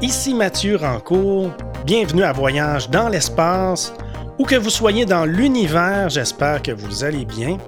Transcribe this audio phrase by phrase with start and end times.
[0.00, 1.50] Ici Mathieu Rancourt.
[1.84, 3.92] Bienvenue à Voyage dans l'espace.
[4.38, 7.58] Où que vous soyez dans l'univers, j'espère que vous allez bien.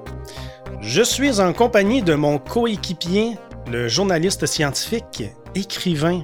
[0.81, 3.33] Je suis en compagnie de mon coéquipier,
[3.69, 5.25] le journaliste scientifique,
[5.57, 6.23] écrivain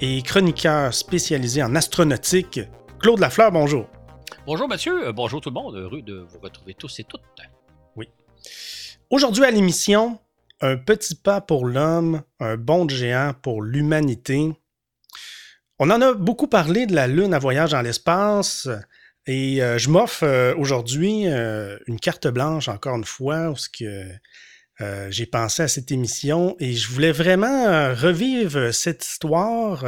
[0.00, 2.60] et chroniqueur spécialisé en astronautique,
[2.98, 3.52] Claude Lafleur.
[3.52, 3.84] Bonjour.
[4.46, 7.20] Bonjour Mathieu, euh, bonjour tout le monde, heureux de vous retrouver tous et toutes.
[7.96, 8.08] Oui.
[9.10, 10.18] Aujourd'hui à l'émission,
[10.62, 14.54] un petit pas pour l'homme, un bond de géant pour l'humanité.
[15.84, 18.68] On en a beaucoup parlé de la Lune à voyage dans l'espace.
[19.26, 24.04] Et euh, je m'offre euh, aujourd'hui euh, une carte blanche, encore une fois, parce que
[25.10, 29.84] j'ai pensé à cette émission et je voulais vraiment revivre cette histoire.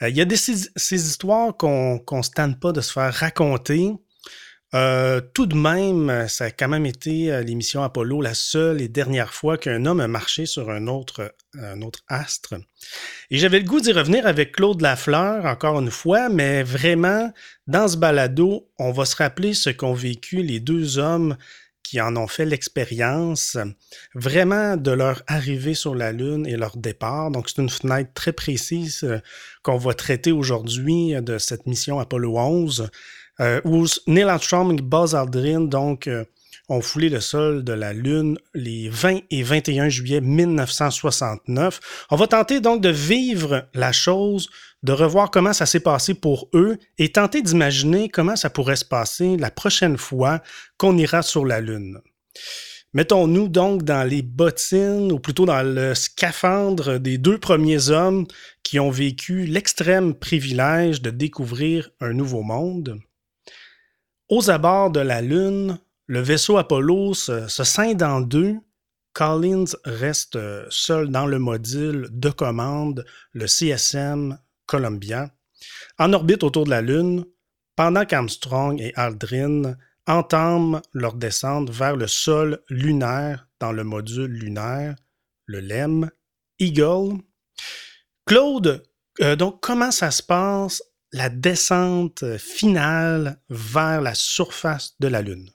[0.00, 3.90] Il y a des, ces, histoires qu'on ne se tente pas de se faire raconter.
[4.72, 8.88] Euh, tout de même, ça a quand même été euh, l'émission Apollo la seule et
[8.88, 12.54] dernière fois qu'un homme a marché sur un autre, un autre astre.
[13.30, 17.32] Et j'avais le goût d'y revenir avec Claude Lafleur, encore une fois, mais vraiment,
[17.66, 21.36] dans ce balado, on va se rappeler ce qu'ont vécu les deux hommes
[21.82, 23.58] qui en ont fait l'expérience,
[24.14, 27.32] vraiment de leur arrivée sur la Lune et leur départ.
[27.32, 29.18] Donc, c'est une fenêtre très précise euh,
[29.64, 32.90] qu'on va traiter aujourd'hui de cette mission Apollo 11
[33.40, 36.24] euh, où Neil Armstrong et Buzz Aldrin donc, euh,
[36.68, 42.06] ont foulé le sol de la Lune les 20 et 21 juillet 1969.
[42.10, 44.48] On va tenter donc de vivre la chose,
[44.82, 48.84] de revoir comment ça s'est passé pour eux et tenter d'imaginer comment ça pourrait se
[48.84, 50.40] passer la prochaine fois
[50.78, 52.00] qu'on ira sur la Lune.
[52.92, 58.26] Mettons-nous donc dans les bottines, ou plutôt dans le scaphandre des deux premiers hommes
[58.64, 63.00] qui ont vécu l'extrême privilège de découvrir un nouveau monde.
[64.30, 68.58] Aux abords de la Lune, le vaisseau Apollo se, scinde en deux.
[69.12, 75.34] Collins reste euh, seul dans le module de commande, le CSM Columbia,
[75.98, 77.24] en orbite autour de la Lune,
[77.74, 79.74] pendant qu'Armstrong et Aldrin
[80.06, 84.94] entament leur descente vers le sol lunaire dans le module lunaire,
[85.46, 86.08] le LEM
[86.60, 87.18] Eagle.
[88.26, 88.84] Claude,
[89.22, 95.50] euh, donc comment ça se passe la descente finale vers la surface de la Lune.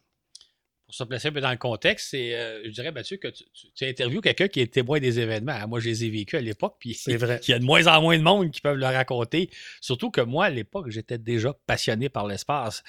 [0.86, 3.44] Pour se placer un peu dans le contexte, c'est, euh, je dirais, Mathieu, que tu,
[3.74, 5.68] tu, interviewes quelqu'un qui est témoin des événements.
[5.68, 7.40] Moi, je les ai vécus à l'époque, puis c'est vrai.
[7.48, 9.50] Il y a de moins en moins de monde qui peuvent le raconter.
[9.82, 12.84] Surtout que moi, à l'époque, j'étais déjà passionné par l'espace.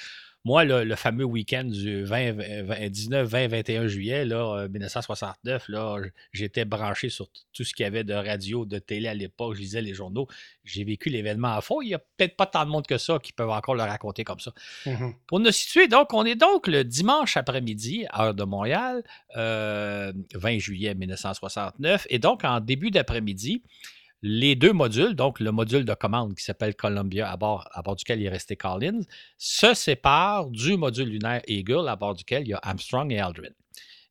[0.46, 5.96] Moi, le, fameux week-end du 20, 19, 20, 21 juillet, là, 1969, euh, là,
[6.32, 9.56] j'étais branché sur tout ce qu'il y avait de radio, de télé à l'époque.
[9.56, 10.28] Je lisais les journaux.
[10.62, 11.82] J'ai vécu l'événement à fond.
[11.82, 14.22] Il n'y a peut-être pas tant de monde que ça qui peuvent encore le raconter
[14.22, 14.52] comme ça.
[14.84, 15.14] Mm-hmm.
[15.26, 19.02] Pour nous situer, donc, on est donc le dimanche après-midi, heure de Montréal,
[19.34, 20.12] 20 euh,
[20.60, 22.06] juillet 1969.
[22.08, 23.64] Et donc, en début d'après-midi,
[24.28, 28.26] les deux modules, donc le module de commande qui s'appelle Columbia, à bord, duquel il
[28.26, 29.03] est resté Collins,
[29.38, 33.53] se séparent du module lunaire Eagle, à bord duquel il y a Armstrong et Aldrin.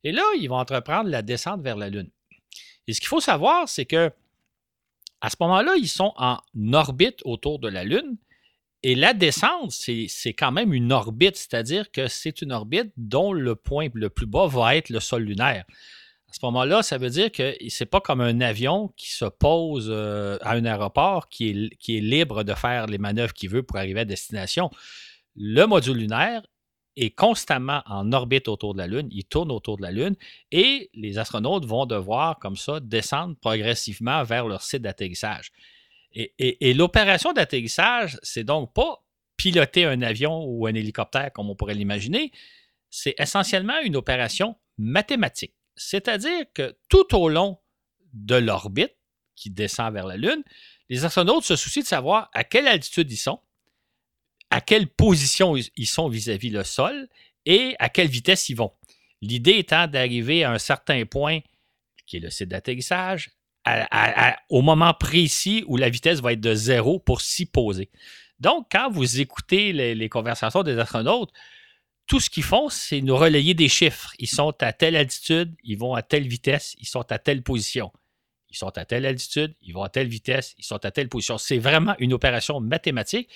[0.04, 2.08] Et là, ils vont entreprendre la descente vers la Lune.
[2.86, 4.10] Et ce qu'il faut savoir, c'est que
[5.20, 6.38] à ce moment-là, ils sont en
[6.72, 8.16] orbite autour de la Lune.
[8.82, 13.54] Et la descente, c'est quand même une orbite, c'est-à-dire que c'est une orbite dont le
[13.54, 15.66] point le plus bas va être le sol lunaire.
[16.38, 19.88] Ce moment-là, ça veut dire que ce n'est pas comme un avion qui se pose
[19.88, 23.62] euh, à un aéroport qui est, qui est libre de faire les manœuvres qu'il veut
[23.62, 24.68] pour arriver à destination.
[25.34, 26.42] Le module lunaire
[26.96, 30.14] est constamment en orbite autour de la Lune, il tourne autour de la Lune
[30.52, 35.52] et les astronautes vont devoir, comme ça, descendre progressivement vers leur site d'atterrissage.
[36.12, 39.02] Et, et l'opération d'atterrissage, c'est donc pas
[39.38, 42.30] piloter un avion ou un hélicoptère comme on pourrait l'imaginer,
[42.90, 45.55] c'est essentiellement une opération mathématique.
[45.76, 47.58] C'est-à-dire que tout au long
[48.12, 48.96] de l'orbite
[49.34, 50.42] qui descend vers la Lune,
[50.88, 53.40] les astronautes se soucient de savoir à quelle altitude ils sont,
[54.50, 57.08] à quelle position ils sont vis-à-vis le sol
[57.44, 58.72] et à quelle vitesse ils vont.
[59.20, 61.40] L'idée étant d'arriver à un certain point,
[62.06, 63.30] qui est le site d'atterrissage,
[64.48, 67.90] au moment précis où la vitesse va être de zéro pour s'y poser.
[68.38, 71.32] Donc, quand vous écoutez les conversations des astronautes,
[72.06, 74.12] tout ce qu'ils font, c'est nous relayer des chiffres.
[74.18, 77.92] Ils sont à telle altitude, ils vont à telle vitesse, ils sont à telle position.
[78.50, 81.36] Ils sont à telle altitude, ils vont à telle vitesse, ils sont à telle position.
[81.36, 83.28] C'est vraiment une opération mathématique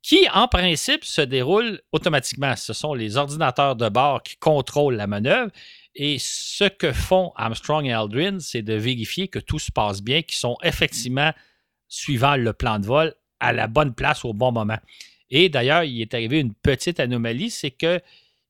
[0.00, 2.54] qui, en principe, se déroule automatiquement.
[2.56, 5.50] Ce sont les ordinateurs de bord qui contrôlent la manœuvre.
[5.96, 10.22] Et ce que font Armstrong et Aldrin, c'est de vérifier que tout se passe bien,
[10.22, 11.32] qu'ils sont effectivement
[11.88, 14.78] suivant le plan de vol à la bonne place au bon moment.
[15.30, 18.00] Et d'ailleurs, il est arrivé une petite anomalie, c'est qu'ils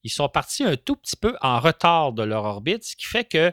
[0.07, 3.53] sont partis un tout petit peu en retard de leur orbite, ce qui fait que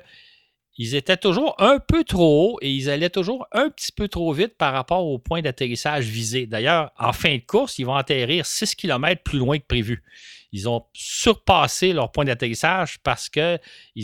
[0.78, 4.32] ils étaient toujours un peu trop hauts et ils allaient toujours un petit peu trop
[4.32, 6.46] vite par rapport au point d'atterrissage visé.
[6.46, 10.02] D'ailleurs, en fin de course, ils vont atterrir 6 km plus loin que prévu.
[10.54, 13.60] Ils ont surpassé leur point d'atterrissage parce qu'ils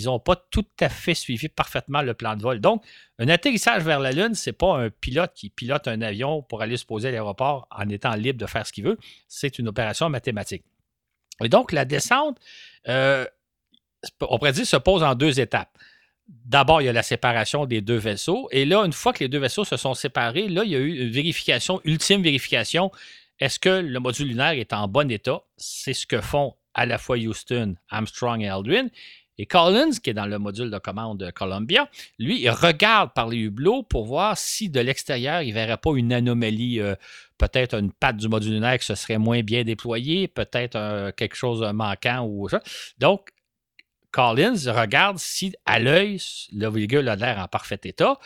[0.05, 2.59] n'ont pas tout à fait suivi parfaitement le plan de vol.
[2.59, 2.85] Donc,
[3.19, 6.61] un atterrissage vers la Lune, ce n'est pas un pilote qui pilote un avion pour
[6.61, 8.97] aller se poser à l'aéroport en étant libre de faire ce qu'il veut.
[9.27, 10.63] C'est une opération mathématique.
[11.43, 12.39] Et donc, la descente,
[12.87, 13.25] euh,
[14.21, 15.77] on pourrait dire, se pose en deux étapes.
[16.27, 18.49] D'abord, il y a la séparation des deux vaisseaux.
[18.51, 20.79] Et là, une fois que les deux vaisseaux se sont séparés, là, il y a
[20.79, 22.91] eu une vérification, ultime vérification.
[23.39, 25.41] Est-ce que le module lunaire est en bon état?
[25.57, 28.87] C'est ce que font à la fois Houston, Armstrong et Aldrin.
[29.39, 31.87] Et Collins, qui est dans le module de commande de Columbia,
[32.17, 35.91] lui, il regarde par les hublots pour voir si de l'extérieur, il ne verrait pas
[35.95, 36.95] une anomalie, euh,
[37.37, 41.35] peut-être une patte du module lunaire qui se serait moins bien déployée, peut-être euh, quelque
[41.35, 42.61] chose manquant ou ça.
[42.97, 43.29] Donc,
[44.11, 46.17] Collins regarde si à l'œil,
[46.53, 48.17] le véhicule a l'air en parfait état.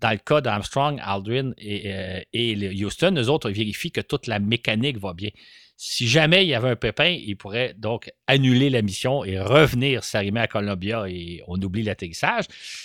[0.00, 4.98] Dans le cas d'Armstrong, Aldrin et, euh, Houston, eux autres vérifient que toute la mécanique
[4.98, 5.30] va bien.
[5.76, 10.04] Si jamais il y avait un pépin, ils pourraient donc annuler la mission et revenir
[10.04, 12.44] s'arrimer à Columbia et on oublie l'atterrissage.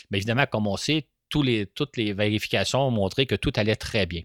[0.10, 4.22] Mais évidemment, comme on sait, toutes les vérifications ont montré que tout allait très bien.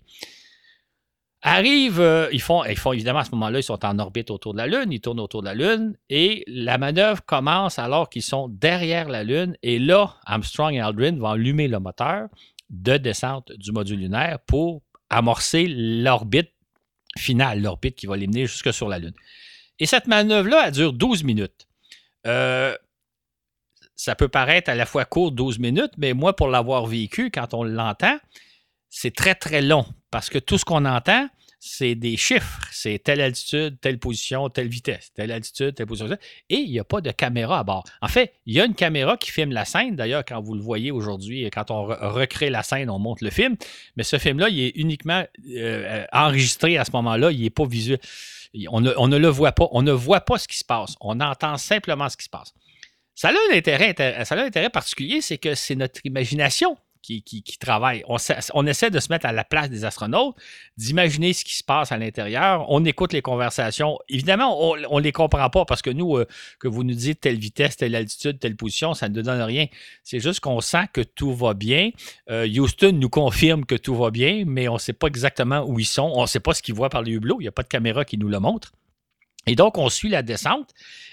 [1.43, 4.53] Arrive, euh, ils, font, ils font évidemment à ce moment-là, ils sont en orbite autour
[4.53, 8.23] de la Lune, ils tournent autour de la Lune et la manœuvre commence alors qu'ils
[8.23, 12.29] sont derrière la Lune et là, Armstrong et Aldrin vont allumer le moteur
[12.69, 16.53] de descente du module lunaire pour amorcer l'orbite
[17.17, 19.15] finale, l'orbite qui va les mener jusque sur la Lune.
[19.79, 21.67] Et cette manœuvre-là, elle dure 12 minutes.
[22.27, 22.77] Euh,
[23.97, 27.55] ça peut paraître à la fois court, 12 minutes, mais moi, pour l'avoir vécu, quand
[27.55, 28.19] on l'entend,
[28.91, 31.29] c'est très, très long parce que tout ce qu'on entend,
[31.61, 32.59] c'est des chiffres.
[32.73, 36.09] C'est telle altitude, telle position, telle vitesse, telle altitude, telle position.
[36.49, 37.85] Et il n'y a pas de caméra à bord.
[38.01, 39.95] En fait, il y a une caméra qui filme la scène.
[39.95, 43.57] D'ailleurs, quand vous le voyez aujourd'hui, quand on recrée la scène, on monte le film.
[43.97, 45.23] Mais ce film-là, il est uniquement
[45.55, 47.31] euh, enregistré à ce moment-là.
[47.31, 48.01] Il n'est pas visuel.
[48.69, 49.69] On ne, on ne, le voit pas.
[49.71, 50.97] On ne voit pas ce qui se passe.
[51.01, 52.55] On entend simplement ce qui se passe.
[53.15, 57.43] Ça a un intérêt, ça a un intérêt particulier, c'est que c'est notre imagination qui,
[57.59, 58.05] travaillent.
[58.09, 60.37] On, essaie de se mettre à la place des astronautes,
[60.77, 62.67] d'imaginer ce qui se passe à l'intérieur.
[62.69, 63.99] On écoute les conversations.
[64.09, 66.27] Évidemment, on ne les comprend pas parce que nous, euh,
[66.59, 69.67] que vous nous dites telle vitesse, telle altitude, telle position, ça ne nous donne rien.
[70.05, 71.91] C'est juste qu'on sent que tout va bien.
[72.31, 75.79] Euh, Houston nous confirme que tout va bien, mais on ne sait pas exactement où
[75.79, 76.11] ils sont.
[76.15, 77.37] On ne sait pas ce qu'ils voient par les hublots.
[77.41, 78.73] Il n'y a pas de caméra qui nous le montre.
[79.47, 80.71] Et donc, on suit la descente.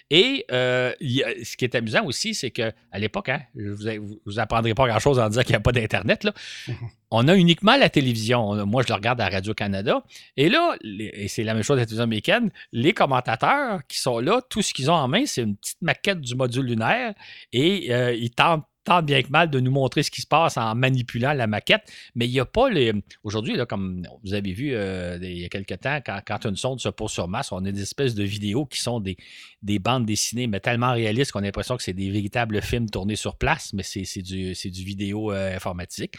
[0.09, 4.87] Et euh, ce qui est amusant aussi, c'est qu'à l'époque, hein, ne vous, apprendrai pas
[4.87, 6.27] grand-chose en disant qu'il n'y a pas d'Internet.
[7.11, 8.65] On a uniquement la télévision.
[8.65, 10.03] moi, je le regarde à Radio-Canada.
[10.37, 14.19] Et là, et c'est la même chose à la télévision américaine, les commentateurs qui sont
[14.19, 17.13] là, tout ce qu'ils ont en main, c'est une petite maquette du module lunaire
[17.51, 20.55] et euh, ils tentent tant bien que mal de nous montrer ce qui se passe
[20.55, 22.93] en manipulant la maquette, mais il n'y a pas les.
[23.21, 26.87] Aujourd'hui, comme vous avez vu euh, il y a quelques temps, quand, une sonde se
[26.87, 29.17] pose sur Mars, on a des espèces de vidéos qui sont des,
[29.61, 33.17] des bandes dessinées, mais tellement réalistes qu'on a l'impression que c'est des véritables films tournés
[33.17, 36.15] sur place, mais c'est du, du vidéo euh, informatique.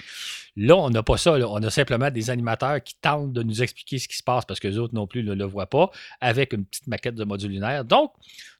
[0.54, 1.38] Là, on n'a pas ça.
[1.38, 4.60] On a simplement des animateurs qui tentent de nous expliquer ce qui se passe parce
[4.60, 5.88] que les autres non plus ne le voient pas,
[6.20, 7.86] avec une petite maquette de module lunaire.
[7.86, 8.12] Donc,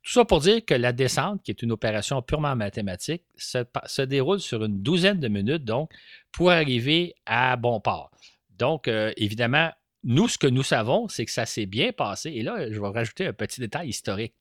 [0.09, 4.41] tout ça pour dire que la descente, qui est une opération purement mathématique, se, déroule
[4.41, 5.91] sur une douzaine de minutes, donc,
[6.33, 8.11] pour arriver à bon port.
[8.59, 9.71] Donc, euh, évidemment,
[10.05, 12.31] nous, ce que nous savons, c'est que ça s'est bien passé.
[12.31, 14.33] Et là, je vais rajouter un petit détail historique.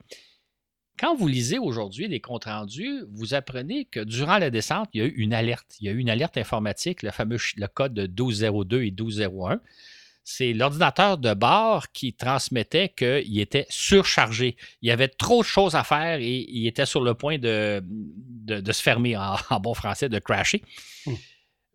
[0.98, 5.04] Quand vous lisez aujourd'hui des comptes rendus, vous apprenez que durant la descente, il y
[5.04, 5.76] a eu une alerte.
[5.82, 7.40] Il y a eu une alerte informatique, le fameux
[7.74, 9.60] code de 1202 et 1201.
[10.30, 14.58] C'est l'ordinateur de bord qui transmettait qu'il était surchargé.
[14.82, 17.82] Il y avait trop de choses à faire et il était sur le point de,
[17.82, 19.16] de, se fermer,
[19.50, 20.62] en, bon français, de crasher.
[21.06, 21.14] Hmm.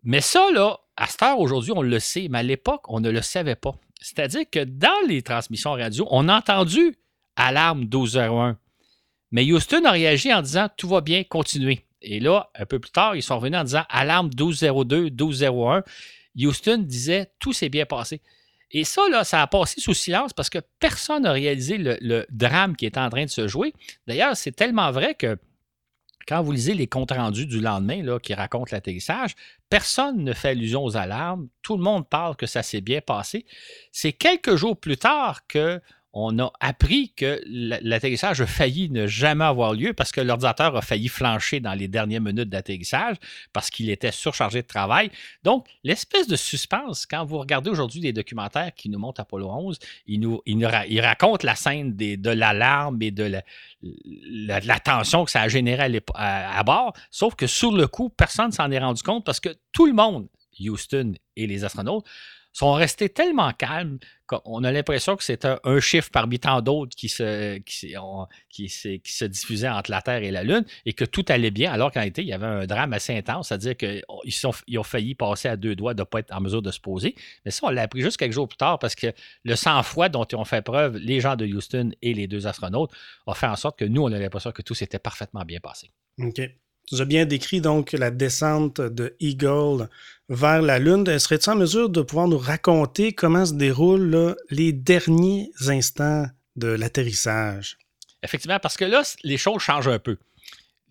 [0.03, 3.09] Mais ça, là, à cette heure aujourd'hui, on le sait, mais à l'époque, on ne
[3.09, 3.73] le savait pas.
[3.99, 6.95] C'est-à-dire que dans les transmissions radio, on a entendu
[7.35, 8.59] alarme 1201
[9.31, 11.87] mais Houston a réagi en disant tout va bien, continuez.
[12.03, 15.83] Et là, un peu plus tard, ils sont revenus en disant alarme 1202, 1201.
[16.37, 18.21] Houston disait tout s'est bien passé.
[18.73, 22.75] Et ça, là, ça a passé sous silence parce que personne n'a réalisé le, drame
[22.75, 23.73] qui est en train de se jouer.
[24.07, 25.37] D'ailleurs, c'est tellement vrai que
[26.27, 29.35] quand vous lisez les comptes rendus du lendemain là, qui racontent l'atterrissage,
[29.69, 31.49] personne ne fait allusion aux alarmes.
[31.61, 33.45] Tout le monde parle que ça s'est bien passé.
[33.91, 35.81] C'est quelques jours plus tard que
[36.13, 40.81] on a appris que l'atterrissage a failli ne jamais avoir lieu parce que l'ordinateur a
[40.83, 43.17] failli flancher dans les dernières minutes d'atterrissage
[43.51, 45.09] parce qu'il était surchargé de travail.
[45.41, 49.79] Donc, l'espèce de suspense, quand vous regardez aujourd'hui des documentaires qui nous montrent Apollo 11,
[50.05, 53.41] il, nous, il, raconte la scène de l'alarme et de
[53.81, 58.47] la, tension que ça a généré à, à bord, sauf que sur le coup, personne
[58.47, 60.27] ne s'en est rendu compte parce que tout le monde,
[60.59, 62.05] Houston et les astronautes,
[62.53, 67.09] sont restés tellement calmes qu'on a l'impression que c'est un, chiffre parmi tant d'autres qui
[67.09, 67.57] se,
[69.25, 72.21] diffusait entre la Terre et la Lune et que tout allait bien, alors qu'en réalité,
[72.21, 74.03] il y avait un drame assez intense, c'est-à-dire qu'ils
[74.67, 76.79] ils ont failli passer à deux doigts de ne pas être en mesure de se
[76.79, 77.15] poser.
[77.43, 79.07] Mais ça, on l'a appris juste quelques jours plus tard parce que
[79.43, 82.91] le sang-froid dont ils ont fait preuve, les gens de Houston et les deux astronautes,
[83.27, 85.91] a fait en sorte que nous, on a l'impression que tout s'était parfaitement bien passé.
[86.87, 89.89] Tu as bien décrit donc la descente de Eagle
[90.29, 91.17] vers la Lune.
[91.17, 96.25] Serais-tu en mesure de pouvoir nous raconter comment se déroulent les derniers instants
[96.55, 97.77] de l'atterrissage?
[98.21, 100.17] Effectivement, parce que là, les choses changent un peu.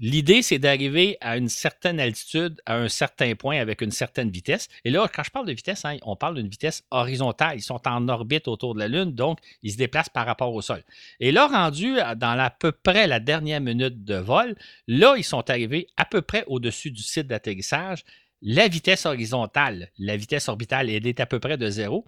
[0.00, 4.68] L'idée, c'est d'arriver à une certaine altitude, à un certain point avec une certaine vitesse.
[4.84, 7.58] Et là, quand je parle de vitesse, hein, on parle d'une vitesse horizontale.
[7.58, 10.60] Ils sont en orbite autour de la Lune, donc ils se déplacent par rapport au
[10.60, 10.82] sol.
[11.20, 14.56] Et là, rendu dans à peu près la dernière minute de vol,
[14.88, 18.04] là, ils sont arrivés à peu près au-dessus du site d'atterrissage.
[18.44, 22.04] La vitesse horizontale, la vitesse orbitale, elle est à peu près de zéro.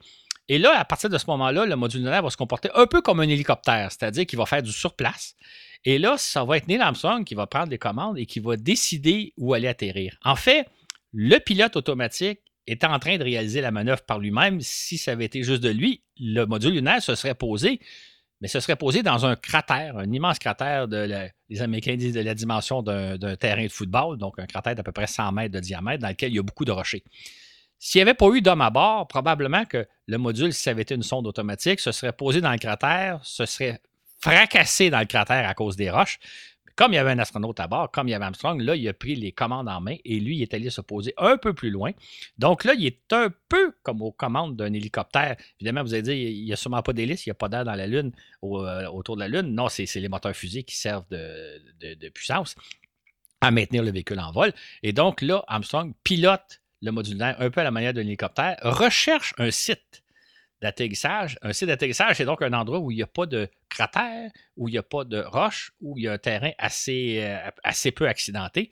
[0.49, 3.01] Et là, à partir de ce moment-là, le module lunaire va se comporter un peu
[3.01, 5.35] comme un hélicoptère, c'est-à-dire qu'il va faire du surplace.
[5.85, 8.57] Et là, ça va être Neil Armstrong qui va prendre les commandes et qui va
[8.57, 10.19] décider où aller atterrir.
[10.23, 10.67] En fait,
[11.13, 14.61] le pilote automatique est en train de réaliser la manœuvre par lui-même.
[14.61, 17.81] Si ça avait été juste de lui, le module lunaire se serait posé,
[18.41, 22.35] mais se serait posé dans un cratère, un immense cratère les Américains disent de la
[22.35, 26.03] dimension d'un terrain de football, donc un cratère d'à peu près 100 mètres de diamètre
[26.03, 27.05] dans lequel il y a beaucoup de rochers.
[27.78, 30.83] S'il n'y avait pas eu d'homme à bord, probablement que le module, si ça avait
[30.83, 33.81] été une sonde automatique, se serait posé dans le cratère, se serait
[34.21, 36.19] fracassé dans le cratère à cause des roches.
[36.76, 38.88] Comme il y avait un astronaute à bord, comme il y avait Armstrong, là, il
[38.88, 41.52] a pris les commandes en main et lui, il est allé se poser un peu
[41.52, 41.93] plus loin.
[42.37, 45.37] Donc là, il est un peu comme aux commandes d'un hélicoptère.
[45.61, 47.64] Évidemment, vous allez dire, il n'y a sûrement pas d'hélice, il n'y a pas d'air
[47.64, 48.11] dans la Lune,
[48.43, 49.54] euh, autour de la Lune.
[49.54, 52.57] Non, c'est les moteurs fusées qui servent de puissance
[53.40, 54.52] à maintenir le véhicule en vol.
[54.83, 58.57] Et donc là, Armstrong pilote le module d'air un peu à la manière d'un hélicoptère,
[58.62, 60.03] recherche un site
[60.61, 61.38] d'atterrissage.
[61.43, 64.69] Un site d'atterrissage, c'est donc un endroit où il n'y a pas de cratère, où
[64.69, 67.91] il n'y a pas de roche, où il y a un terrain assez, euh, assez
[67.91, 68.71] peu accidenté.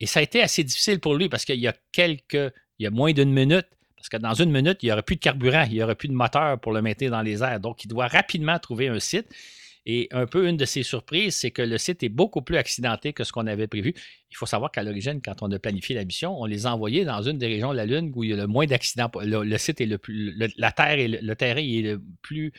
[0.00, 2.86] Et ça a été assez difficile pour lui parce qu'il y a quelques, il y
[2.86, 5.64] a moins d'une minute, parce que dans une minute, il n'y aurait plus de carburant,
[5.64, 7.58] il n'y aurait plus de moteur pour le maintenir dans les airs.
[7.58, 9.26] Donc, il doit rapidement trouver un site.
[9.90, 13.14] Et un peu une de ses surprises, c'est que le site est beaucoup plus accidenté
[13.14, 13.94] que ce qu'on avait prévu.
[14.30, 17.06] Il faut savoir qu'à l'origine, quand on a planifié la mission, on les a envoyés
[17.06, 19.10] dans une des régions de la Lune où il y a le moins d'accidents.
[19.22, 20.36] Le, site est le plus.
[20.58, 22.52] la Terre et le, terrain est le plus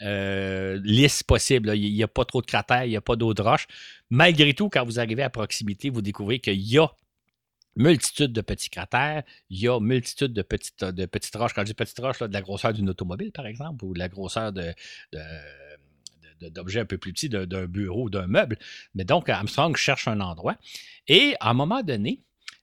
[0.00, 1.70] euh, lisse possible.
[1.76, 3.66] Il n'y a pas trop de cratères, il n'y a pas d'eau de roche.
[4.08, 6.90] Malgré tout, quand vous arrivez à proximité, vous découvrez qu'il y a
[7.76, 11.52] multitude de petits cratères, il y a multitude de petites, de petites roches.
[11.52, 14.08] Quand je dis petites roches, de la grosseur d'une automobile, par exemple, ou de la
[14.08, 14.72] grosseur de
[16.40, 18.58] d'objets un peu plus petits d'un bureau, d'un meuble.
[18.94, 20.56] Mais donc, Armstrong cherche un endroit.
[21.08, 22.22] Et à un moment donné,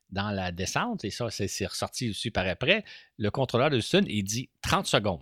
[0.09, 2.83] dans la descente, et ça, c'est ressorti aussi par après,
[3.17, 5.21] le contrôleur de Houston, il dit 30 secondes.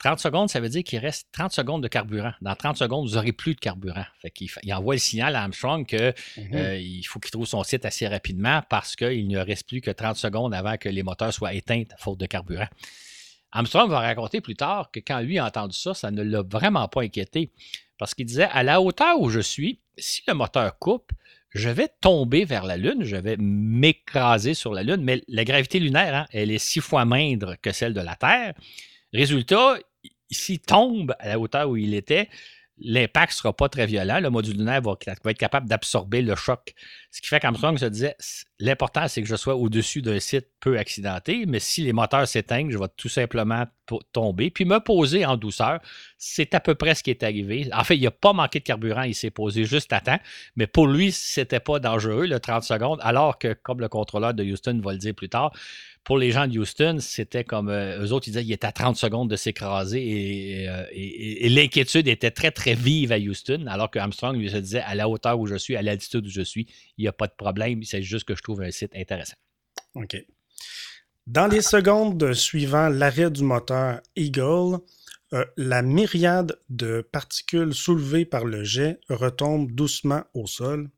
[0.00, 2.32] 30 secondes, ça veut dire qu'il reste 30 secondes de carburant.
[2.40, 4.06] Dans 30 secondes, vous n'aurez plus de carburant.
[4.22, 4.32] Fait
[4.62, 6.54] il envoie le signal à Armstrong qu'il mm-hmm.
[6.54, 10.16] euh, faut qu'il trouve son site assez rapidement parce qu'il ne reste plus que 30
[10.16, 12.68] secondes avant que les moteurs soient éteints faute de carburant.
[13.52, 16.86] Armstrong va raconter plus tard que quand lui a entendu ça, ça ne l'a vraiment
[16.88, 17.50] pas inquiété.
[17.98, 21.12] Parce qu'il disait, à la hauteur où je suis, si le moteur coupe,
[21.50, 25.80] je vais tomber vers la Lune, je vais m'écraser sur la Lune, mais la gravité
[25.80, 28.54] lunaire, hein, elle est six fois moindre que celle de la Terre.
[29.12, 29.78] Résultat,
[30.30, 32.28] s'il tombe à la hauteur où il était,
[32.80, 34.20] l'impact ne sera pas très violent.
[34.20, 36.74] Le module lunaire va, être capable d'absorber le choc.
[37.10, 38.16] Ce qui fait qu'Armstrong se disait
[38.58, 42.70] l'important, c'est que je sois au-dessus d'un site peu accidenté, mais si les moteurs s'éteignent,
[42.70, 43.64] je vais tout simplement
[44.12, 45.80] tomber, puis me poser en douceur.
[46.16, 47.68] C'est à peu près ce qui est arrivé.
[47.72, 50.18] En fait, il n'a pas manqué de carburant, il s'est posé juste à temps,
[50.56, 54.44] mais pour lui, c'était pas dangereux, le 30 secondes, alors que, comme le contrôleur de
[54.44, 55.52] Houston va le dire plus tard,
[56.04, 58.72] pour les gens de Houston, c'était comme euh, eux autres, ils disaient qu'il était à
[58.72, 60.00] 30 secondes de s'écraser
[60.92, 64.94] et, l'inquiétude était très, très vive à Houston, alors que Armstrong lui se disait à
[64.94, 66.66] la hauteur où je suis, à l'altitude où je suis,
[66.96, 69.36] il n'y a pas de problème, c'est juste que je trouve un site intéressant.
[69.94, 70.16] OK.
[71.26, 74.78] Dans les secondes suivant l'arrêt du moteur Eagle,
[75.32, 80.88] euh, la myriade de particules soulevées par le jet retombe doucement au sol.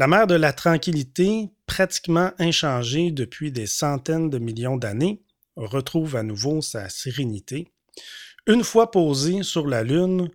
[0.00, 5.20] La mer de la tranquillité, pratiquement inchangée depuis des centaines de millions d'années,
[5.56, 7.70] retrouve à nouveau sa sérénité.
[8.46, 10.30] Une fois posé sur la Lune,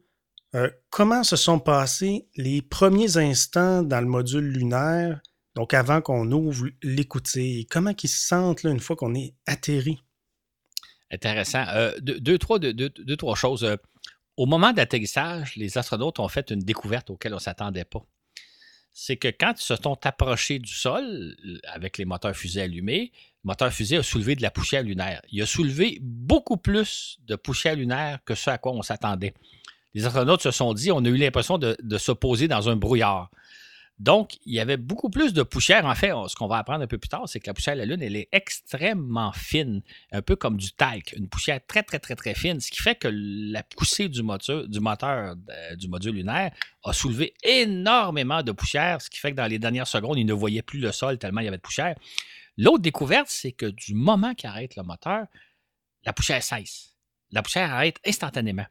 [0.53, 5.19] euh, comment se sont passés les premiers instants dans le module lunaire,
[5.55, 7.65] donc avant qu'on ouvre l'écoutille?
[7.65, 10.03] Comment ils se sentent là, une fois qu'on est atterri?
[11.10, 11.65] Intéressant.
[11.69, 12.60] Euh, deux, trois,
[13.17, 13.63] trois choses.
[13.63, 13.77] Euh,
[14.38, 18.05] au moment d'atterrissage, les astronautes ont fait une découverte auquel on ne s'attendait pas.
[18.98, 21.36] C'est que quand ils se sont approchés du sol
[21.66, 23.12] avec les moteurs fusées allumés,
[23.44, 25.22] le moteur fusée a soulevé de la poussière lunaire.
[25.34, 29.34] Il a soulevé beaucoup plus de poussière lunaire que ce à quoi on s'attendait.
[29.94, 32.78] Les astronautes se sont dit, on a eu l'impression de, de se poser dans un
[32.78, 33.30] brouillard.
[33.98, 35.86] Donc, il y avait beaucoup plus de poussière.
[35.86, 37.80] En fait, ce qu'on va apprendre un peu plus tard, c'est que la poussière de
[37.80, 42.00] la Lune, elle est extrêmement fine, un peu comme du talc, une poussière très, très,
[42.00, 46.52] très, très fine, ce qui fait que la poussée du moteur, euh, du module lunaire
[46.84, 50.34] a soulevé énormément de poussière, ce qui fait que dans les dernières secondes, il ne
[50.34, 51.96] voyait plus le sol tellement il y avait de poussière.
[52.58, 55.25] L'autre découverte, c'est que du moment qu'il arrête le moteur,
[56.04, 56.96] la poussière cesse.
[57.32, 58.66] La poussière arrête instantanément.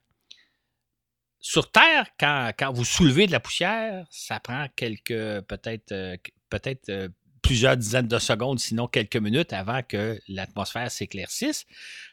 [1.47, 6.17] Sur Terre, quand, vous soulevez de la poussière, ça prend quelques, peut-être, euh,
[6.89, 7.09] euh,
[7.43, 11.67] plusieurs dizaines de secondes, sinon quelques minutes avant que l'atmosphère s'éclaircisse,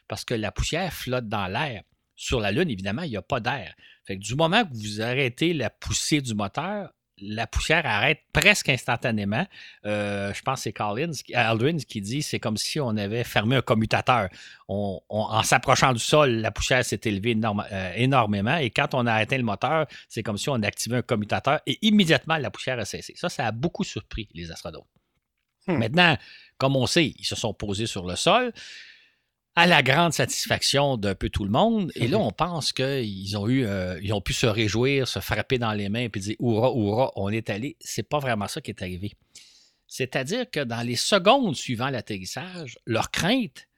[0.06, 1.82] parce que la poussière flotte dans l'air.
[2.14, 3.74] Sur la Lune, évidemment, il n'y a pas d'air.
[4.10, 9.46] du moment que vous arrêtez la poussée du moteur, la poussière arrête presque instantanément.
[9.84, 13.56] Euh, je pense que c'est Collins, Aldrin qui dit c'est comme si on avait fermé
[13.56, 14.28] un commutateur.
[14.68, 19.36] en s'approchant du sol, la poussière s'est élevée euh, énormément et quand on a atteint
[19.36, 23.14] le moteur, c'est comme si on activait un commutateur et immédiatement la poussière a cessé.
[23.16, 24.86] Ça, ça a beaucoup surpris les astronautes.
[25.66, 25.76] Hmm.
[25.76, 26.16] Maintenant,
[26.58, 28.52] comme on sait, ils se sont posés sur le sol
[29.54, 31.92] à la grande satisfaction d'un peu tout le monde.
[31.94, 32.24] Et là, mhm.
[32.24, 35.88] on pense qu'ils ont eu, euh, ils ont pu se réjouir, se frapper dans les
[35.88, 37.76] mains et dire Oura, oura, on est allé.
[37.80, 39.12] C'est pas vraiment ça qui est arrivé.
[39.86, 43.68] C'est-à-dire que dans les secondes suivant l'atterrissage, leur crainte,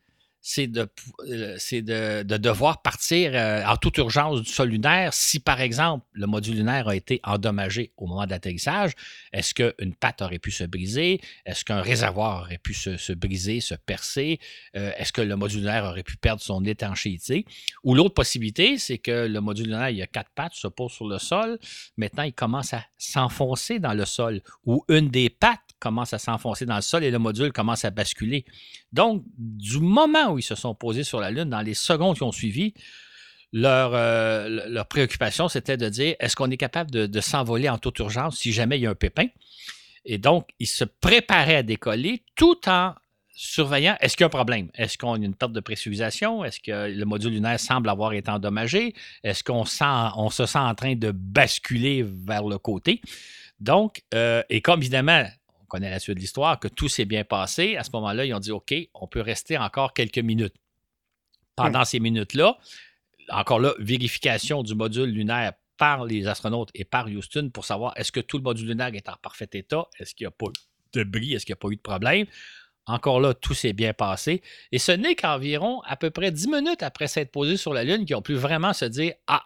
[0.47, 0.87] c'est de,
[1.27, 6.27] euh, de, devoir partir euh, en toute urgence du sol lunaire si, par exemple, le
[6.27, 8.93] module lunaire a été endommagé au moment de l'atterrissage.
[9.33, 11.23] Est-ce qu'une patte aurait pu se briser?
[11.47, 14.39] Est-ce qu'un réservoir aurait pu se, briser, se percer?
[14.77, 17.47] Euh, est-ce que le module lunaire aurait pu perdre son étanchéité?
[17.83, 21.09] Ou l'autre possibilité, c'est que le module lunaire, il a quatre pattes, se pose sur
[21.09, 21.59] le sol.
[21.97, 24.43] Maintenant, il commence à s'enfoncer dans le sol.
[24.67, 27.91] Ou une des pattes commence à s'enfoncer dans le sol et le module commence à
[27.91, 28.45] basculer.
[28.93, 32.23] Donc, du moment où ils se sont posés sur la Lune, dans les secondes qui
[32.23, 32.75] ont suivi,
[33.53, 37.99] leur, euh, leur préoccupation, c'était de dire est-ce qu'on est capable de, s'envoler en toute
[38.01, 39.27] urgence si jamais il y a un pépin?
[40.05, 42.95] Et donc, ils se préparaient à décoller tout en
[43.37, 44.71] surveillant est-ce qu'il y a un problème?
[44.75, 48.31] Est-ce qu'on a une perte de pressurisation Est-ce que le module lunaire semble avoir été
[48.31, 48.95] endommagé?
[49.23, 53.01] Est-ce qu'on on se sent en train de basculer vers le côté?
[53.61, 55.25] Donc, euh, et comme évidemment,
[55.75, 57.77] connaît la suite de l'histoire, que tout s'est bien passé.
[57.77, 60.55] À ce moment-là, ils ont dit OK, on peut rester encore quelques minutes.
[61.57, 61.85] Pendant hmm.
[61.85, 62.57] ces minutes-là,
[63.31, 68.13] encore là, vérification du module lunaire par les astronautes et par Houston pour savoir est-ce
[68.13, 70.47] que tout le module lunaire est en parfait état, est-ce qu'il n'y a pas
[70.93, 72.27] de bris, est-ce qu'il n'y a pas eu de problème?
[72.87, 74.43] Encore là, tout s'est bien passé.
[74.71, 78.05] Et ce n'est qu'environ à peu près 10 minutes après s'être posé sur la Lune
[78.05, 79.45] qu'ils ont pu vraiment se dire Ah,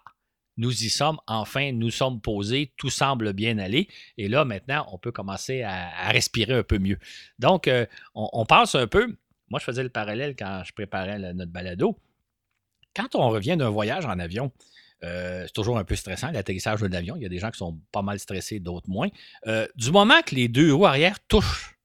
[0.59, 3.89] nous y sommes, enfin, nous sommes posés, tout semble bien aller.
[4.19, 6.99] Et là, maintenant, on peut commencer à, respirer un peu mieux.
[7.39, 9.17] Donc, euh, on, pense un peu,
[9.49, 11.97] moi, je faisais le parallèle quand je préparais notre balado.
[12.95, 14.53] Quand on revient d'un voyage en avion,
[15.05, 17.15] euh, c'est toujours un peu stressant, l'atterrissage de l'avion.
[17.17, 19.09] Il y a des gens qui sont pas mal stressés, d'autres moins.
[19.47, 21.79] Euh, du moment que les deux roues arrière touchent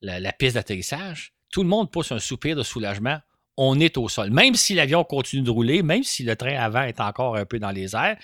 [0.00, 3.20] la piste d'atterrissage, tout le monde pousse un soupir de soulagement
[3.58, 4.30] on est au sol.
[4.30, 7.58] Même si l'avion continue de rouler, même si le train avant est encore un peu
[7.58, 8.16] dans les airs,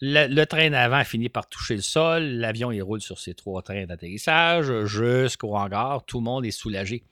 [0.00, 3.84] le, train avant finit par toucher le sol, l'avion il roule sur ses trois trains
[3.84, 7.04] d'atterrissage jusqu'au hangar, tout le monde est soulagé.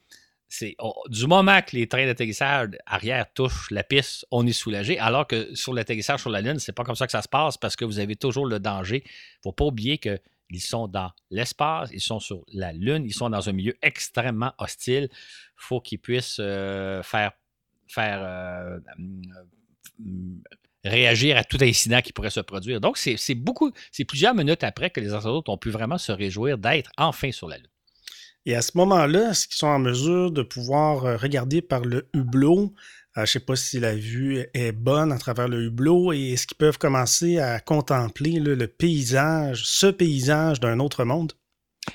[0.49, 0.77] C'est
[1.09, 5.55] du moment que les trains d'atterrissage arrière touchent la piste, on est soulagé, alors que
[5.55, 7.85] sur l'atterrissage sur la Lune, c'est pas comme ça que ça se passe parce que
[7.85, 9.03] vous avez toujours le danger.
[9.05, 10.18] Il ne faut pas oublier que
[10.50, 14.52] ils sont dans l'espace, ils sont sur la Lune, ils sont dans un milieu extrêmement
[14.59, 15.09] hostile.
[15.12, 15.16] Il
[15.56, 17.32] faut qu'ils puissent euh, faire,
[17.88, 18.78] faire euh,
[20.00, 20.04] euh,
[20.85, 22.80] réagir à tout incident qui pourrait se produire.
[22.80, 26.59] Donc, c'est beaucoup, c'est plusieurs minutes après que les astronautes ont pu vraiment se réjouir
[26.59, 27.66] d'être enfin sur la Lune.
[28.48, 32.72] Et à ce moment-là, est-ce qu'ils sont en mesure de pouvoir regarder par le hublot
[32.72, 32.72] euh,
[33.16, 36.46] je ne sais pas si la vue est bonne à travers le hublot et est-ce
[36.46, 41.33] qu'ils peuvent commencer à contempler le paysage, ce paysage d'un autre monde?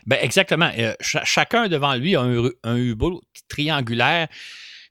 [0.05, 0.71] Ben exactement.
[0.77, 4.27] Euh, chacun devant lui a un, hublot triangulaire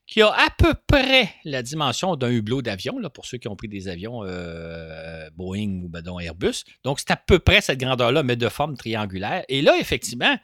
[0.07, 3.69] qui a à peu près la dimension d'un hublot d'avion, pour ceux qui ont pris
[3.69, 6.65] des avions euh, Boeing ou ben, Airbus.
[6.85, 9.45] Donc, c'est à peu près cette grandeur-là, mais de forme triangulaire.
[9.49, 10.37] Et là, effectivement,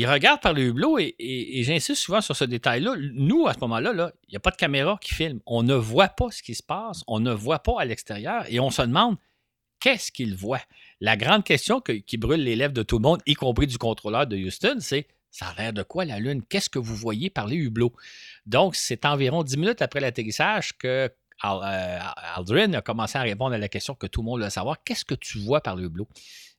[0.00, 2.94] il regarde par le hublot et, j'insiste souvent sur ce détail-là.
[3.12, 5.40] Nous, à ce moment-là, -là, il n'y a pas de caméra qui filme.
[5.44, 7.02] On ne voit pas ce qui se passe.
[7.06, 9.16] On ne voit pas à l'extérieur et on se demande
[9.78, 10.62] qu'est-ce qu'il voit.
[11.00, 14.26] La grande question qui brûle les lèvres de tout le monde, y compris du contrôleur
[14.26, 16.42] de Houston, c'est ça a l'air de quoi la Lune?
[16.48, 17.92] Qu'est-ce que vous voyez par les hublots?
[18.46, 21.10] Donc, c'est environ 10 minutes après l'atterrissage que
[21.44, 21.98] euh,
[22.34, 24.82] Aldrin a commencé à répondre à la question que tout le monde veut savoir.
[24.82, 26.08] Qu'est-ce que tu vois par le hublot?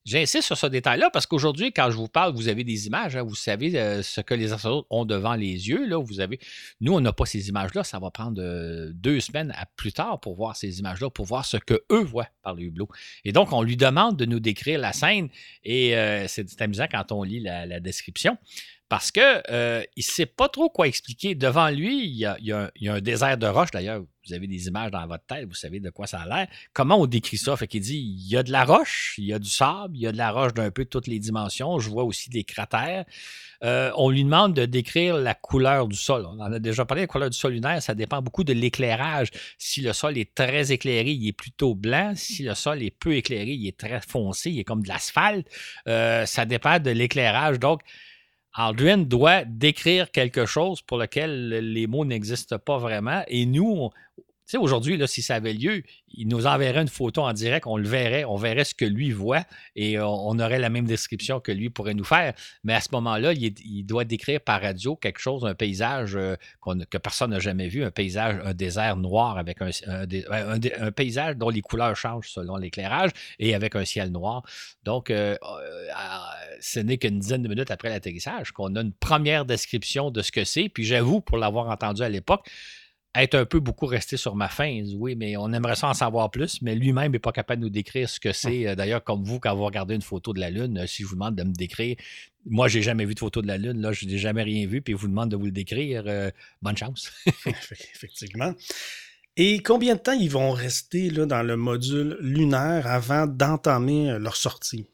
[0.03, 3.21] J'insiste sur ce détail-là parce qu'aujourd'hui, quand je vous parle, vous avez des images, hein,
[3.21, 5.87] vous savez euh, ce que les astronautes ont devant les yeux.
[5.87, 6.39] Là, vous avez...
[6.79, 7.83] Nous, on n'a pas ces images-là.
[7.83, 11.45] Ça va prendre euh, deux semaines à plus tard pour voir ces images-là, pour voir
[11.45, 12.89] ce qu'eux voient par le hublot.
[13.25, 15.29] Et donc, on lui demande de nous décrire la scène
[15.63, 18.37] et euh, c'est amusant quand on lit la description
[18.91, 21.33] parce qu'il euh, ne sait pas trop quoi expliquer.
[21.33, 22.35] Devant lui, il y a,
[22.89, 23.71] un, désert de roche.
[23.71, 26.47] D'ailleurs, vous avez des images dans votre tête, vous savez de quoi ça a l'air.
[26.73, 27.55] Comment on décrit ça?
[27.55, 30.01] Fait qu'il dit, il y a de la roche, il y a du sable, il
[30.01, 31.79] y a de la roche d'un peu toutes les dimensions.
[31.79, 33.05] Je vois aussi des cratères.
[33.63, 36.25] Euh, on lui demande de décrire la couleur du sol.
[36.25, 39.29] On en a déjà parlé, la couleur du sol lunaire, ça dépend beaucoup de l'éclairage.
[39.57, 42.11] Si le sol est très éclairé, il est plutôt blanc.
[42.17, 45.47] Si le sol est peu éclairé, il est très foncé, il est comme de l'asphalte.
[45.87, 47.57] Euh, ça dépend de l'éclairage.
[47.57, 47.83] Donc,
[48.53, 53.23] Aldrin doit décrire quelque chose pour lequel les mots n'existent pas vraiment.
[53.27, 53.89] Et nous,
[54.51, 55.83] sais, aujourd'hui, si ça avait lieu,
[56.13, 59.11] il nous enverrait une photo en direct, on le verrait, on verrait ce que lui
[59.11, 59.43] voit
[59.75, 62.33] et on, aurait la même description que lui pourrait nous faire.
[62.63, 66.35] Mais à ce moment-là, il, doit décrire par radio quelque chose, un paysage euh,
[66.89, 71.61] que personne n'a jamais vu, un paysage, un désert noir avec un, paysage dont les
[71.61, 74.43] couleurs changent selon l'éclairage et avec un ciel noir.
[74.83, 75.87] Donc, euh, euh,
[76.59, 80.31] ce n'est qu'une dizaine de minutes après l'atterrissage qu'on a une première description de ce
[80.31, 80.69] que c'est.
[80.69, 82.47] Puis j'avoue, pour l'avoir entendu à l'époque,
[83.13, 84.83] être un peu beaucoup resté sur ma fin.
[84.95, 87.71] Oui, mais on aimerait ça en savoir plus, mais lui-même n'est pas capable de nous
[87.71, 88.67] décrire ce que c'est.
[88.67, 91.07] Euh, d'ailleurs, comme vous, quand vous regardez une photo de la Lune, euh, si je
[91.07, 91.97] vous demande de me décrire,
[92.45, 94.81] moi, j'ai jamais vu de photo de la Lune, là, je n'ai jamais rien vu,
[94.81, 97.11] puis vous demande de vous le décrire, euh, bonne chance.
[97.45, 98.53] Effectivement.
[99.35, 104.35] Et combien de temps ils vont rester là, dans le module lunaire avant d'entamer leur
[104.35, 104.85] sortie?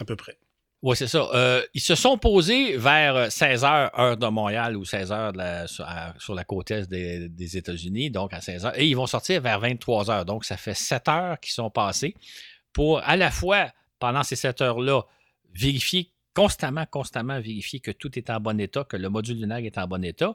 [0.00, 0.38] À peu près.
[0.82, 1.28] Oui, c'est ça.
[1.34, 5.66] Euh, ils se sont posés vers 16 h heure de Montréal ou 16 h
[6.18, 9.60] sur, la côte est des, États-Unis, donc à 16 h Et ils vont sortir vers
[9.60, 12.14] 23 h Donc, ça fait 7 heures qui sont passées
[12.72, 15.02] pour à la fois, pendant ces 7 heures-là,
[15.52, 19.76] vérifier constamment, constamment vérifier que tout est en bon état, que le module lunaire est
[19.76, 20.34] en bon état.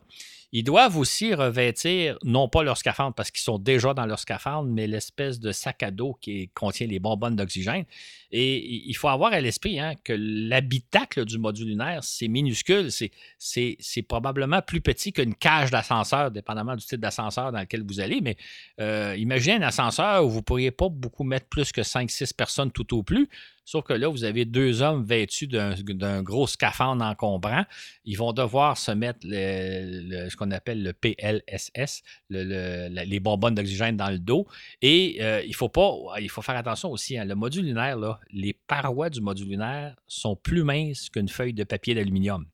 [0.57, 4.69] Ils doivent aussi revêtir, non pas leur scaphandre, parce qu'ils sont déjà dans leur scaphandre,
[4.71, 7.83] mais l'espèce de sac à dos qui contient les bonbonnes d'oxygène.
[8.31, 14.01] Et il faut avoir à l'esprit hein, que l'habitacle du module lunaire, c'est minuscule, c'est
[14.03, 18.21] probablement plus petit qu'une cage d'ascenseur, dépendamment du type d'ascenseur dans lequel vous allez.
[18.21, 18.37] Mais
[18.79, 22.71] euh, imaginez un ascenseur où vous ne pourriez pas beaucoup mettre plus que 5-6 personnes
[22.71, 23.27] tout au plus.
[23.67, 27.65] Sauf que là, vous avez deux hommes vêtus d'un gros scaphandre encombrant.
[28.05, 34.19] Ils vont devoir se mettre ce qu'on appelle le PLSS, les bonbonnes d'oxygène dans le
[34.19, 34.47] dos.
[34.81, 37.17] Et euh, il faut pas, il faut faire attention aussi.
[37.17, 41.53] Hein, le module lunaire, là, les parois du module lunaire sont plus minces qu'une feuille
[41.53, 42.45] de papier d'aluminium.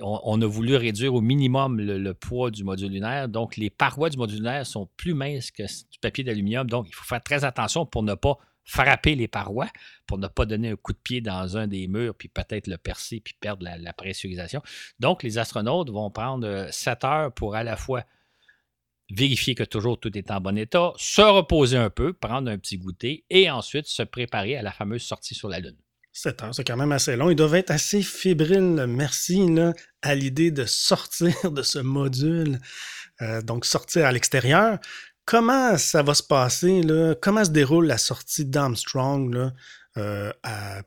[0.00, 3.28] on, a voulu réduire au minimum le, poids du module lunaire.
[3.28, 6.68] Donc, les parois du module lunaire sont plus minces que du papier d'aluminium.
[6.68, 9.68] Donc, il faut faire très attention pour ne pas frapper les parois
[10.06, 12.78] pour ne pas donner un coup de pied dans un des murs, puis peut-être le
[12.78, 14.62] percer, puis perdre la, pressurisation.
[15.00, 18.04] Donc, les astronautes vont prendre 7 heures pour à la fois
[19.10, 22.78] vérifier que toujours tout est en bon état, se reposer un peu, prendre un petit
[22.78, 25.76] goûter et ensuite se préparer à la fameuse sortie sur la Lune.
[26.14, 27.30] 7 heures, c'est quand même assez long.
[27.30, 29.46] Ils doivent être assez fébriles, merci,
[30.02, 32.58] à l'idée de sortir de ce module,
[33.22, 34.78] euh, donc sortir à l'extérieur.
[35.24, 36.82] Comment ça va se passer?
[37.20, 39.52] Comment se déroule la sortie d'Armstrong
[39.96, 40.32] euh,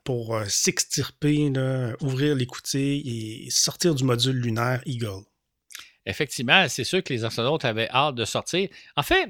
[0.03, 1.51] pour euh, s'extirper,
[2.01, 5.23] ouvrir l'écoutille et sortir du module lunaire Eagle?
[6.05, 8.69] Effectivement, c'est sûr que les astronautes avaient hâte de sortir.
[8.95, 9.29] En fait,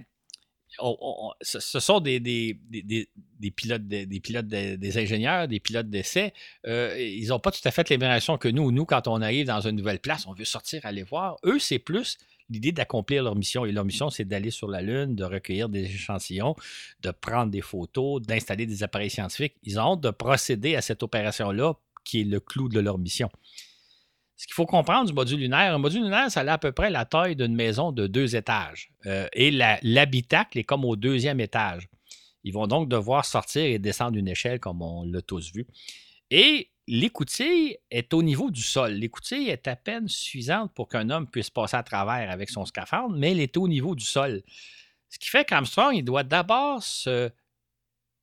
[1.41, 6.33] ce sont des, des, pilotes, des, pilotes des ingénieurs, des pilotes d'essai.
[6.67, 8.71] Euh, ils n'ont pas tout à fait les que nous.
[8.71, 11.37] Nous, quand on arrive dans une nouvelle place, on veut sortir, aller voir.
[11.45, 12.17] Eux, c'est plus
[12.49, 13.65] l'idée d'accomplir leur mission.
[13.65, 16.55] Et leur mission, c'est d'aller sur la Lune, de recueillir des échantillons,
[17.01, 19.55] de prendre des photos, d'installer des appareils scientifiques.
[19.63, 23.29] Ils ont hâte de procéder à cette opération-là, qui est le clou de leur mission.
[24.37, 26.89] Ce qu'il faut comprendre du module lunaire, un module lunaire, ça a à peu près
[26.89, 28.91] la taille d'une maison de deux étages.
[29.05, 31.87] Euh, et l'habitacle est comme au deuxième étage.
[32.43, 35.65] Ils vont donc devoir sortir et descendre une échelle, comme on l'a tous vu.
[36.29, 38.91] Et l'écoutille est au niveau du sol.
[38.93, 43.15] L'écoutille est à peine suffisante pour qu'un homme puisse passer à travers avec son scaphandre,
[43.17, 44.43] mais elle est au niveau du sol.
[45.09, 46.83] Ce qui fait qu'Armstrong, il doit d'abord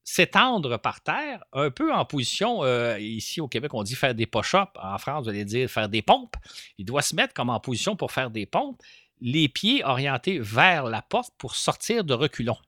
[0.04, 4.26] s'étendre par terre, un peu en position, euh, ici au Québec, on dit faire des
[4.26, 6.34] push-ups, en France, vous allez dire faire des pompes.
[6.78, 8.80] Il doit se mettre comme en position pour faire des pompes,
[9.20, 12.58] les pieds orientés vers la porte pour sortir de reculons.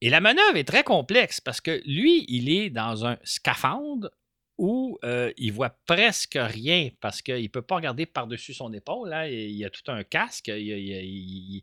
[0.00, 4.10] Et la manœuvre est très complexe parce que lui, il est dans un scaphandre
[4.56, 9.08] où euh, il voit presque rien parce qu'il ne peut pas regarder par-dessus son épaule.
[9.08, 10.48] Là, il y a tout un casque.
[10.48, 11.62] Il,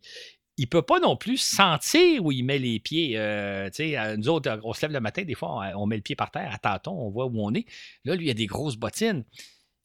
[0.57, 3.17] il peut pas non plus sentir où il met les pieds.
[3.17, 3.69] Euh,
[4.17, 6.53] nous autres, on se lève le matin, des fois, on, met le pied par terre
[6.53, 7.65] à tâton, on voit où on est.
[8.05, 9.23] Là, lui, il a des grosses bottines.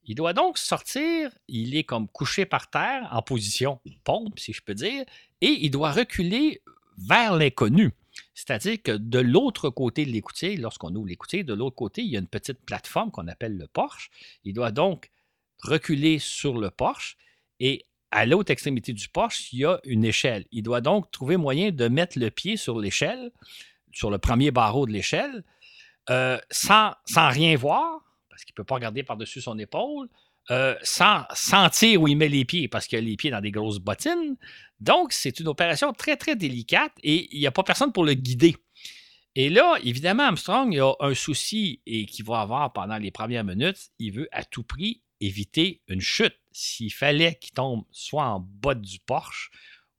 [0.04, 4.62] Il doit donc sortir, il est comme couché par terre, en position pompe, si je
[4.62, 5.04] peux dire,
[5.40, 6.60] et il doit reculer
[6.98, 7.92] vers l'inconnu.
[8.36, 12.16] C'est-à-dire que de l'autre côté de l'écoutier, lorsqu'on ouvre l'écoutier, de l'autre côté, il y
[12.16, 14.10] a une petite plateforme qu'on appelle le porche.
[14.44, 15.10] Il doit donc
[15.62, 17.16] reculer sur le porche
[17.60, 20.44] et à l'autre extrémité du porche, il y a une échelle.
[20.52, 23.30] Il doit donc trouver moyen de mettre le pied sur l'échelle,
[23.90, 25.42] sur le premier barreau de l'échelle,
[26.10, 30.08] euh, sans, sans, rien voir, parce qu'il ne peut pas regarder par-dessus son épaule,
[30.50, 33.50] euh, sans sentir où il met les pieds, parce qu'il a les pieds dans des
[33.50, 34.36] grosses bottines.
[34.80, 38.14] Donc, c'est une opération très, très délicate et il n'y a pas personne pour le
[38.14, 38.56] guider.
[39.34, 43.90] Et là, évidemment, Armstrong a un souci et qu'il va avoir pendant les premières minutes.
[43.98, 48.74] Il veut à tout prix éviter une chute s'il fallait qu'il tombe soit en bas
[48.74, 49.50] du porche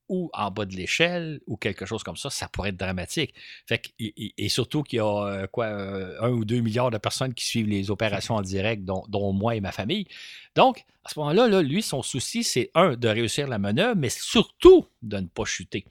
[0.09, 3.33] ou en bas de l'échelle ou quelque chose comme ça, ça pourrait être dramatique.
[3.65, 7.33] Fait et, surtout qu'il y a euh, quoi, euh, un ou deux milliards de personnes
[7.33, 10.07] qui suivent les opérations en direct, dont, moi et ma famille.
[10.55, 14.87] Donc, à ce moment-là, lui, son souci, c'est un, de réussir la manœuvre, mais surtout
[15.01, 15.85] de ne pas chuter.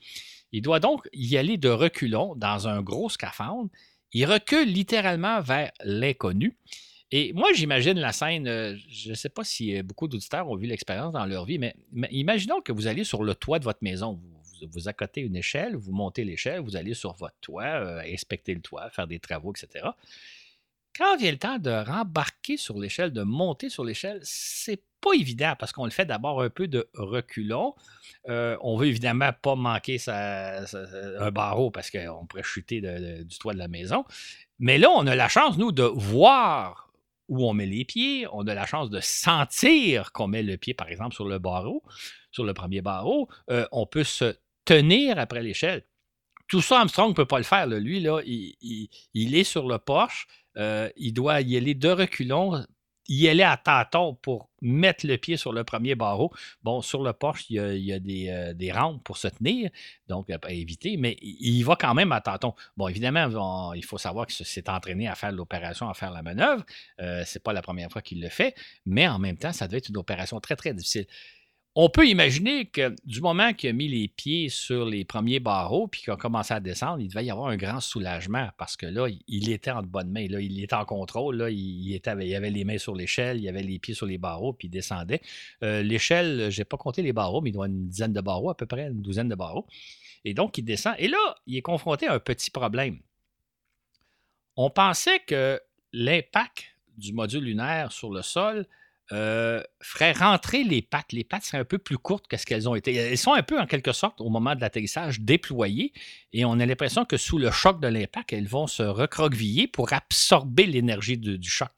[0.52, 3.70] Il doit donc y aller de reculons dans un gros scaphandre.
[4.12, 6.56] Il recule littéralement vers l'inconnu.
[7.12, 10.56] Et moi, j'imagine la scène, euh, je ne sais pas si euh, beaucoup d'auditeurs ont
[10.56, 11.76] vu l'expérience dans leur vie, mais,
[12.10, 14.14] imaginons que vous allez sur le toit de votre maison.
[14.14, 18.54] Vous, vous, accotez une échelle, vous montez l'échelle, vous allez sur votre toit, euh, inspecter
[18.54, 19.86] le toit, faire des travaux, etc.
[20.96, 25.54] Quand vient le temps de rembarquer sur l'échelle, de monter sur l'échelle, c'est pas évident
[25.58, 27.74] parce qu'on le fait d'abord un peu de reculons.
[28.26, 33.68] on veut évidemment pas manquer un barreau parce qu'on pourrait chuter du toit de la
[33.68, 34.06] maison.
[34.58, 36.85] Mais là, on a la chance, nous, de voir
[37.28, 40.74] où on met les pieds, on a la chance de sentir qu'on met le pied,
[40.74, 41.82] par exemple, sur le barreau,
[42.30, 45.84] sur le premier barreau, euh, on peut se tenir après l'échelle.
[46.48, 47.66] Tout ça, Armstrong ne peut pas le faire.
[47.66, 48.06] Lui,
[49.14, 52.64] il, est sur le porche, euh, il doit y aller de reculons
[53.08, 56.32] y aller à tâtons pour mettre le pied sur le premier barreau.
[56.62, 59.70] Bon, sur le porche, il y a, euh, des, rampes pour se tenir,
[60.08, 62.54] donc à éviter, mais il va quand même à tâtons.
[62.76, 66.64] Bon, évidemment, il faut savoir qu'il s'est entraîné à faire l'opération, à faire la manœuvre.
[67.00, 69.66] Euh, Ce n'est pas la première fois qu'il le fait, mais en même temps, ça
[69.66, 71.06] devait être une opération très, très difficile.
[71.78, 75.88] On peut imaginer que du moment qu'il a mis les pieds sur les premiers barreaux
[75.88, 78.86] puis qu'il a commencé à descendre, il devait y avoir un grand soulagement parce que
[78.86, 80.26] là, il était en bonne main.
[80.26, 81.36] Là, il était en contrôle.
[81.36, 84.68] Là, il, avait les mains sur l'échelle, il avait les pieds sur les barreaux puis
[84.68, 85.20] il descendait.
[85.62, 88.48] Euh, l'échelle, je n'ai pas compté les barreaux, mais il doit une dizaine de barreaux,
[88.48, 89.66] à peu près une douzaine de barreaux.
[90.24, 90.94] Et donc, il descend.
[90.98, 93.00] Et là, il est confronté à un petit problème.
[94.56, 95.60] On pensait que
[95.92, 98.66] l'impact du module lunaire sur le sol
[99.12, 101.12] euh, ferait rentrer les pattes.
[101.12, 102.94] Les pattes seraient un peu plus courtes que ce qu'elles ont été.
[102.94, 105.92] Elles sont un peu, en quelque sorte, au moment de l'atterrissage, déployées
[106.32, 109.92] et on a l'impression que sous le choc de l'impact, elles vont se recroqueviller pour
[109.92, 111.70] absorber l'énergie du choc.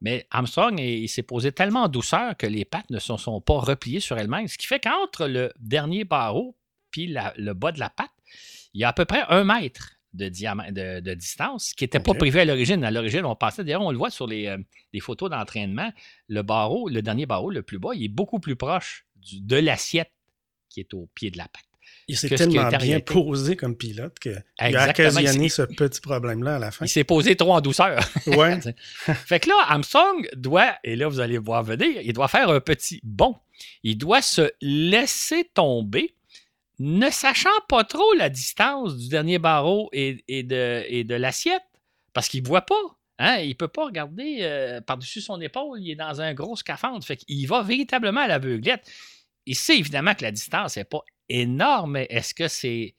[0.00, 0.78] Mais Armstrong
[1.08, 4.46] s'est posé tellement en douceur que les pattes ne se sont, pas repliées sur elles-mêmes,
[4.46, 6.56] ce qui fait qu'entre le dernier barreau
[6.90, 8.12] puis le bas de la patte,
[8.74, 12.38] il y a à peu près un mètre de, de, distance, qui n'était pas prévu
[12.38, 12.84] à l'origine.
[12.84, 14.58] À l'origine, on passait, d'ailleurs, on le voit sur les, euh,
[15.00, 15.92] photos d'entraînement,
[16.28, 20.10] le barreau, le dernier barreau, le plus bas, il est beaucoup plus proche de l'assiette
[20.68, 21.62] qui est au pied de la patte.
[22.06, 26.70] Il s'est tellement bien posé comme pilote qu'il a occasionné ce petit problème-là à la
[26.70, 26.86] fin.
[26.86, 28.00] Il s'est posé trop en douceur.
[28.26, 28.58] Ouais.
[29.26, 32.60] fait que là, Armstrong doit, et là vous allez voir venir, il doit faire un
[32.60, 33.36] petit bond.
[33.82, 36.14] Il doit se laisser tomber
[36.78, 41.62] ne sachant pas trop la distance du dernier barreau et, de, l'assiette,
[42.12, 42.74] parce qu'il ne voit pas.
[43.18, 43.38] Hein?
[43.38, 47.04] Il ne peut pas regarder euh, par-dessus son épaule, il est dans un gros scaphandre.
[47.04, 48.88] Fait qu'il va véritablement à l'aveuglette.
[49.46, 52.94] Il sait évidemment que la distance n'est pas énorme, mais est-ce que c'est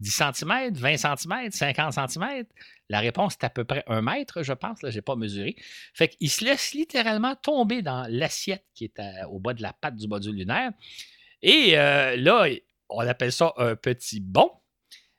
[0.00, 2.44] 10 cm, 20 cm, 50 cm?
[2.88, 4.78] La réponse est à peu près un mètre, je pense.
[4.82, 5.56] je n'ai pas mesuré.
[5.92, 9.96] Fait qu'il se laisse littéralement tomber dans l'assiette qui est au bas de la patte
[9.96, 10.70] du module lunaire.
[11.42, 12.48] Et euh, là,
[12.88, 14.50] on appelle ça un petit bond.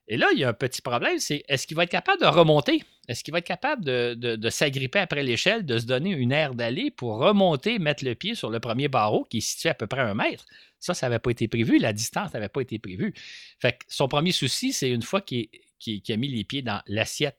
[0.07, 2.25] Et là, il y a un petit problème, c'est est-ce qu'il va être capable de
[2.25, 2.83] remonter?
[3.07, 6.89] Est-ce qu'il va être capable de, s'agripper après l'échelle, de se donner une aire d'aller
[6.89, 10.01] pour remonter, mettre le pied sur le premier barreau qui est situé à peu près
[10.01, 10.45] un mètre?
[10.79, 11.77] Ça, ça n'avait pas été prévu.
[11.77, 13.13] La distance n'avait pas été prévue.
[13.59, 15.47] Fait que son premier souci, c'est une fois qu'il
[15.87, 17.37] a mis les pieds dans l'assiette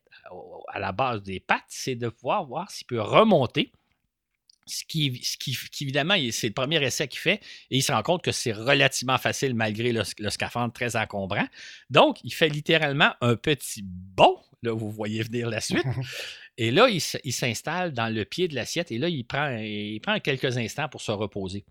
[0.69, 3.73] à la base des pattes, c'est de pouvoir voir s'il peut remonter.
[4.71, 8.03] Ce qui, ce qui, évidemment, c'est le premier essai qu'il fait et il se rend
[8.03, 11.47] compte que c'est relativement facile malgré le, scaphandre très encombrant.
[11.91, 14.39] Donc, il fait littéralement un petit bond.
[14.63, 15.85] Là, vous voyez venir la suite.
[16.59, 20.21] Et là, il, s'installe dans le pied de l'assiette et là, il prend, il prend
[20.21, 21.65] quelques instants pour se reposer.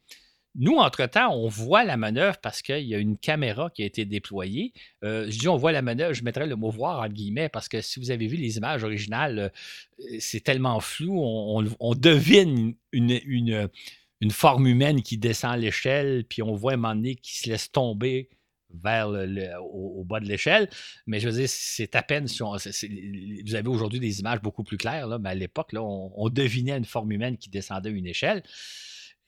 [0.56, 4.06] Nous, entre-temps, on voit la manœuvre parce qu'il y a une caméra qui a été
[4.06, 4.74] déployée.
[5.04, 7.70] Euh, je dis on voit la manœuvre, je mettrai le mot voir entre guillemets parce
[7.70, 13.70] que si vous avez vu les images originales, euh, c'est tellement flou, on, devine une,
[14.32, 18.30] forme humaine qui descend l'échelle, puis on voit un moment donné qui se laisse tomber
[18.74, 19.10] vers
[19.62, 20.70] au, bas de l'échelle.
[21.06, 24.64] Mais je veux dire, c'est à peine si on, vous avez aujourd'hui des images beaucoup
[24.64, 28.44] plus claires, mais à l'époque, on, on, devinait une forme humaine qui descendait une échelle.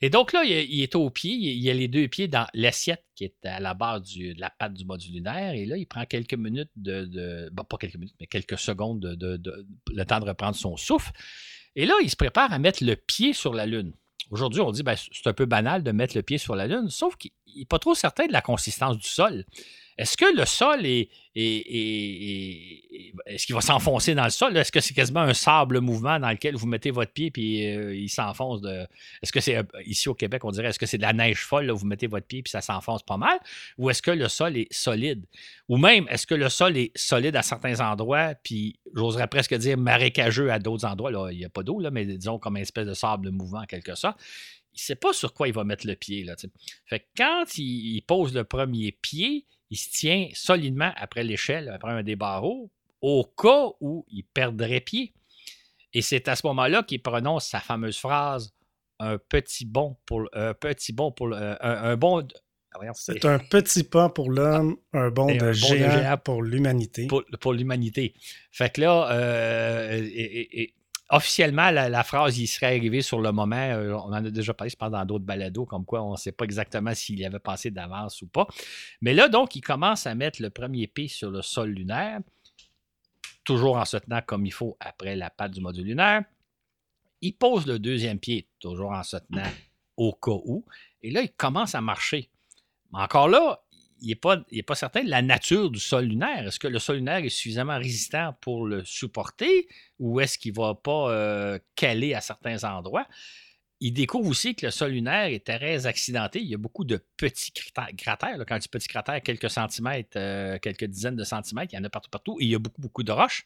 [0.04, 3.22] Et donc là, il, est au pied, il, a les deux pieds dans l'assiette qui
[3.22, 5.54] est à la base de la patte du module lunaire.
[5.54, 7.48] Et là, il prend quelques minutes de.
[7.54, 9.40] pas quelques minutes, mais quelques secondes de,
[9.92, 11.12] le temps de reprendre son souffle.
[11.76, 13.92] Et là, il se prépare à mettre le pied sur la Lune.
[14.30, 16.90] Aujourd'hui, on dit ben, c'est un peu banal de mettre le pied sur la Lune,
[16.90, 19.44] sauf qu'il n'est pas trop certain de la consistance du sol.
[19.98, 24.56] Est-ce que le sol est, est-ce qu'il va s'enfoncer dans le sol?
[24.56, 27.94] Est-ce que c'est quasiment un sable mouvement dans lequel vous mettez votre pied puis euh,
[27.94, 28.86] il s'enfonce de.
[29.22, 31.44] Est-ce que c'est euh, ici au Québec, on dirait est-ce que c'est de la neige
[31.44, 33.38] folle, vous mettez votre pied puis ça s'enfonce pas mal?
[33.78, 35.24] Ou est-ce que le sol est solide?
[35.68, 39.78] Ou même est-ce que le sol est solide à certains endroits, puis j'oserais presque dire
[39.78, 41.10] marécageux à d'autres endroits?
[41.10, 43.66] Là, il n'y a pas d'eau, mais disons comme une espèce de sable mouvant en
[43.66, 44.18] quelque sorte
[44.72, 46.24] il ne sait pas sur quoi il va mettre le pied.
[46.24, 46.34] Là,
[46.86, 52.02] fait quand il, pose le premier pied, il se tient solidement après l'échelle, après un
[52.02, 55.14] des barreaux, au cas où il perdrait pied.
[55.94, 58.52] Et c'est à ce moment-là qu'il prononce sa fameuse phrase
[58.98, 62.28] un petit bond pour un petit bond pour un, bon
[62.94, 67.06] c'est un petit pas pour l'homme, un bond de, géant, pour l'humanité.
[67.40, 68.14] Pour, l'humanité.
[68.50, 70.74] Fait que là, euh, et,
[71.12, 73.56] officiellement, la, phrase y serait arrivée sur le moment.
[73.56, 76.16] Euh, on en a déjà parlé, je pense, dans d'autres balados, comme quoi on ne
[76.16, 78.48] sait pas exactement s'il y avait passé d'avance ou pas.
[79.02, 82.20] Mais là, donc, il commence à mettre le premier pied sur le sol lunaire,
[83.44, 86.24] toujours en se tenant comme il faut après la patte du module lunaire.
[87.20, 89.50] Il pose le deuxième pied, toujours en se tenant
[89.98, 90.64] au cas où.
[91.02, 92.30] Et là, il commence à marcher.
[92.90, 93.62] Mais encore là,
[94.02, 96.46] il n'est pas, certain de la nature du sol lunaire.
[96.46, 100.56] Est-ce que le sol lunaire est suffisamment résistant pour le supporter ou est-ce qu'il ne
[100.56, 103.06] va pas euh, caler à certains endroits?
[103.80, 106.40] Il découvre aussi que le sol lunaire est très accidenté.
[106.40, 107.52] Il y a beaucoup de petits
[107.96, 108.38] cratères.
[108.46, 111.84] Quand je dis petits cratères, quelques centimètres, euh, quelques dizaines de centimètres, il y en
[111.84, 112.36] a partout, partout.
[112.40, 113.44] Et il y a beaucoup, beaucoup de roches.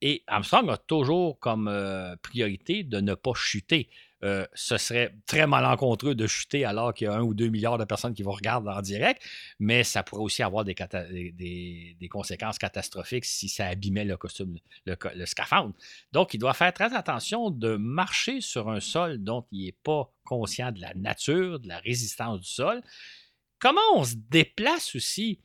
[0.00, 3.88] Et Armstrong a toujours comme euh, priorité de ne pas chuter.
[4.24, 7.78] Euh, ce serait très malencontreux de chuter alors qu'il y a un ou deux milliards
[7.78, 9.22] de personnes qui vont regarder en direct,
[9.60, 15.26] mais ça pourrait aussi avoir des, des, conséquences catastrophiques si ça abîmait le costume, le,
[15.26, 15.72] scaphandre.
[16.10, 20.12] Donc, il doit faire très attention de marcher sur un sol dont il n'est pas
[20.24, 22.82] conscient de la nature, de la résistance du sol.
[23.60, 25.38] Comment on se déplace aussi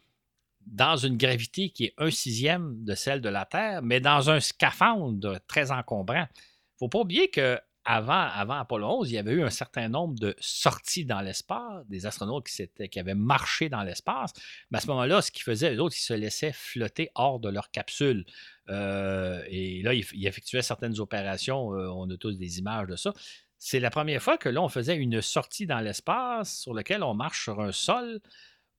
[0.65, 4.39] dans une gravité qui est un sixième de celle de la Terre, mais dans un
[4.39, 6.25] scaphandre très encombrant?
[6.25, 9.89] Il ne faut pas oublier que avant, Apollo 11, il y avait eu un certain
[9.89, 14.31] nombre de sorties dans l'espace, des astronautes qui, qui avaient marché dans l'espace.
[14.71, 17.49] Mais à ce moment-là, ce qu'ils faisaient, les autres, ils se laissaient flotter hors de
[17.49, 18.25] leur capsule.
[18.69, 21.73] Euh, et là, ils, effectuaient certaines opérations.
[21.73, 23.13] Euh, on a tous des images de ça.
[23.57, 27.43] C'est la première fois que là, faisait une sortie dans l'espace sur laquelle on marche
[27.43, 28.21] sur un sol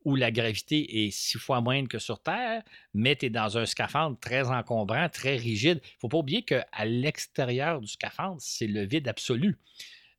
[0.04, 2.62] où la gravité est six fois moindre que sur Terre,
[2.92, 5.80] mais tu es dans un scaphandre très encombrant, très rigide.
[5.82, 9.56] Il ne faut pas oublier qu'à l'extérieur du scaphandre, c'est le vide absolu.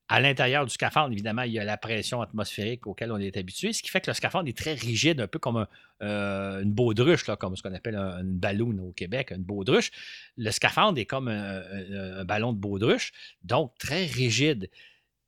[0.07, 3.73] À l'intérieur du scaphandre, évidemment, il y a la pression atmosphérique auquel on est habitué,
[3.73, 5.65] ce qui fait que le scaphandre est très rigide, un peu comme
[6.03, 9.89] euh, une baudruche, comme ce qu'on appelle un, une ballon au Québec, une baudruche.
[10.37, 14.69] Le scaphandre est comme un ballon de baudruche, donc très rigide.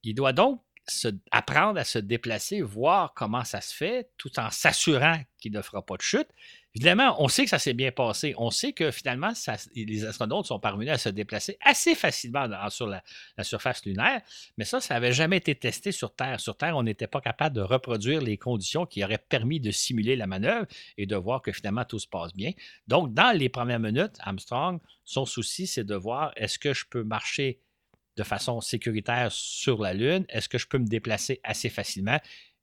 [0.04, 0.62] Il doit donc
[1.32, 5.86] apprendre à se déplacer, voir comment ça se fait, tout en s'assurant qu'il ne fera
[5.86, 6.28] pas de chute.
[6.76, 8.36] Évidemment, on sait que ça s'est bien passé.
[8.38, 9.32] On sait que finalement,
[9.74, 13.02] les astronautes sont parvenus à se déplacer assez facilement sur la,
[13.42, 14.22] surface lunaire,
[14.58, 16.40] mais ça, ça n'avait jamais été testé sur Terre.
[16.40, 20.16] Sur Terre, on n'était pas capable de reproduire les conditions qui auraient permis de simuler
[20.16, 20.68] la manœuvre
[21.00, 22.52] et de voir que finalement tout se passe bien.
[22.88, 27.04] Donc, dans les premières minutes, Armstrong, son souci, c'est de voir est-ce que je peux
[27.04, 27.60] marcher
[28.18, 30.26] de façon sécuritaire sur la Lune?
[30.30, 32.20] Est-ce que je peux me déplacer assez facilement?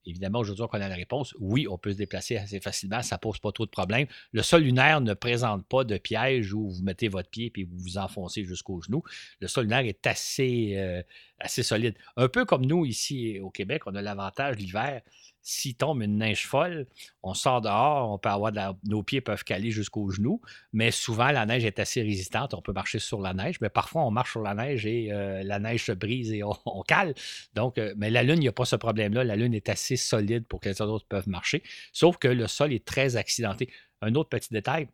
[0.06, 1.34] Évidemment, aujourd'hui, on connaît la réponse.
[1.38, 4.06] Oui, on peut se déplacer assez facilement, ça ne pose pas trop de problèmes.
[4.32, 7.78] Le sol lunaire ne présente pas de piège où vous mettez votre pied et vous
[7.78, 9.02] vous enfoncez jusqu'au genou.
[9.40, 11.02] Le sol lunaire est assez, euh,
[11.38, 11.94] assez solide.
[12.16, 15.00] Un peu comme nous ici au Québec, on a l'avantage l'hiver
[15.46, 16.86] s'il tombe une neige folle,
[17.22, 18.50] on sort dehors, on peut avoir
[18.84, 20.40] nos pieds peuvent caler jusqu'aux genoux,
[20.72, 24.06] mais souvent la neige est assez résistante, on peut marcher sur la neige, mais parfois
[24.06, 27.14] on marche sur la neige et euh, la neige se brise et on, cale.
[27.52, 29.22] Donc, euh, mais la Lune, il n'y a pas ce problème-là.
[29.22, 32.72] La Lune est assez solide pour que les autres peuvent marcher, sauf que le sol
[32.72, 33.68] est très accidenté.
[34.00, 34.88] Un autre petit détail,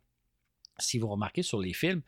[0.79, 2.01] si vous remarquez sur les films,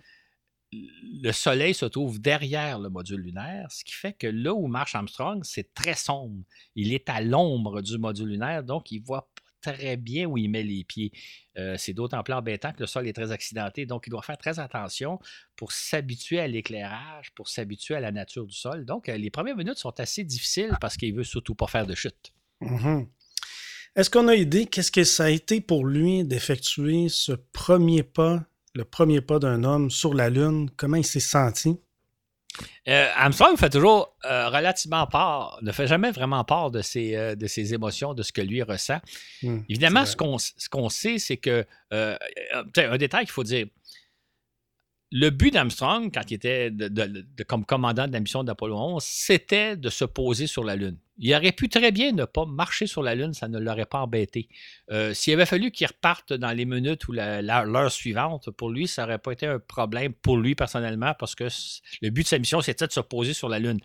[1.21, 4.95] le Soleil se trouve derrière le module lunaire, ce qui fait que là où marche
[4.95, 6.43] Armstrong, c'est très sombre.
[6.76, 10.49] Il est à l'ombre du module lunaire, donc il voit pas très bien où il
[10.49, 11.11] met les pieds.
[11.57, 14.38] Euh, c'est d'autant plus embêtant que le sol est très accidenté, donc il doit faire
[14.38, 15.19] très attention
[15.55, 18.86] pour s'habituer à l'éclairage, pour s'habituer à la nature du sol.
[18.86, 21.95] Donc euh, les premières minutes sont assez difficiles parce qu'il veut surtout pas faire de
[21.95, 22.34] chute.
[22.61, 23.07] Mm-hmm.
[23.95, 28.43] Est-ce qu'on a idée qu'est-ce que ça a été pour lui d'effectuer ce premier pas
[28.74, 31.78] le premier pas d'un homme sur la Lune, comment il s'est senti?
[32.88, 37.36] Euh, Armstrong fait toujours euh, relativement part, ne fait jamais vraiment part de ses, euh,
[37.36, 38.99] de ses émotions, de ce que lui ressent.
[39.41, 40.15] Hmm, Évidemment, ce
[40.69, 43.65] qu'on sait, c'est que, un détail qu'il faut dire,
[45.16, 46.72] le but d'Armstrong, quand il était
[47.47, 50.97] comme commandant de la mission d'Apollo 11, c'était de se poser sur la Lune.
[51.20, 53.99] Il aurait pu très bien ne pas marcher sur la Lune, ça ne l'aurait pas
[53.99, 54.49] embêté.
[54.89, 59.03] Euh, s'il avait fallu qu'il reparte dans les minutes ou l'heure suivante, pour lui, ça
[59.03, 61.47] n'aurait pas été un problème pour lui personnellement, parce que
[62.01, 63.82] le but de sa mission, c'était de se poser sur la Lune.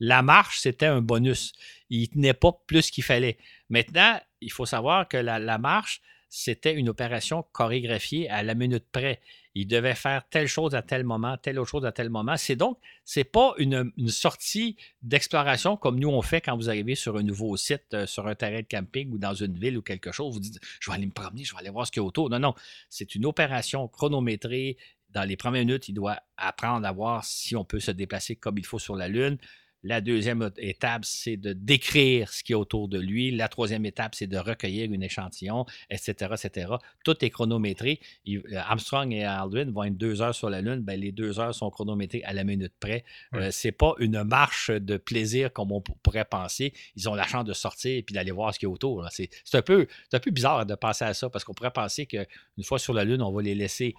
[0.00, 1.52] La marche, c'était un bonus.
[1.90, 3.38] Il tenait pas plus qu'il fallait.
[3.70, 9.20] Maintenant, il faut savoir que la marche, c'était une opération chorégraphiée à la minute près
[9.54, 12.36] il devait faire telle chose à tel moment, telle autre chose à tel moment.
[12.36, 17.16] C'est donc, c'est pas une, sortie d'exploration comme nous on fait quand vous arrivez sur
[17.16, 20.12] un nouveau site, euh, sur un terrain de camping ou dans une ville ou quelque
[20.12, 20.32] chose.
[20.34, 22.06] Vous dites, je vais aller me promener, je vais aller voir ce qu'il y a
[22.06, 22.30] autour.
[22.30, 22.54] Non, non,
[22.88, 24.76] c'est une opération chronométrée.
[25.10, 28.56] Dans les premières minutes, il doit apprendre à voir si on peut se déplacer comme
[28.56, 29.36] il faut sur la Lune.
[29.84, 33.32] La deuxième étape, c'est de décrire ce qui est autour de lui.
[33.32, 36.74] La troisième étape, c'est de recueillir une échantillon, etc., etc.
[37.04, 38.00] Tout est chronométré.
[38.28, 40.80] Euh, Armstrong et Aldrin vont être deux heures sur la Lune.
[40.80, 43.04] Ben, les deux heures sont chronométrées à la minute près.
[43.34, 46.72] Euh, Ce n'est pas une marche de plaisir comme on pourrait penser.
[46.94, 49.08] Ils ont la chance de sortir et puis d'aller voir ce qui est autour.
[49.10, 52.64] C'est un, peu, un peu bizarre de penser à ça parce qu'on pourrait penser qu'une
[52.64, 53.94] fois sur la Lune, on va les laisser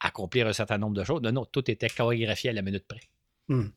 [0.00, 1.22] accomplir un certain nombre de choses.
[1.22, 3.00] Non, non, tout était chorégraphié à la minute près.
[3.48, 3.68] Hmm.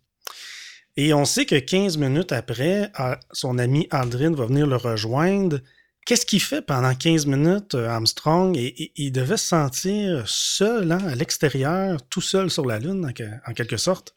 [1.00, 2.92] Et on sait que 15 minutes après,
[3.32, 5.60] son ami Aldrin va venir le rejoindre.
[6.08, 8.58] Qu'est-ce qu'il fait pendant 15 minutes, euh, Armstrong?
[8.58, 13.78] Il devait se sentir seul, hein, à l'extérieur, tout seul sur la Lune, en, quelque
[13.78, 14.16] sorte?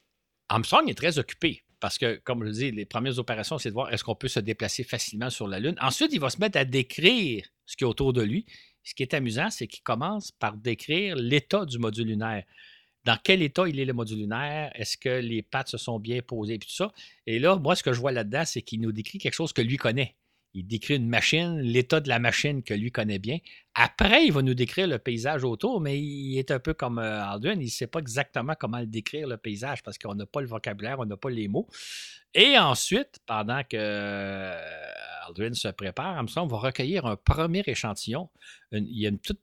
[0.48, 3.74] Armstrong est très occupé parce que, comme je le dis, les premières opérations, c'est de
[3.74, 5.76] voir est-ce qu'on peut se déplacer facilement sur la Lune.
[5.80, 8.46] Ensuite, il va se mettre à décrire ce qui est autour de lui.
[8.84, 12.44] Ce qui est amusant, c'est qu'il commence par décrire l'état du module lunaire
[13.10, 16.22] dans quel état il est le module lunaire, est-ce que les pattes se sont bien
[16.22, 16.92] posées, et tout ça.
[17.26, 19.62] Et là, moi, ce que je vois là-dedans, c'est qu'il nous décrit quelque chose que
[19.62, 20.14] lui connaît.
[20.54, 23.38] Il décrit une machine, l'état de la machine que lui connaît bien.
[23.74, 27.24] Après, il va nous décrire le paysage autour, mais il est un peu comme euh,
[27.24, 30.40] Aldrin, il ne sait pas exactement comment le décrire, le paysage, parce qu'on n'a pas
[30.40, 31.66] le vocabulaire, on n'a pas les mots.
[32.32, 34.60] Et ensuite, pendant que euh,
[35.26, 38.28] Aldrin se prépare, Armstrong va recueillir un premier échantillon.
[38.70, 39.40] il y a une toute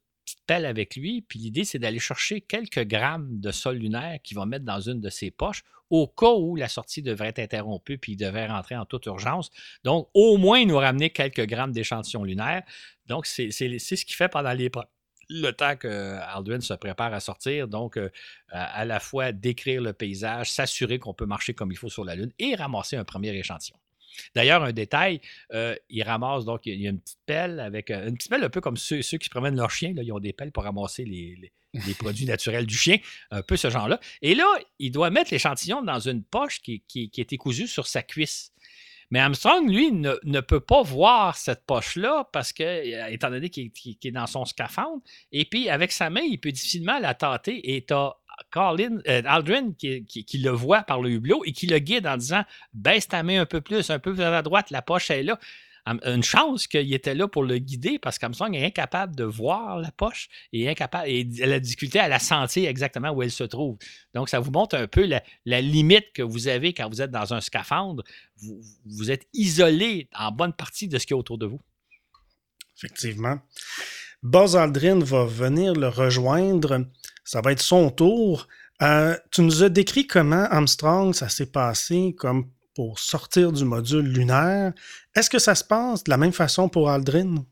[0.48, 1.22] pelle avec lui.
[1.22, 5.00] Puis l'idée, c'est d'aller chercher quelques grammes de sol lunaire qu'il va mettre dans une
[5.00, 8.76] de ses poches au cas où la sortie devrait être interrompue puis il devait rentrer
[8.76, 9.50] en toute urgence.
[9.84, 12.64] Donc, au moins, nous ramener quelques grammes d'échantillons lunaires.
[13.06, 14.70] Donc, c'est ce qu'il fait pendant les,
[15.30, 18.10] le temps que Aldrin se prépare à sortir, donc euh,
[18.50, 22.16] à la fois décrire le paysage, s'assurer qu'on peut marcher comme il faut sur la
[22.16, 23.78] Lune et ramasser un premier échantillon.
[24.36, 25.22] D'ailleurs, un détail,
[25.54, 28.44] euh, il ramasse, donc il y a une petite pelle avec euh, une petite pelle
[28.44, 31.06] un peu comme ceux, qui promènent leur chien, là, ils ont des pelles pour ramasser
[31.06, 31.52] les,
[32.00, 32.98] produits naturels du chien,
[33.32, 34.00] un peu ce genre-là.
[34.22, 34.48] Et là,
[34.80, 38.52] il doit mettre l'échantillon dans une poche qui, qui, qui était cousue sur sa cuisse.
[39.10, 43.72] Mais Armstrong, lui, ne, peut pas voir cette poche-là parce que, euh, étant donné qu'il
[44.04, 45.02] est dans son scaphandre,
[45.32, 47.94] et puis avec sa main, il peut difficilement la tâter et tu
[48.56, 53.08] Euh, Aldrin qui, le voit par le hublot et qui le guide en disant baisse
[53.08, 55.40] ta main un peu plus, un peu vers la droite, la poche est là.
[56.04, 59.90] Une chance qu'il était là pour le guider parce qu'Armstrong est incapable de voir la
[59.90, 63.78] poche et incapable et la difficulté à la sentir exactement où elle se trouve.
[64.14, 65.08] Donc, ça vous montre un peu
[65.46, 68.04] la, limite que vous avez quand vous êtes dans un scaphandre.
[68.86, 71.62] Vous, êtes isolé en bonne partie de ce qu'il y a autour de vous.
[72.76, 73.40] Effectivement.
[74.24, 76.86] Buzz Aldrin va venir le rejoindre
[77.28, 78.48] ça va être son tour.
[78.82, 84.06] Euh, tu nous as décrit comment Armstrong, ça s'est passé comme pour sortir du module
[84.06, 84.72] lunaire.
[85.14, 87.44] Est-ce que ça se passe de la même façon pour Aldrin?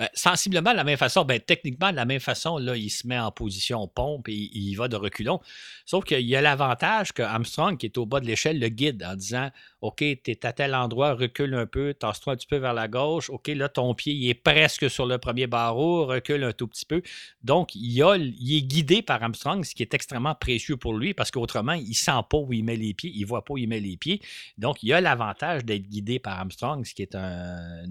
[0.00, 3.06] Euh, sensiblement de la même façon, ben, techniquement de la même façon, là, il se
[3.06, 5.40] met en position pompe et il va de reculons.
[5.84, 9.04] Sauf qu'il y a l'avantage que Armstrong, qui est au bas de l'échelle, le guide
[9.04, 9.50] en disant
[9.84, 12.88] OK, tu es à tel endroit, recule un peu, tasse-toi un petit peu vers la
[12.88, 13.28] gauche.
[13.28, 16.86] OK, là, ton pied il est presque sur le premier barreau, recule un tout petit
[16.86, 17.02] peu.
[17.42, 21.12] Donc, il, a, il est guidé par Armstrong, ce qui est extrêmement précieux pour lui
[21.12, 23.52] parce qu'autrement, il ne sent pas où il met les pieds, il ne voit pas
[23.52, 24.22] où il met les pieds.
[24.56, 27.14] Donc, il a l'avantage d'être guidé par Armstrong, ce qui est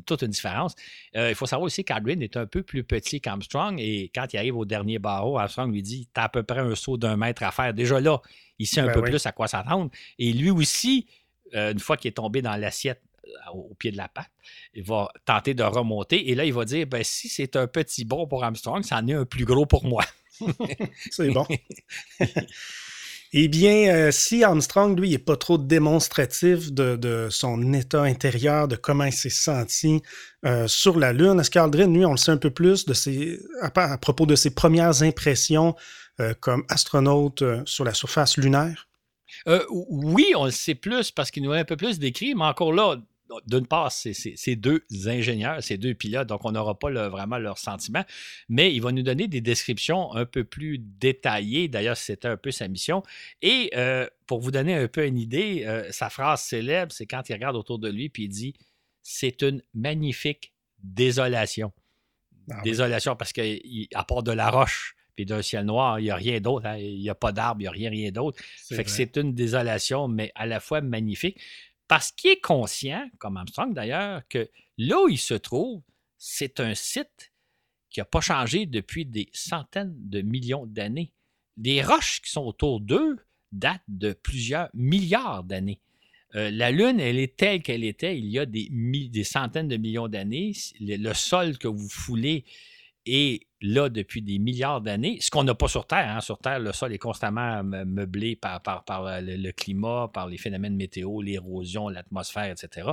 [0.07, 0.73] toute une différence.
[1.15, 4.37] Euh, il faut savoir aussi qu'Adrian est un peu plus petit qu'Armstrong et quand il
[4.37, 7.17] arrive au dernier barreau, Armstrong lui dit Tu as à peu près un saut d'un
[7.17, 7.71] mètre à faire.
[7.71, 8.19] Déjà là,
[8.57, 9.91] il sait un ben peu plus à quoi s'attendre.
[10.17, 11.05] Et lui aussi,
[11.53, 14.29] une fois qu'il est tombé dans l'assiette euh, au pied de la patte,
[14.73, 16.29] il va tenter de remonter.
[16.29, 19.13] Et là, il va dire ben, si c'est un petit bon pour Armstrong, c'en est
[19.13, 20.03] un plus gros pour moi.
[21.11, 21.47] c'est bon.
[23.35, 28.75] Eh bien, euh, si Armstrong, lui, n'est pas trop démonstratif de, son état intérieur, de
[28.75, 30.03] comment il s'est senti
[30.67, 33.97] sur la Lune, est-ce qu'Aldrin, lui, on le sait un peu plus de ses, à,
[33.97, 35.75] propos de ses premières impressions
[36.41, 38.87] comme astronaute sur la surface lunaire?
[39.47, 42.45] Euh, oui, on le sait plus parce qu'il nous a un peu plus décrit, mais
[42.45, 42.97] encore là,
[43.47, 48.03] d'une part, c'est deux ingénieurs, ces deux pilotes, donc on n'aura pas vraiment leur sentiment,
[48.49, 51.67] mais il va nous donner des descriptions un peu plus détaillées.
[51.67, 53.03] D'ailleurs, c'était un peu sa mission.
[53.41, 57.27] Et euh, pour vous donner un peu une idée, euh, sa phrase célèbre, c'est quand
[57.29, 58.53] il regarde autour de lui puis il dit
[59.01, 61.71] C'est une magnifique désolation.
[62.51, 66.15] Ah désolation parce qu'à part de la roche, puis d'un ciel noir, il n'y a
[66.15, 66.65] rien d'autre.
[66.65, 66.77] Hein.
[66.77, 68.41] Il n'y a pas d'arbre, il n'y a rien, rien d'autre.
[68.69, 71.39] Fait que c'est une désolation, mais à la fois magnifique.
[71.87, 75.81] Parce qu'il est conscient, comme Armstrong d'ailleurs, que là où il se trouve,
[76.17, 77.33] c'est un site
[77.89, 81.11] qui n'a pas changé depuis des centaines de millions d'années.
[81.57, 83.17] Les roches qui sont autour d'eux
[83.51, 85.79] datent de plusieurs milliards d'années.
[86.35, 89.77] Euh, la Lune, elle est telle qu'elle était il y a des, des centaines de
[89.77, 90.53] millions d'années.
[90.79, 92.43] le, sol que vous foulez
[93.05, 96.17] est là depuis des milliards d'années, ce qu'on n'a pas sur Terre.
[96.17, 96.19] Hein.
[96.19, 98.83] Sur Terre, le sol est constamment meublé par, par,
[99.21, 102.89] le, climat, par les phénomènes météo, l'érosion, l'atmosphère, etc.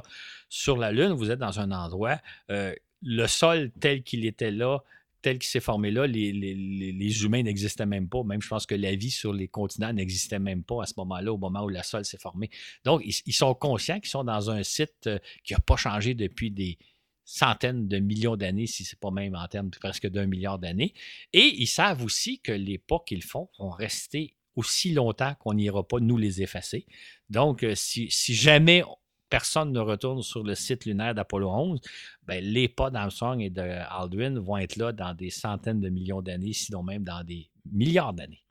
[0.49, 2.19] Sur la Lune, vous êtes dans un endroit,
[2.51, 4.79] euh, le sol tel qu'il était là,
[5.23, 8.23] tel qu'il s'est formé là, les, humains n'existaient même pas.
[8.23, 11.33] Même, je pense que la vie sur les continents n'existait même pas à ce moment-là,
[11.33, 12.49] au moment où le sol s'est formé.
[12.85, 16.15] Donc, ils, ils, sont conscients qu'ils sont dans un site euh, qui n'a pas changé
[16.15, 16.79] depuis des,
[17.31, 20.59] centaines de millions d'années, si ce n'est pas même en termes de presque d'un milliard
[20.59, 20.95] d'années.
[21.33, 25.87] Et ils savent aussi que les pas qu'ils font vont rester aussi longtemps qu'on n'ira
[25.87, 26.87] pas nous les effacer.
[27.29, 28.83] Donc, euh, si, jamais
[29.29, 31.81] personne ne retourne sur le site lunaire d'Apollo 11,
[32.25, 36.53] ben, les pas d'Armstrong et d'Aldrin vont être là dans des centaines de millions d'années,
[36.53, 38.43] sinon même dans des milliards d'années.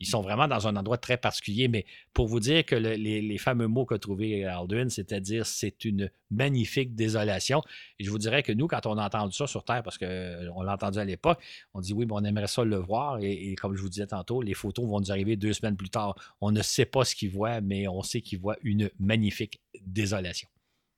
[0.00, 1.84] Ils sont vraiment dans un endroit très particulier, mais
[2.14, 7.62] pour vous dire que les, fameux mots qu'a trouvé Aldrin, c'est-à-dire c'est une magnifique désolation.
[7.98, 10.62] Et je vous dirais que nous, quand on a entendu ça sur Terre, parce qu'on
[10.62, 11.40] l'a entendu à l'époque,
[11.74, 13.18] on dit oui, mais on aimerait ça le voir.
[13.20, 16.14] Et, comme je vous disais tantôt, les photos vont nous arriver deux semaines plus tard.
[16.40, 20.48] On ne sait pas ce qu'ils voient, mais on sait qu'ils voient une magnifique désolation.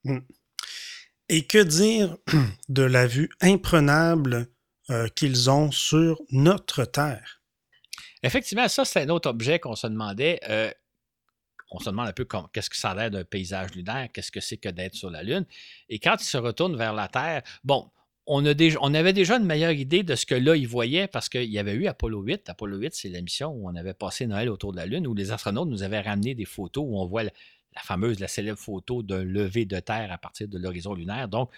[0.03, 0.19] Hmm.
[1.29, 2.17] Et que dire
[2.69, 4.47] de la vue imprenable
[4.89, 7.40] euh, qu'ils ont sur notre Terre?
[8.23, 10.39] Effectivement, ça, c'est un autre objet qu'on se demandait.
[10.49, 10.71] Euh,
[11.71, 14.41] on se demande un peu qu'est-ce que ça a l'air d'un paysage lunaire, qu'est-ce que
[14.41, 15.45] c'est que d'être sur la Lune?
[15.89, 17.89] Et quand il se retourne vers la Terre, bon,
[18.27, 21.59] on, avait déjà une meilleure idée de ce que là, il voyait parce qu'il y
[21.59, 22.49] avait eu Apollo 8.
[22.49, 25.13] Apollo 8, c'est la mission où on avait passé Noël autour de la Lune, où
[25.13, 27.31] les astronautes nous avaient ramené des photos où on voit la,
[27.81, 31.27] fameuse, la célèbre photo d'un lever de Terre à partir de l'horizon lunaire.
[31.27, 31.51] Donc,